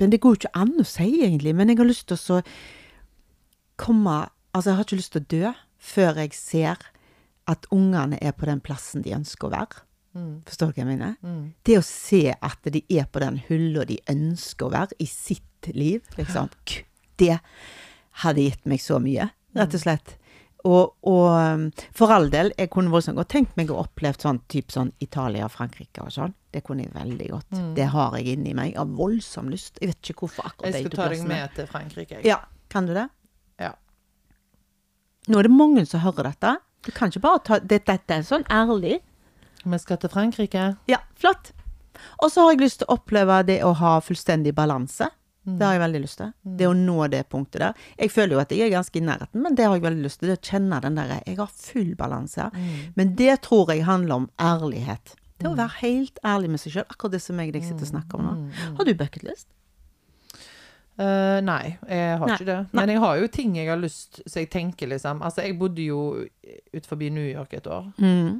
Men 0.00 0.10
det 0.12 0.20
går 0.22 0.34
jo 0.34 0.40
ikke 0.42 0.56
an 0.58 0.74
å 0.82 0.86
si, 0.88 1.08
egentlig. 1.22 1.54
Men 1.54 1.70
jeg 1.70 1.80
har 1.80 1.88
lyst 1.88 2.08
til 2.10 2.18
å 2.18 2.24
så 2.24 2.40
komme 3.80 4.24
Altså, 4.54 4.70
jeg 4.70 4.78
har 4.78 4.86
ikke 4.86 5.00
lyst 5.00 5.14
til 5.14 5.22
å 5.24 5.30
dø 5.34 5.54
før 5.84 6.20
jeg 6.22 6.36
ser 6.38 6.84
at 7.50 7.66
ungene 7.74 8.16
er 8.24 8.32
på 8.32 8.46
den 8.48 8.62
plassen 8.64 9.02
de 9.04 9.12
ønsker 9.16 9.48
å 9.48 9.52
være. 9.52 9.82
Mm. 10.14 10.34
Forstår 10.46 10.70
du 10.70 10.76
hva 10.76 10.80
jeg 10.80 10.88
mener? 10.88 11.16
Mm. 11.26 11.42
Det 11.66 11.76
å 11.76 11.84
se 11.84 12.22
at 12.32 12.70
de 12.72 12.84
er 12.88 13.08
på 13.10 13.20
den 13.20 13.40
hylla 13.48 13.84
de 13.88 13.98
ønsker 14.10 14.68
å 14.68 14.72
være 14.72 14.96
i 15.02 15.08
sitt 15.10 15.68
liv, 15.74 16.06
liksom, 16.16 16.48
det 17.20 17.40
hadde 18.22 18.46
gitt 18.46 18.68
meg 18.70 18.82
så 18.84 19.00
mye, 19.02 19.28
rett 19.58 19.76
og 19.76 19.82
slett. 19.82 20.14
Og, 20.64 20.94
og 21.04 21.26
um, 21.28 21.64
for 21.92 22.08
all 22.14 22.30
del, 22.32 22.48
jeg 22.56 22.70
kunne 22.72 22.88
voldsomt 22.88 23.18
godt 23.20 23.28
tenkt 23.34 23.56
meg 23.58 23.68
å 23.70 23.82
oppleve 23.82 24.16
sånn 24.22 24.38
type 24.48 24.72
sånn 24.72 24.92
Italia, 25.04 25.44
Frankrike 25.52 26.00
og 26.06 26.12
sånn. 26.14 26.32
Det 26.54 26.62
kunne 26.64 26.86
jeg 26.86 26.94
veldig 26.94 27.26
godt. 27.34 27.58
Det 27.76 27.88
har 27.92 28.16
jeg 28.16 28.38
inni 28.38 28.54
meg. 28.56 28.70
Jeg 28.72 28.78
har 28.80 28.86
voldsom 28.96 29.50
lyst. 29.52 29.76
Jeg 29.82 29.90
vet 29.92 30.10
ikke 30.14 30.24
hvorfor 30.24 30.46
akkurat 30.48 30.72
Jeg 30.72 30.86
skal 30.86 30.96
ta 30.96 31.08
deg 31.12 31.26
med 31.28 31.54
til 31.58 31.66
Frankrike. 31.68 32.14
jeg. 32.22 32.24
Ja, 32.30 32.38
kan 32.72 32.86
du 32.88 32.94
det? 32.96 33.08
Ja. 33.60 33.72
Nå 35.28 35.38
er 35.38 35.48
det 35.48 35.52
mange 35.52 35.84
som 35.88 36.00
hører 36.04 36.30
dette. 36.30 36.54
Du 36.84 36.90
kan 36.92 37.08
ikke 37.12 37.20
bare 37.24 37.38
ta 37.44 37.58
det- 37.58 37.84
Dette 37.84 38.10
er 38.14 38.22
sånn 38.22 38.44
ærlig. 38.48 39.00
Vi 39.64 39.78
skal 39.78 39.96
til 39.96 40.10
Frankrike. 40.10 40.76
Ja, 40.88 40.98
flott. 41.16 41.52
Og 42.22 42.30
så 42.30 42.42
har 42.44 42.52
jeg 42.52 42.60
lyst 42.60 42.78
til 42.80 42.86
å 42.88 42.96
oppleve 42.98 43.44
det 43.46 43.60
å 43.62 43.74
ha 43.74 44.00
fullstendig 44.00 44.54
balanse. 44.54 45.08
Det 45.44 45.66
har 45.66 45.74
jeg 45.76 45.82
veldig 45.82 46.00
lyst 46.00 46.18
til. 46.20 46.30
Det 46.60 46.66
å 46.68 46.74
nå 46.76 47.06
det 47.12 47.22
punktet 47.28 47.60
der. 47.60 47.82
Jeg 47.98 48.12
føler 48.14 48.36
jo 48.36 48.40
at 48.40 48.52
jeg 48.54 48.64
er 48.64 48.72
ganske 48.72 48.96
i 48.96 49.04
nærheten, 49.04 49.42
men 49.44 49.54
det 49.58 49.66
har 49.66 49.76
jeg 49.76 49.84
veldig 49.84 50.04
lyst 50.06 50.20
til. 50.20 50.30
Det 50.32 50.38
å 50.38 50.48
kjenne 50.50 50.78
den 50.80 50.96
derre 50.96 51.18
Jeg 51.26 51.36
har 51.40 51.50
full 51.52 51.94
balanse 51.98 52.50
Mm. 52.54 52.92
Men 52.96 53.14
det 53.16 53.40
tror 53.42 53.70
jeg 53.72 53.84
handler 53.84 54.14
om 54.14 54.30
ærlighet. 54.40 55.14
Det 55.38 55.48
å 55.50 55.56
være 55.56 55.80
helt 55.80 56.18
ærlig 56.24 56.50
med 56.50 56.60
seg 56.62 56.72
sjøl. 56.72 56.86
Akkurat 56.88 57.12
det 57.12 57.20
som 57.22 57.40
jeg 57.40 57.52
deg 57.52 57.64
sitter 57.66 57.84
og 57.84 57.90
snakker 57.90 58.20
om 58.20 58.24
nå. 58.24 58.34
Har 58.78 58.84
du 58.84 58.94
bucketlist? 58.94 59.48
Uh, 60.94 61.40
nei, 61.42 61.74
jeg 61.90 62.18
har 62.20 62.28
Nei. 62.28 62.36
ikke 62.38 62.46
det. 62.46 62.58
Men 62.72 62.92
jeg 62.92 63.00
har 63.02 63.16
jo 63.18 63.30
ting 63.34 63.56
jeg 63.58 63.66
har 63.66 63.80
lyst 63.82 64.20
Så 64.30 64.44
jeg 64.44 64.46
tenker 64.52 64.86
liksom 64.86 65.24
Altså, 65.26 65.42
jeg 65.42 65.56
bodde 65.58 65.82
jo 65.82 66.22
ut 66.70 66.86
forbi 66.86 67.08
New 67.10 67.26
York 67.26 67.56
et 67.58 67.66
år. 67.66 67.88
Mm. 67.98 68.38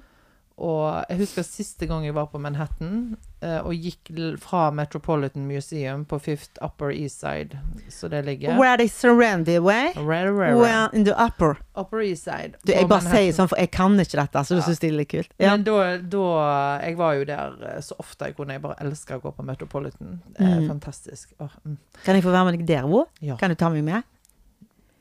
Og 0.57 1.05
jeg 1.11 1.19
husker 1.19 1.43
siste 1.43 1.87
gang 1.91 2.05
jeg 2.07 2.15
var 2.15 2.29
på 2.31 2.39
Manhattan 2.39 3.17
eh, 3.43 3.57
og 3.67 3.75
gikk 3.75 4.13
fra 4.39 4.69
Metropolitan 4.71 5.49
Museum 5.49 6.05
på 6.07 6.21
Fifth 6.23 6.61
Upper 6.63 6.93
East 6.95 7.19
Side, 7.25 7.59
så 7.91 8.07
det 8.09 8.21
ligger 8.25 8.55
Where 8.61 8.77
they 8.79 8.87
surrender 8.87 9.59
way? 9.61 9.89
Right, 9.97 10.31
right, 10.31 10.55
Well, 10.55 10.91
in 10.93 11.03
the 11.05 11.15
upper. 11.19 11.57
Upper 11.75 12.01
East 12.07 12.23
Side. 12.29 12.55
Du, 12.65 12.71
jeg 12.73 12.87
bare 12.87 13.03
Manhattan. 13.03 13.19
sier 13.19 13.35
sånn, 13.41 13.51
for 13.51 13.59
jeg 13.59 13.73
kan 13.75 13.99
ikke 13.99 14.21
dette, 14.23 14.45
så 14.47 14.55
du 14.55 14.61
Ja. 14.63 14.67
syns 14.69 14.79
det 14.85 14.93
er 14.93 14.97
litt 15.01 15.11
kult. 15.11 15.33
Ja. 15.43 15.51
Men 15.57 15.65
da, 15.67 15.99
da 15.99 16.79
Jeg 16.87 16.97
var 17.03 17.13
jo 17.19 17.25
der 17.25 17.59
eh, 17.75 17.81
så 17.83 17.99
ofte 17.99 18.27
jeg 18.31 18.37
kunne. 18.37 18.53
Jeg 18.55 18.63
bare 18.63 18.79
elsker 18.81 19.19
å 19.19 19.23
gå 19.27 19.35
på 19.35 19.43
Metropolitan. 19.51 20.21
Eh, 20.39 20.45
Mm. 20.55 20.69
Fantastisk. 20.69 21.33
Oh, 21.41 21.51
mm. 21.67 21.77
Kan 22.05 22.15
jeg 22.15 22.23
få 22.23 22.31
være 22.31 22.45
med 22.53 22.59
deg 22.61 22.67
der 22.67 22.85
òg? 22.87 23.07
Ja. 23.21 23.35
Kan 23.37 23.51
du 23.51 23.57
ta 23.59 23.69
meg 23.71 23.83
med? 23.83 24.05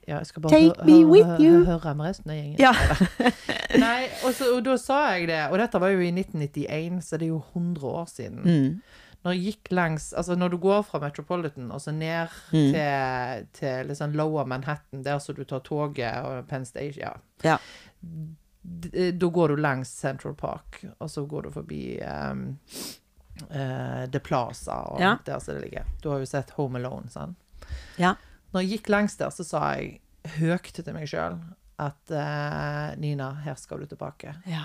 Ja, 0.07 0.17
jeg 0.17 0.25
skal 0.27 0.41
bare 0.41 0.51
Take 0.59 0.85
me 0.85 1.05
with 1.05 1.39
you. 1.39 1.63
høre 1.65 1.93
med 1.95 2.05
resten 2.09 2.31
av 2.31 2.37
gjengen. 2.37 2.59
Ja. 2.59 2.73
Nei, 3.85 4.07
og, 4.25 4.33
så, 4.35 4.49
og 4.57 4.63
da 4.65 4.75
sa 4.77 4.97
jeg 5.15 5.27
det, 5.31 5.39
og 5.51 5.57
dette 5.61 5.79
var 5.81 5.93
jo 5.93 5.99
i 6.03 6.11
1991, 6.11 6.99
så 7.07 7.17
det 7.17 7.25
er 7.29 7.31
jo 7.33 7.43
100 7.53 7.87
år 7.87 8.05
siden. 8.11 8.43
Mm. 8.43 8.81
Når 9.23 9.37
langs 9.71 10.09
Altså, 10.13 10.35
når 10.35 10.49
du 10.51 10.57
går 10.57 10.81
fra 10.83 10.99
Metropolitan 10.99 11.71
og 11.71 11.79
så 11.81 11.91
ned 11.95 12.27
Mm. 12.51 12.73
til, 12.73 13.47
til 13.53 13.87
liksom 13.87 14.11
Lower 14.19 14.45
Manhattan, 14.45 15.03
der 15.03 15.17
så 15.19 15.33
du 15.33 15.43
tar 15.47 15.59
toget 15.63 16.17
og 16.25 16.47
Penn 16.47 16.65
Station 16.65 16.99
Ja. 17.01 17.13
Ja. 17.43 17.57
Da 19.19 19.27
går 19.27 19.47
du 19.47 19.55
langs 19.55 19.89
Central 19.99 20.35
Park, 20.35 20.83
og 20.99 21.09
så 21.09 21.25
går 21.27 21.41
du 21.41 21.51
forbi 21.51 21.99
um, 22.03 22.57
uh, 23.49 24.05
The 24.11 24.19
Plaza, 24.19 24.71
og 24.91 25.01
Ja. 25.01 25.15
der 25.25 25.39
som 25.39 25.55
det 25.55 25.63
ligger. 25.63 25.83
Du 26.03 26.09
har 26.09 26.19
jo 26.19 26.25
sett 26.25 26.49
Home 26.57 26.79
Alone, 26.79 27.09
sant? 27.09 27.37
Ja. 27.97 28.13
Når 28.53 28.61
jeg 28.63 28.69
gikk 28.77 28.89
langs 28.93 29.17
der, 29.19 29.29
så 29.33 29.43
sa 29.47 29.63
jeg 29.75 29.99
høyt 30.39 30.71
til 30.77 30.93
meg 30.95 31.07
sjøl 31.09 31.39
at 31.83 32.11
uh, 32.13 32.93
Nina, 33.01 33.31
her 33.43 33.55
skal 33.59 33.81
du 33.83 33.89
tilbake. 33.91 34.35
ja. 34.47 34.63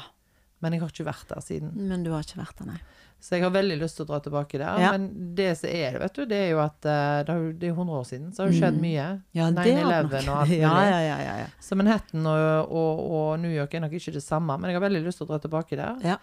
Men 0.61 0.75
jeg 0.75 0.81
har 0.83 0.89
ikke 0.91 1.05
vært 1.07 1.29
der 1.31 1.39
siden. 1.47 1.69
Men 1.87 2.01
du 2.03 2.09
har 2.11 2.25
ikke 2.27 2.41
vært 2.41 2.59
der, 2.59 2.67
nei. 2.67 2.79
Så 3.23 3.37
jeg 3.37 3.45
har 3.45 3.53
veldig 3.55 3.77
lyst 3.79 3.95
til 3.95 4.03
å 4.03 4.09
dra 4.09 4.17
tilbake 4.25 4.59
der. 4.59 4.81
Ja. 4.83 4.89
Men 4.91 5.05
det 5.39 5.53
som 5.61 5.71
er 5.71 5.93
det, 5.95 6.01
vet 6.03 6.17
du, 6.17 6.25
det 6.27 6.39
er 6.49 6.49
jo 6.51 6.59
at 6.65 6.89
eh, 6.91 7.19
det, 7.29 7.37
det 7.63 7.69
er 7.69 7.77
100 7.77 7.95
år 8.01 8.09
siden, 8.09 8.33
så 8.35 8.43
har 8.43 8.51
det 8.51 8.57
skjedd 8.59 8.75
Mm. 8.75 8.81
mye. 8.83 9.05
Ja, 9.39 9.47
det 9.55 9.67
har 9.77 9.87
9-11 9.87 10.03
nok- 10.27 10.33
og 10.33 10.41
alt 10.41 10.49
mulig. 10.51 10.59
Ja, 10.59 10.73
ja, 10.89 10.99
ja, 11.07 11.19
ja, 11.29 11.37
ja. 11.45 11.47
Så 11.63 11.79
Manhattan 11.79 12.27
og, 12.27 12.73
og, 12.75 13.05
og 13.21 13.29
New 13.45 13.55
York 13.55 13.75
er 13.79 13.85
nok 13.87 13.95
ikke 14.01 14.17
det 14.19 14.25
samme, 14.27 14.59
men 14.59 14.73
jeg 14.73 14.81
har 14.81 14.85
veldig 14.89 15.05
lyst 15.07 15.23
til 15.23 15.29
å 15.29 15.31
dra 15.31 15.39
tilbake 15.47 15.79
der. 15.79 16.03
Ja. 16.03 16.17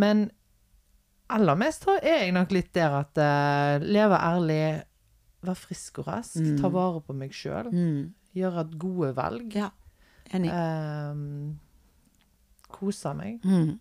Men 0.00 0.24
aller 1.36 1.60
mest 1.60 1.84
er 1.92 2.08
jeg 2.24 2.32
nok 2.36 2.56
litt 2.56 2.72
der 2.76 2.96
at 3.02 3.20
uh, 3.20 3.84
leve 3.84 4.16
ærlig, 4.32 4.62
være 5.44 5.56
frisk 5.56 5.98
og 5.98 6.06
rask, 6.06 6.36
Mm. 6.36 6.60
ta 6.60 6.68
vare 6.68 7.00
på 7.00 7.14
meg 7.14 7.30
sjøl, 7.32 7.70
Mm. 7.72 8.12
gjøre 8.34 8.60
et 8.60 8.78
gode 8.78 9.14
valg. 9.14 9.54
Ja. 9.54 9.70
Enig. 10.32 10.50
Eh, 10.50 11.54
kose 12.72 13.14
meg. 13.14 13.40
Mm. 13.44 13.78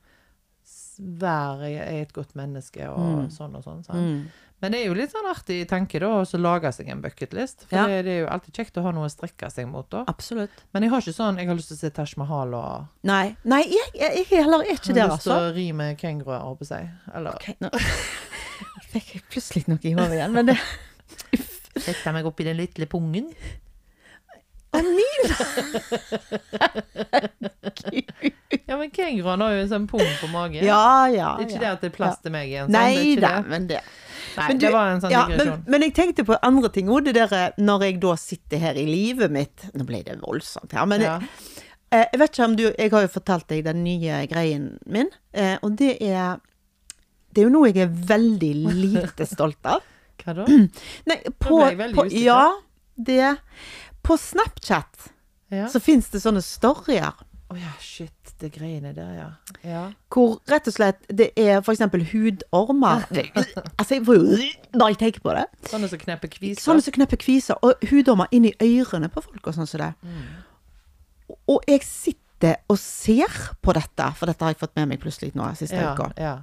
Være 1.21 1.71
jeg 1.71 2.01
et 2.01 2.13
godt 2.13 2.35
menneske 2.35 2.87
og 2.89 2.99
Mm. 2.99 3.29
sånn 3.31 3.55
og 3.55 3.63
sånn. 3.63 3.83
sånn. 3.85 4.25
Men 4.61 4.71
det 4.73 4.81
er 4.81 4.87
jo 4.89 4.93
litt 4.93 5.09
sånn 5.11 5.25
artig 5.25 5.67
tanke 5.67 5.99
da, 5.99 6.05
å 6.05 6.21
så 6.25 6.37
lage 6.39 6.69
seg 6.71 6.87
en 6.89 7.01
bucketlist. 7.01 7.63
For 7.67 7.75
Ja. 7.77 7.87
det, 7.87 8.05
det 8.05 8.11
er 8.11 8.19
jo 8.25 8.27
alltid 8.27 8.53
kjekt 8.53 8.77
å 8.77 8.83
ha 8.83 8.91
noe 8.91 9.07
å 9.07 9.09
strekke 9.09 9.49
seg 9.51 9.67
mot 9.67 9.89
da. 9.89 10.03
Absolutt. 10.07 10.51
Men 10.71 10.83
jeg 10.83 10.91
har 10.91 11.01
ikke 11.01 11.15
sånn 11.15 11.37
jeg 11.37 11.47
har 11.47 11.55
lyst 11.55 11.67
til 11.69 11.77
å 11.77 11.79
se 11.79 11.89
Taj 11.89 12.13
Mahal 12.17 12.53
og 12.53 12.87
Nei, 13.03 13.35
nei 13.43 13.63
jeg, 13.63 13.89
jeg, 13.95 14.25
jeg 14.29 14.43
heller 14.43 14.59
er 14.61 14.75
ikke 14.75 14.93
har 15.01 15.09
lyst 15.09 15.23
til 15.23 15.31
altså. 15.31 15.51
å 15.51 15.55
ri 15.55 15.71
med 15.71 15.97
kenguruer, 15.97 16.41
holdt 16.41 16.59
på 16.59 16.65
å 16.65 16.67
si. 16.67 16.89
Eller 17.15 17.31
Ok, 17.31 17.55
nå 17.59 17.69
fikk 18.93 19.13
jeg 19.15 19.23
plutselig 19.31 19.67
noe 19.67 19.79
i 19.81 19.93
hodet 19.93 20.11
igjen, 20.19 20.31
men 20.33 20.45
det 20.45 20.57
sette 21.79 22.11
meg 22.13 22.25
opp 22.25 22.39
i 22.41 22.47
den 22.47 22.57
lille 22.59 22.87
pungen. 22.91 23.31
Å, 24.71 24.79
Nina! 24.81 25.35
Ja, 28.67 28.77
men 28.77 28.91
kenguruen 28.91 29.41
har 29.43 29.51
jo 29.55 29.61
en 29.65 29.69
sånn 29.71 29.85
pung 29.89 30.03
på 30.21 30.27
magen. 30.31 30.63
Ja, 30.63 31.07
ja. 31.11 31.33
Det 31.39 31.43
er 31.43 31.47
ikke 31.49 31.57
ja. 31.57 31.61
det 31.63 31.69
at 31.71 31.81
det 31.83 31.89
er 31.89 31.95
plass 31.95 32.19
til 32.23 32.31
meg 32.31 32.47
igjen. 32.51 32.67
Sånn. 32.69 32.75
Nei 32.75 33.15
da, 33.19 33.31
men 33.47 33.67
det 33.67 33.81
Nei, 34.37 34.45
Men 34.47 34.57
du- 34.59 34.65
det 34.65 34.71
var 34.71 34.87
en 34.93 35.01
sånn 35.03 35.11
ja, 35.11 35.21
men, 35.27 35.37
digresjon. 35.39 35.63
men 35.73 35.81
jeg 35.83 35.93
tenkte 35.97 36.23
på 36.27 36.37
andre 36.47 36.69
ting 36.71 36.87
òg. 36.87 37.03
Det 37.03 37.13
der 37.17 37.33
eh, 37.35 37.57
når 37.59 37.83
jeg 37.83 37.97
da 38.03 38.13
sitter 38.21 38.61
her 38.63 38.77
i 38.79 38.85
livet 38.87 39.31
mitt 39.33 39.65
Nå 39.75 39.83
ble 39.87 39.99
det 40.07 40.15
voldsomt 40.21 40.71
her, 40.71 40.85
men 40.87 41.01
Ja. 41.03 41.17
jeg, 41.91 42.07
jeg 42.13 42.19
vet 42.21 42.31
ikke 42.31 42.45
om 42.45 42.55
du 42.55 42.63
Jeg 42.69 42.91
har 42.91 43.01
jo 43.01 43.11
fortalt 43.11 43.47
deg 43.51 43.65
den 43.65 43.83
nye 43.83 44.21
greien 44.31 44.77
min, 44.85 45.09
eh, 45.33 45.57
og 45.61 45.75
det 45.75 45.97
er 46.01 46.39
Det 47.33 47.41
er 47.43 47.49
jo 47.49 47.55
noe 47.57 47.71
jeg 47.73 47.83
er 47.83 47.91
veldig 47.91 48.53
lite 48.71 49.27
stolt 49.27 49.65
av. 49.65 49.81
Hva 50.23 50.35
da? 50.37 50.45
Nei, 51.09 51.17
på, 51.37 51.57
ble 51.57 51.71
jeg 51.71 51.79
veldig 51.81 51.97
på 51.97 52.05
usikker. 52.07 52.25
Ja, 52.25 52.43
det 52.95 53.35
På 54.05 54.17
Snapchat 54.17 55.11
Ja. 55.51 55.67
så 55.67 55.81
fins 55.83 56.09
det 56.13 56.21
sånne 56.23 56.41
storyer. 56.45 57.17
Å 57.51 57.57
ja, 57.59 57.73
shit. 57.83 58.13
Det 58.41 58.47
greiene 58.55 58.93
der, 58.95 59.09
ja. 59.13 59.25
Ja. 59.67 59.81
Hvor 60.09 60.39
rett 60.49 60.65
og 60.71 60.73
slett 60.73 61.03
det 61.11 61.27
er 61.37 61.59
eksempel 61.59 62.05
hudormer. 62.09 63.03
Altså, 63.77 63.97
jeg 63.97 64.05
får 64.07 64.17
jo 64.17 64.37
Når 64.79 64.93
jeg 64.93 64.97
tenker 65.01 65.21
på 65.25 65.35
det. 65.35 65.43
Sånne 65.69 65.89
som 65.91 65.99
knepper 66.01 66.31
kviser. 66.31 66.63
Sånne 66.63 66.81
som 66.85 66.95
knepper 66.95 67.19
kviser, 67.21 67.59
og 67.61 67.83
hudormer 67.91 68.31
inn 68.33 68.47
i 68.49 68.53
ørene 68.55 69.11
på 69.13 69.21
folk 69.25 69.51
og 69.51 69.57
sånn 69.57 69.69
som 69.69 69.83
det. 69.83 69.91
Og 71.51 71.67
jeg 71.69 71.83
sitter 71.85 72.63
og 72.71 72.79
ser 72.81 73.35
på 73.61 73.75
dette, 73.77 74.07
for 74.17 74.31
dette 74.31 74.47
har 74.47 74.55
jeg 74.55 74.61
fått 74.63 74.73
med 74.79 74.89
meg 74.93 75.03
plutselig 75.03 75.35
nå 75.37 75.51
siste 75.59 75.77
ja, 75.77 75.91
uka. 75.93 76.09
ja. 76.17 76.33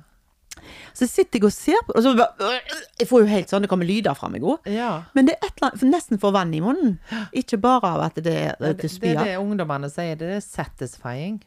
Så 0.95 1.07
sitter 1.09 1.39
jeg 1.39 1.45
og 1.49 1.53
ser 1.55 1.81
på 1.87 1.95
og 1.97 2.03
så 2.03 2.15
bare, 2.19 2.61
Jeg 2.99 3.09
får 3.09 3.21
jo 3.25 3.27
helt 3.31 3.49
sånn, 3.53 3.63
det 3.63 3.71
kommer 3.71 3.89
lyder 3.89 4.15
fra 4.19 4.29
meg 4.33 4.43
òg. 4.43 4.67
ja. 4.67 5.05
Men 5.15 5.27
det 5.27 5.37
er 5.37 5.47
et 5.47 5.53
eller 5.57 5.69
annet, 5.71 5.81
for 5.81 5.87
nesten 5.93 6.19
får 6.23 6.33
vann 6.33 6.55
i 6.55 6.61
munnen. 6.65 6.99
Ikke 7.33 7.59
bare 7.63 7.95
av 7.95 8.01
at 8.09 8.15
det 8.23 8.35
er 8.35 8.57
Det, 8.61 8.75
til 8.81 8.99
det 9.01 9.15
er 9.17 9.25
det 9.25 9.39
ungdommene 9.39 9.91
sier. 9.91 10.17
Det 10.19 10.31
er 10.37 10.41
satisfying. 10.45 11.41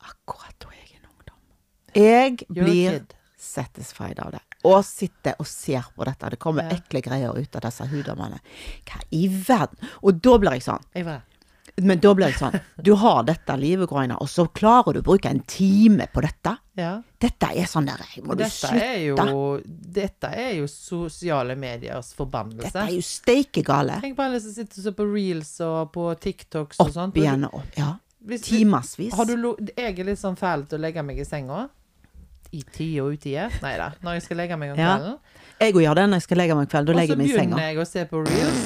Akkurat 0.00 0.54
da 0.62 0.68
jeg 0.74 0.86
er 0.94 1.00
en 1.00 1.10
ungdom. 1.12 1.40
Jeg 1.94 2.36
blir 2.48 3.00
satisfied 3.40 4.18
av 4.20 4.32
det. 4.36 4.40
Og 4.68 4.82
sitter 4.84 5.38
og 5.40 5.46
ser 5.48 5.86
på 5.96 6.04
dette. 6.04 6.30
Det 6.34 6.38
kommer 6.42 6.68
ekle 6.74 7.00
greier 7.04 7.32
ut 7.36 7.56
av 7.56 7.62
disse 7.64 7.86
huddommene. 7.88 8.40
Hva 8.88 9.00
i 9.16 9.26
verden? 9.28 9.78
Og 10.04 10.20
da 10.20 10.34
blir 10.42 10.58
jeg 10.58 10.66
sånn. 10.66 10.84
Jeg 10.94 11.06
var 11.08 11.22
Men 11.82 12.00
da 12.02 12.10
blir 12.14 12.32
det 12.32 12.38
sånn. 12.40 12.56
Du 12.84 12.92
har 13.00 13.22
dette 13.28 13.54
livegroina, 13.60 14.16
og 14.20 14.28
så 14.28 14.44
klarer 14.52 14.92
du 14.96 15.00
å 15.00 15.06
bruke 15.06 15.30
en 15.30 15.40
time 15.48 16.06
på 16.12 16.22
dette. 16.24 16.52
Ja. 16.80 16.92
Dette 17.20 17.50
er 17.56 17.66
sånn 17.68 17.86
der 17.90 18.00
Må 18.24 18.36
du 18.38 18.44
slutte? 18.48 18.80
er, 18.80 18.98
jo, 19.10 19.60
dette 19.66 20.30
er 20.32 20.54
jo 20.60 20.66
sosiale 20.70 21.56
mediers 21.60 22.12
forbannelse. 22.16 22.70
Dette 22.70 22.84
er 22.86 22.94
jo 22.96 23.02
steikegale. 23.04 23.98
Tenk 24.04 24.16
på 24.16 24.24
alle 24.24 24.40
som 24.40 24.54
sitter 24.54 24.80
så 24.86 24.92
på 24.96 25.04
reels 25.10 25.50
og 25.66 25.90
på 25.92 26.06
TikToks 26.20 26.80
og 26.80 26.86
Opp 26.88 26.94
sånt. 26.96 27.16
igjen 27.20 27.44
og 27.50 27.60
opp. 27.60 27.76
Ja. 27.76 27.90
Timevis. 28.44 29.14
Har 29.16 29.24
du 29.28 29.36
lo 29.40 29.54
jeg 29.76 29.98
er 29.98 30.04
litt 30.04 30.20
sånn 30.20 30.36
fæl 30.36 30.66
til 30.68 30.78
å 30.78 30.82
legge 30.82 31.02
meg 31.04 31.18
i 31.20 31.24
senga. 31.24 31.68
I 32.52 32.62
tide 32.66 33.00
og 33.04 33.14
utide. 33.14 33.46
Nei 33.62 33.76
da. 33.78 33.92
Når 34.02 34.18
jeg 34.18 34.22
skal 34.26 34.36
legge 34.42 34.56
meg 34.58 34.72
om 34.72 34.78
Ja. 34.80 35.16
Jeg 35.60 35.74
òg 35.76 35.82
gjør 35.84 35.94
det 36.00 36.04
når 36.08 36.16
jeg 36.18 36.22
skal 36.26 36.38
legge 36.40 36.54
meg 36.56 36.66
i 36.66 36.70
kveld. 36.72 36.86
Da 36.86 36.92
Og 36.92 36.96
legger 36.98 37.14
så 37.14 37.18
jeg 37.18 37.18
meg 37.20 37.28
i 37.30 37.38
senga. 37.38 37.56
begynner 37.56 37.68
jeg 37.68 37.78
å 37.78 37.86
se 37.86 38.04
på 38.10 38.16
reels. 38.26 38.60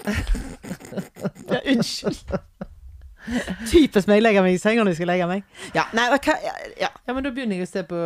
Ja, 1.50 1.60
unnskyld. 1.74 2.38
Typisk 3.68 4.08
meg 4.08 4.22
legger 4.24 4.42
meg 4.42 4.54
i 4.56 4.60
senga 4.60 4.80
når 4.82 4.94
jeg 4.94 5.00
skal 5.02 5.10
legge 5.12 5.26
meg. 5.28 5.42
Ja, 5.76 5.84
nei, 5.96 6.06
hva 6.14 6.36
ja, 6.40 6.54
ja. 6.80 6.88
Ja, 7.06 7.12
men 7.16 7.26
da 7.26 7.32
begynner 7.34 7.58
jeg 7.60 7.66
å 7.68 7.70
se 7.70 7.82
på 7.88 7.98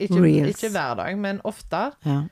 Ikke, 0.00 0.22
ikke 0.48 0.70
hver 0.72 0.94
dag, 1.02 1.18
men 1.20 1.40
ofte. 1.44 1.90
ja. 2.06 2.22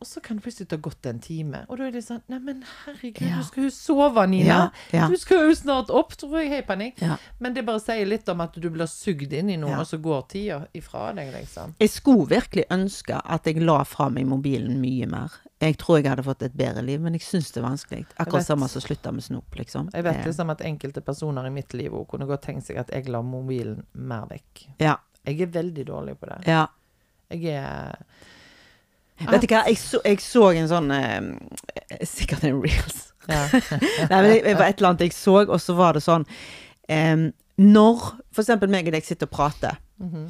Og 0.00 0.06
så 0.08 0.20
kan 0.24 0.38
det 0.38 0.44
plutselig 0.46 0.68
ta 0.70 0.76
gått 0.80 1.04
en 1.10 1.18
time. 1.20 1.58
Og 1.68 1.76
da 1.76 1.84
er 1.84 1.90
det 1.92 2.00
sånn 2.06 2.22
Neimen, 2.32 2.62
herregud, 2.86 3.20
Ja. 3.28 3.36
du 3.36 3.44
skal 3.44 3.64
jo 3.66 3.70
sove, 3.70 4.22
Nina. 4.30 4.46
Ja, 4.48 4.70
ja. 4.96 5.08
Du 5.12 5.16
skal 5.20 5.42
jo 5.50 5.54
snart 5.54 5.90
opp, 5.90 6.14
tror 6.16 6.38
jeg. 6.40 6.48
Har 6.54 6.62
panikk. 6.62 7.02
Men 7.38 7.52
det 7.54 7.66
bare 7.66 7.80
sier 7.84 8.06
litt 8.08 8.28
om 8.32 8.40
at 8.40 8.54
du 8.56 8.70
blir 8.70 8.86
sugd 8.88 9.32
inn 9.36 9.50
i 9.50 9.56
noe, 9.60 9.76
og 9.82 9.86
så 9.86 9.98
går 10.00 10.22
tida 10.32 10.66
ifra 10.74 11.10
deg, 11.14 11.34
liksom. 11.34 11.74
Jeg 11.78 11.90
skulle 11.90 12.26
virkelig 12.32 12.64
ønske 12.70 13.20
at 13.24 13.44
jeg 13.44 13.60
la 13.62 13.82
fra 13.84 14.08
meg 14.08 14.26
mobilen 14.26 14.80
mye 14.80 15.06
mer. 15.06 15.30
Jeg 15.60 15.76
tror 15.76 16.00
jeg 16.00 16.08
hadde 16.08 16.24
fått 16.24 16.42
et 16.48 16.56
bedre 16.56 16.80
liv, 16.82 16.98
men 17.04 17.12
jeg 17.12 17.20
syns 17.20 17.52
det 17.52 17.60
er 17.62 17.68
vanskelig. 17.68 18.06
Akkurat 18.18 18.46
samme 18.46 18.68
som 18.72 18.80
slutta 18.80 19.12
med 19.12 19.22
snop, 19.22 19.44
liksom. 19.60 19.90
Jeg 19.92 20.02
vet 20.04 20.24
liksom 20.24 20.48
at 20.50 20.62
enkelte 20.64 21.02
personer 21.04 21.44
i 21.44 21.50
mitt 21.50 21.74
liv 21.76 21.92
òg 21.92 22.08
kunne 22.08 22.24
godt 22.26 22.46
tenkt 22.48 22.64
seg 22.64 22.78
at 22.80 22.88
jeg 22.88 23.06
la 23.12 23.20
mobilen 23.20 23.84
mer 23.92 24.24
vekk. 24.32 24.64
Ja. 24.80 24.96
Jeg 25.26 25.42
er 25.42 25.46
veldig 25.52 25.84
dårlig 25.86 26.16
på 26.18 26.26
det. 26.32 26.46
ja. 26.48 26.66
Jeg 27.30 27.44
er 27.60 27.94
Vet 29.28 29.42
du 29.44 29.46
hva, 29.52 29.64
jeg 29.68 29.76
så, 29.78 30.00
jeg 30.04 30.20
så 30.24 30.46
en 30.56 30.68
sånn 30.70 30.90
eh, 30.96 32.04
Sikkert 32.08 32.44
en 32.48 32.60
reels. 32.62 33.12
ja. 33.28 33.42
Nei, 34.10 34.20
men 34.22 34.30
det 34.46 34.56
var 34.56 34.66
et 34.70 34.78
eller 34.80 34.88
annet 34.94 35.04
jeg 35.08 35.12
så, 35.16 35.34
og 35.44 35.58
så 35.60 35.74
var 35.76 35.98
det 35.98 36.02
sånn 36.06 36.24
eh, 36.88 37.26
Når 37.60 38.06
eksempel 38.40 38.70
meg 38.72 38.88
og 38.88 38.94
deg 38.96 39.04
sitter 39.04 39.28
og 39.28 39.34
prater, 39.36 39.76
Mhm. 40.00 40.22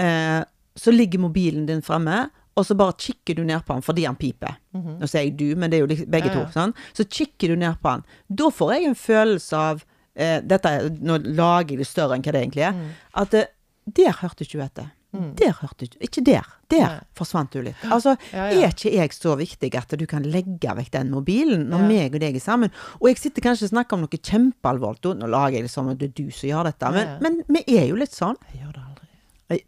eh, 0.00 0.44
så 0.78 0.92
ligger 0.94 1.18
mobilen 1.20 1.66
din 1.68 1.82
fremme, 1.84 2.30
og 2.56 2.64
så 2.64 2.74
bare 2.78 2.94
kikker 2.96 3.36
du 3.36 3.42
ned 3.44 3.60
på 3.66 3.74
han 3.76 3.82
fordi 3.84 4.04
han 4.06 4.16
piper. 4.16 4.56
Nå 4.72 5.06
sier 5.06 5.26
jeg 5.26 5.36
du, 5.36 5.54
men 5.58 5.70
det 5.70 5.76
er 5.78 5.82
jo 5.84 5.88
liksom 5.90 6.08
begge. 6.10 6.30
Ja, 6.32 6.38
ja. 6.38 6.44
to. 6.46 6.52
Sånn? 6.54 6.72
Så 6.96 7.04
kikker 7.06 7.52
du 7.52 7.56
ned 7.60 7.76
på 7.82 7.90
han. 7.92 8.04
Da 8.30 8.48
får 8.50 8.72
jeg 8.74 8.86
en 8.88 8.96
følelse 8.98 9.56
av 9.58 9.84
eh, 10.16 10.40
dette, 10.40 10.72
Nå 11.02 11.18
lager 11.36 11.74
jeg 11.76 11.78
det 11.84 11.86
større 11.86 12.16
enn 12.16 12.22
hva 12.24 12.32
det 12.34 12.40
egentlig 12.42 12.64
er. 12.66 12.72
Mm. 12.74 12.88
At 13.22 13.34
eh, 13.38 13.46
der 13.86 14.16
hørte 14.22 14.42
ikke 14.46 14.58
du 14.58 14.64
etter. 14.64 14.88
Der 15.12 15.52
hørte 15.62 15.86
du 15.88 15.96
ikke 16.04 16.20
der. 16.22 16.44
Der 16.68 16.82
Nei. 16.84 16.98
forsvant 17.16 17.50
du 17.54 17.62
litt. 17.64 17.76
Altså, 17.90 18.12
Ja, 18.32 18.50
ja. 18.52 18.66
er 18.66 18.74
ikke 18.74 18.92
jeg 18.92 19.10
så 19.16 19.32
viktig 19.40 19.70
at 19.74 19.88
du 19.98 20.04
kan 20.06 20.22
legge 20.22 20.68
vekk 20.76 20.90
den 20.92 21.10
mobilen 21.10 21.64
når 21.70 21.80
Ja. 21.80 21.88
meg 21.88 22.14
og 22.14 22.20
deg 22.20 22.36
er 22.36 22.40
sammen? 22.44 22.70
Og 23.00 23.08
jeg 23.08 23.16
sitter 23.18 23.40
kanskje 23.40 23.64
og 23.64 23.70
snakker 23.72 23.94
om 23.96 24.00
noe 24.04 24.18
kjempealvorlig. 24.20 25.06
og 25.06 25.16
Nå 25.22 25.26
lager 25.32 25.56
jeg 25.56 25.62
det 25.64 25.70
som 25.70 25.88
om 25.88 25.96
det 25.96 26.10
er 26.10 26.22
du 26.24 26.30
som 26.30 26.48
gjør 26.50 26.64
dette, 26.68 26.90
men, 26.92 27.06
Ja, 27.06 27.12
ja. 27.14 27.18
men 27.20 27.42
vi 27.48 27.64
er 27.78 27.86
jo 27.88 27.96
litt 27.96 28.12
sånn. 28.12 28.36
Jeg 28.52 28.60
gjør 28.62 28.72
det 28.72 28.82
aldri. 28.84 29.64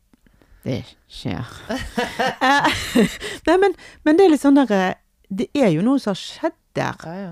Det 0.62 0.84
skjer. 1.08 1.46
Eh, 2.42 3.08
Nei, 3.46 3.56
men, 3.56 3.74
men 4.04 4.16
det 4.18 4.26
er 4.26 4.30
litt 4.34 4.42
sånn 4.42 4.54
der 4.60 4.70
eh, 4.76 4.94
Det 5.30 5.48
er 5.56 5.70
jo 5.72 5.80
noe 5.80 5.98
som 5.98 6.10
har 6.12 6.20
skjedd 6.20 6.52
der 6.76 6.96
Ja, 7.06 7.14
ja. 7.14 7.30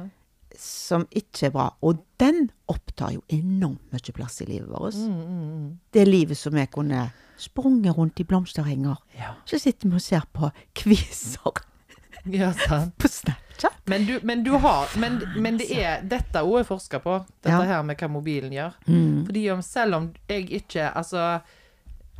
Som 0.59 1.07
ikke 1.15 1.47
er 1.47 1.51
bra. 1.55 1.69
Og 1.87 2.01
den 2.21 2.49
opptar 2.69 3.13
jo 3.15 3.23
enormt 3.29 3.93
mye 3.95 4.13
plass 4.17 4.41
i 4.43 4.47
livet 4.49 4.69
vårt. 4.73 4.95
Mm, 4.99 5.19
mm, 5.23 5.43
mm. 5.55 5.79
Det 5.95 6.07
livet 6.09 6.39
som 6.39 6.55
vi 6.59 6.67
kunne 6.67 7.11
sprunget 7.39 7.95
rundt 7.97 8.19
i 8.21 8.25
blomsterenger. 8.27 8.97
Ja. 9.19 9.35
Så 9.47 9.59
sitter 9.63 9.89
vi 9.89 9.95
og 9.95 10.03
ser 10.03 10.25
på 10.35 10.51
kviser. 10.75 11.63
ja, 12.25 12.51
på 12.99 13.09
Snapchat. 13.09 13.79
Men 13.87 14.05
du, 14.07 14.19
men 14.23 14.43
du 14.45 14.51
har 14.61 14.89
Men, 14.99 15.21
men 15.37 15.57
det 15.61 15.71
er 15.79 16.03
dette 16.05 16.43
òg 16.45 16.59
er 16.61 16.67
forska 16.69 16.99
på, 17.01 17.21
dette 17.43 17.55
Ja. 17.55 17.63
her 17.77 17.83
med 17.87 17.97
hva 17.97 18.09
mobilen 18.11 18.53
gjør. 18.53 18.75
Mm. 18.89 19.25
Fordi 19.31 19.47
om 19.55 19.63
selv 19.63 19.95
om 19.95 20.11
jeg 20.29 20.51
ikke 20.61 20.91
Altså, 20.95 21.39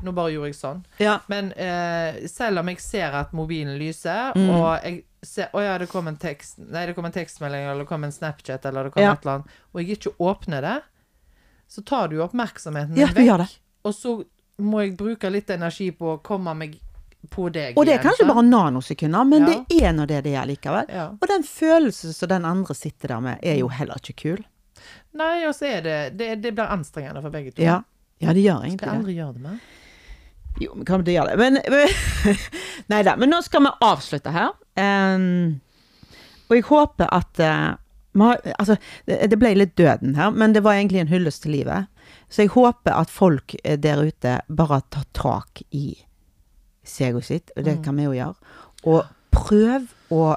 nå 0.03 0.13
bare 0.15 0.31
gjorde 0.37 0.53
jeg 0.53 0.55
sånn. 0.61 0.85
Ja. 1.03 1.19
Men 1.29 1.51
eh, 1.59 2.23
selv 2.31 2.63
om 2.63 2.69
jeg 2.71 2.79
ser 2.81 3.11
at 3.19 3.33
mobilen 3.35 3.75
lyser, 3.79 4.33
Mm. 4.39 4.51
og 4.55 4.85
jeg 4.85 5.05
ser 5.23 5.49
Å 5.53 5.63
ja, 5.63 5.79
det 5.79 5.89
kom 5.91 6.07
en 6.09 6.17
tekst 6.17 6.59
Nei, 6.59 6.87
det 6.87 6.95
kom 6.95 7.05
en 7.09 7.13
tekstmelding, 7.13 7.65
eller 7.69 7.85
det 7.85 7.89
kom 7.91 8.05
en 8.05 8.13
Snapchat, 8.13 8.65
eller 8.67 8.85
det 8.85 8.93
kom 8.95 9.03
Ja. 9.03 9.13
et 9.13 9.25
eller 9.25 9.33
annet, 9.41 9.47
og 9.75 9.81
jeg 9.83 9.97
ikke 9.99 10.13
åpner 10.19 10.61
det, 10.63 10.77
så 11.69 11.85
tar 11.85 12.09
du 12.09 12.19
oppmerksomheten 12.23 12.97
Ja, 12.97 13.07
min 13.15 13.27
vekk. 13.27 13.39
det. 13.39 13.49
Og 13.85 13.95
så 13.95 14.25
må 14.59 14.81
jeg 14.85 14.97
bruke 14.97 15.31
litt 15.31 15.51
energi 15.51 15.91
på 15.93 16.17
å 16.17 16.23
komme 16.23 16.55
meg 16.55 16.79
på 17.31 17.49
deg 17.53 17.77
Og 17.77 17.85
det 17.85 17.95
er 17.95 17.99
igjen, 17.99 18.05
kanskje 18.07 18.25
sant? 18.27 18.35
bare 18.35 18.45
nanosekunder, 18.47 19.25
men 19.27 19.41
Ja. 19.43 19.47
det 19.69 19.83
er 19.83 19.93
nå 19.93 20.07
det 20.07 20.23
det 20.25 20.35
er 20.35 20.47
likevel. 20.47 20.87
Og 21.21 21.27
den 21.29 21.43
følelsen 21.43 22.13
som 22.15 22.29
den 22.29 22.45
andre 22.45 22.75
sitter 22.75 23.09
der 23.09 23.21
med, 23.21 23.39
er 23.43 23.59
jo 23.59 23.69
heller 23.69 23.95
ikke 23.99 24.15
kul. 24.17 24.45
Nei, 25.15 25.45
og 25.49 25.55
så 25.55 25.67
er 25.67 25.81
det 25.83 26.17
Det, 26.17 26.43
det 26.43 26.55
blir 26.55 26.65
anstrengende 26.71 27.21
for 27.23 27.31
begge 27.31 27.51
to. 27.53 27.63
Ja, 27.63 27.83
ja 28.21 28.33
det 28.33 28.43
gjør 28.45 28.63
egentlig 28.63 28.79
det. 28.79 28.87
Skal 28.87 28.99
andre 28.99 29.13
gjøre 29.13 29.33
det 29.35 29.43
med. 29.43 29.59
Jo, 30.61 30.73
vi 30.75 30.85
kan 30.85 31.05
gjøre 31.05 31.27
det. 31.31 31.39
Men, 31.39 31.59
men 31.71 32.37
Nei 32.89 33.03
da. 33.03 33.17
Men 33.17 33.31
nå 33.31 33.43
skal 33.43 33.63
vi 33.63 33.71
avslutte 33.83 34.31
her. 34.33 34.51
Em, 34.79 35.61
og 36.49 36.57
jeg 36.57 36.67
håper 36.71 37.13
at 37.15 37.45
uh, 37.45 37.77
Altså, 38.19 38.75
det, 39.07 39.37
ble 39.39 39.53
litt 39.55 39.77
døden 39.79 40.17
her, 40.19 40.33
men 40.35 40.51
det 40.51 40.65
var 40.65 40.75
egentlig 40.75 41.05
en 41.05 41.11
hyllest 41.13 41.45
til 41.45 41.53
livet. 41.55 41.87
Så 42.27 42.43
jeg 42.43 42.51
håper 42.51 42.97
at 42.97 43.13
folk 43.13 43.55
eh, 43.63 43.77
der 43.79 44.01
ute 44.03 44.41
bare 44.49 44.81
tar 44.91 45.05
tak 45.15 45.63
i 45.71 45.93
seg 46.83 47.15
og 47.21 47.23
sitt, 47.29 47.53
og 47.55 47.63
det 47.69 47.77
kan 47.85 47.95
vi 47.95 48.09
jo 48.09 48.17
gjøre. 48.17 48.57
Og 48.91 49.05
prøv 49.35 49.93
å 50.15 50.35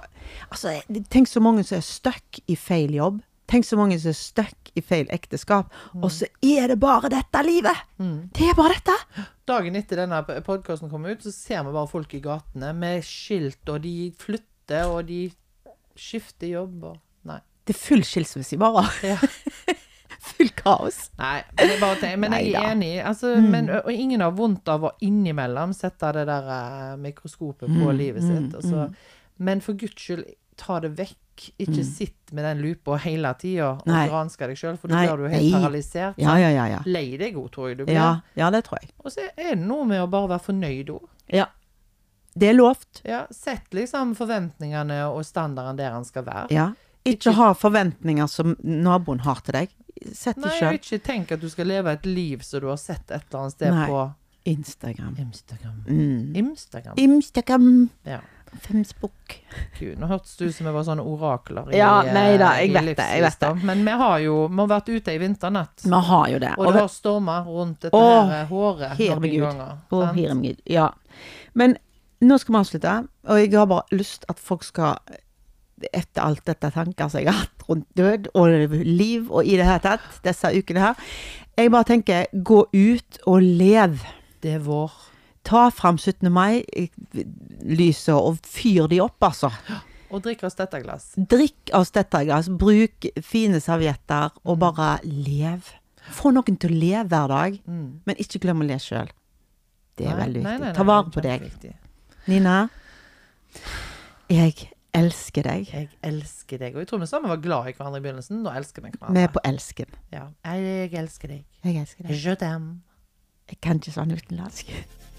Altså, 0.52 0.78
tenk 1.12 1.28
så 1.28 1.42
mange 1.44 1.64
som 1.68 1.80
er 1.80 1.84
stuck 1.84 2.38
i 2.48 2.56
feil 2.56 2.94
jobb. 2.96 3.18
Tenk 3.52 3.68
så 3.68 3.76
mange 3.76 3.98
som 4.00 4.14
er 4.14 4.16
stuck 4.16 4.72
i 4.80 4.84
feil 4.86 5.10
ekteskap. 5.12 5.72
Og 6.00 6.08
så 6.14 6.30
er 6.46 6.72
det 6.72 6.80
bare 6.80 7.12
dette 7.12 7.44
livet! 7.44 7.86
Det 8.00 8.48
er 8.48 8.56
bare 8.56 8.78
dette! 8.78 9.26
Dagen 9.52 9.76
etter 9.76 10.00
denne 10.06 10.22
podkasten 10.46 10.92
kom 10.92 11.06
ut, 11.10 11.24
så 11.26 11.34
ser 11.36 11.66
vi 11.68 11.74
bare 11.76 11.90
folk 11.92 12.14
i 12.16 12.22
gatene 12.24 12.72
med 12.78 13.04
skilt, 13.04 13.62
og 13.68 13.82
de 13.84 13.96
flytter, 14.22 14.88
og 14.88 15.04
de 15.10 15.26
skifter 16.00 16.54
jobb 16.54 16.92
og 16.94 17.00
Nei. 17.28 17.38
Det 17.68 17.76
er 17.76 17.78
full 17.78 18.02
skilsmisse 18.08 18.56
i 18.56 18.62
morgen. 18.62 18.88
Ja. 19.06 19.20
Full 20.22 20.52
kaos. 20.54 21.08
Nei, 21.18 21.40
men 21.58 21.72
bare 21.82 22.10
men 22.22 22.34
jeg 22.38 22.52
er 22.54 22.68
enig. 22.72 22.92
Altså, 23.06 23.32
men, 23.42 23.72
og 23.74 23.90
ingen 23.90 24.22
har 24.22 24.34
vondt 24.38 24.70
av 24.70 24.84
å 24.86 24.92
innimellom 25.02 25.74
sette 25.74 26.12
det 26.14 26.28
der 26.30 26.50
eh, 26.56 26.92
mikroskopet 27.02 27.70
på 27.74 27.96
livet 27.98 28.22
sitt. 28.22 28.54
Altså. 28.58 28.88
Men 29.42 29.64
for 29.66 29.78
guds 29.82 29.98
skyld, 29.98 30.28
ta 30.62 30.78
det 30.84 30.94
vekk. 31.00 31.18
Ikke 31.62 31.84
sitt 31.88 32.34
med 32.36 32.46
den 32.46 32.62
lupa 32.64 32.98
hele 33.02 33.32
tida 33.40 33.72
og 33.74 33.88
granske 33.88 34.48
deg 34.52 34.60
sjøl, 34.60 34.78
for 34.80 34.92
da 34.92 35.02
blir 35.04 35.24
du 35.24 35.34
helt 35.34 35.56
paralysert. 35.56 36.20
Ja, 36.22 36.36
ja, 36.40 36.52
ja. 36.54 36.68
ja. 36.76 36.84
Lei 36.86 37.18
deg 37.20 37.40
òg, 37.40 37.50
tror 37.54 37.72
jeg 37.72 37.82
du 37.82 37.86
blir. 37.88 37.98
Ja, 37.98 38.12
ja, 38.38 38.52
det 38.54 38.64
tror 38.68 38.82
jeg. 38.82 38.92
Og 39.02 39.14
så 39.14 39.26
er 39.32 39.56
det 39.56 39.64
noe 39.64 39.88
med 39.90 40.04
å 40.04 40.08
bare 40.12 40.36
være 40.36 40.46
fornøyd 40.52 40.94
òg. 40.94 41.10
Ja. 41.32 41.50
Det 42.34 42.48
er 42.48 42.56
lovt. 42.56 43.02
Ja, 43.04 43.26
sett 43.36 43.74
liksom 43.76 44.14
forventningene 44.16 45.02
og 45.10 45.26
standarden 45.28 45.80
der 45.82 45.92
han 45.98 46.08
skal 46.08 46.26
være. 46.28 46.48
Ja. 46.56 46.70
Ikke 47.08 47.34
ha 47.36 47.52
forventninger 47.58 48.30
som 48.30 48.56
naboen 48.62 49.24
har 49.26 49.42
til 49.44 49.58
deg. 49.58 49.74
Sett 50.14 50.38
de 50.38 50.48
Nei, 50.48 50.58
sjøl. 50.58 50.78
ikke 50.80 51.00
tenk 51.04 51.34
at 51.36 51.42
du 51.42 51.50
skal 51.52 51.68
leve 51.70 51.92
et 51.98 52.06
liv 52.08 52.44
som 52.46 52.64
du 52.64 52.70
har 52.72 52.80
sett 52.82 53.12
et 53.12 53.26
eller 53.28 53.42
annet 53.42 53.58
sted 53.58 53.74
Nei. 53.76 53.88
på 53.90 54.04
Instagram. 54.52 55.16
Instagram. 55.22 55.84
Mm. 55.88 56.36
Instagram. 56.36 56.94
Instagram. 56.98 57.90
Ja. 58.04 58.22
Gud, 59.80 59.96
nå 60.00 60.08
hørtes 60.10 60.36
det 60.38 60.50
ut 60.50 60.56
som 60.56 60.68
vi 60.68 60.74
var 60.76 60.86
sånne 60.88 61.06
orakler 61.08 61.72
i, 61.72 61.78
Ja, 61.80 62.02
eh, 62.04 62.12
nei 62.16 62.38
da, 62.40 62.52
jeg 62.60 62.72
i 62.72 62.74
vet 62.76 62.98
det, 62.98 63.08
jeg 63.16 63.24
vet 63.26 63.40
det. 63.44 63.52
Men 63.68 63.86
vi 63.88 63.96
har 64.04 64.18
jo 64.26 64.36
vi 64.48 64.60
har 64.60 64.72
vært 64.74 64.92
ute 64.92 65.16
i 65.16 65.22
vinternatt. 65.22 65.86
Vi 65.86 66.02
har 66.12 66.28
jo 66.34 66.42
det. 66.44 66.52
Og 66.58 66.68
Og 66.68 66.74
det 66.76 66.82
har 66.82 66.92
storma 66.92 67.40
rundt 67.48 67.88
dette 67.88 67.98
Åh, 67.98 68.30
her 68.30 68.46
håret 68.52 68.98
herre 69.00 69.20
noen 69.20 69.42
ganger. 69.48 69.82
Å. 69.92 70.54
Ja. 70.66 70.90
Men 71.54 71.78
nå 72.22 72.38
skal 72.38 72.54
vi 72.54 72.60
avslutte, 72.62 72.96
og 73.28 73.40
jeg 73.42 73.54
har 73.56 73.70
bare 73.72 73.98
lyst 73.98 74.26
at 74.30 74.40
folk 74.40 74.64
skal 74.68 75.00
etter 75.94 76.22
alt 76.22 76.44
dette 76.46 76.70
tanker 76.76 77.10
som 77.10 77.22
jeg 77.22 77.32
har 77.32 77.40
hatt 77.46 77.64
rundt 77.70 77.88
død 77.98 78.28
og 78.38 78.76
liv 78.86 79.32
og 79.32 79.48
i 79.48 79.56
det 79.58 79.66
hele 79.66 79.82
tatt, 79.82 80.04
disse 80.26 80.52
ukene 80.54 80.84
her. 80.84 81.08
Jeg 81.58 81.72
bare 81.74 81.88
tenker, 81.90 82.28
gå 82.34 82.66
ut 82.74 83.22
og 83.26 83.42
lev. 83.42 84.04
Det 84.42 84.58
er 84.58 84.62
vår. 84.66 84.92
Ta 85.44 85.70
fram 85.74 85.98
17. 85.98 86.30
mai-lyset 86.32 88.14
og 88.14 88.38
fyr 88.46 88.88
de 88.92 89.00
opp, 89.02 89.18
altså. 89.26 89.50
Og 90.12 90.22
drikk 90.26 90.44
oss 90.44 90.58
dette 90.60 90.82
glass. 90.84 91.14
Drikk 91.16 91.72
av 91.74 91.86
stetterglass, 91.88 92.50
bruk 92.60 93.08
fine 93.24 93.62
servietter, 93.64 94.30
og 94.44 94.60
bare 94.60 94.98
lev. 95.08 95.70
Få 96.12 96.34
noen 96.36 96.58
til 96.60 96.70
å 96.74 96.80
leve 96.82 97.08
hver 97.08 97.28
dag, 97.32 97.60
Mm. 97.68 98.02
men 98.06 98.16
ikke 98.20 98.40
glem 98.44 98.60
å 98.62 98.68
le 98.68 98.76
sjøl. 98.80 99.10
Det 99.96 100.08
er 100.08 100.16
Nei, 100.16 100.26
veldig 100.26 100.44
nei, 100.44 100.52
viktig. 100.58 100.66
nei, 100.66 100.74
Ta 100.74 100.84
vare 100.84 101.10
på 101.12 101.22
deg. 101.22 101.76
Nina, 102.28 102.70
jeg 104.30 104.70
elsker 104.94 105.44
deg. 105.44 105.68
Jeg 105.72 105.90
elsker 106.04 106.58
deg. 106.60 106.76
Og 106.76 106.80
jeg 106.82 106.88
tror 106.88 107.00
vi 107.00 107.06
sammen 107.08 107.30
var 107.30 107.38
glad 107.38 107.68
i 107.68 107.74
hverandre 107.74 107.98
i 107.98 108.04
begynnelsen. 108.06 108.42
Nå 108.44 108.52
elsker 108.56 108.82
vi 108.84 108.92
Vi 109.14 109.20
er 109.24 109.28
på 109.28 109.40
elsken. 109.44 109.86
Ja. 110.12 110.28
Jeg 110.46 110.94
elsker 110.94 111.28
deg. 111.28 111.46
Jeg 111.64 111.76
elsker 111.78 112.04
deg. 112.08 112.12
Je 112.18 112.36
t'aime. 112.36 112.80
Jeg 113.50 113.62
kan 113.62 113.80
ikke 113.80 113.92
sånn 113.94 114.12
utenlandsk. 114.16 114.66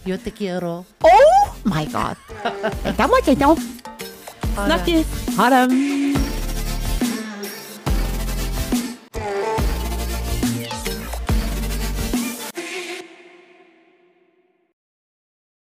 Yo 0.05 0.19
te 0.19 0.33
quiero. 0.33 0.85
Oh 1.01 1.55
my 1.65 1.87
god! 1.87 2.17
Dette 2.83 3.07
må 3.07 3.21
jeg 3.25 3.39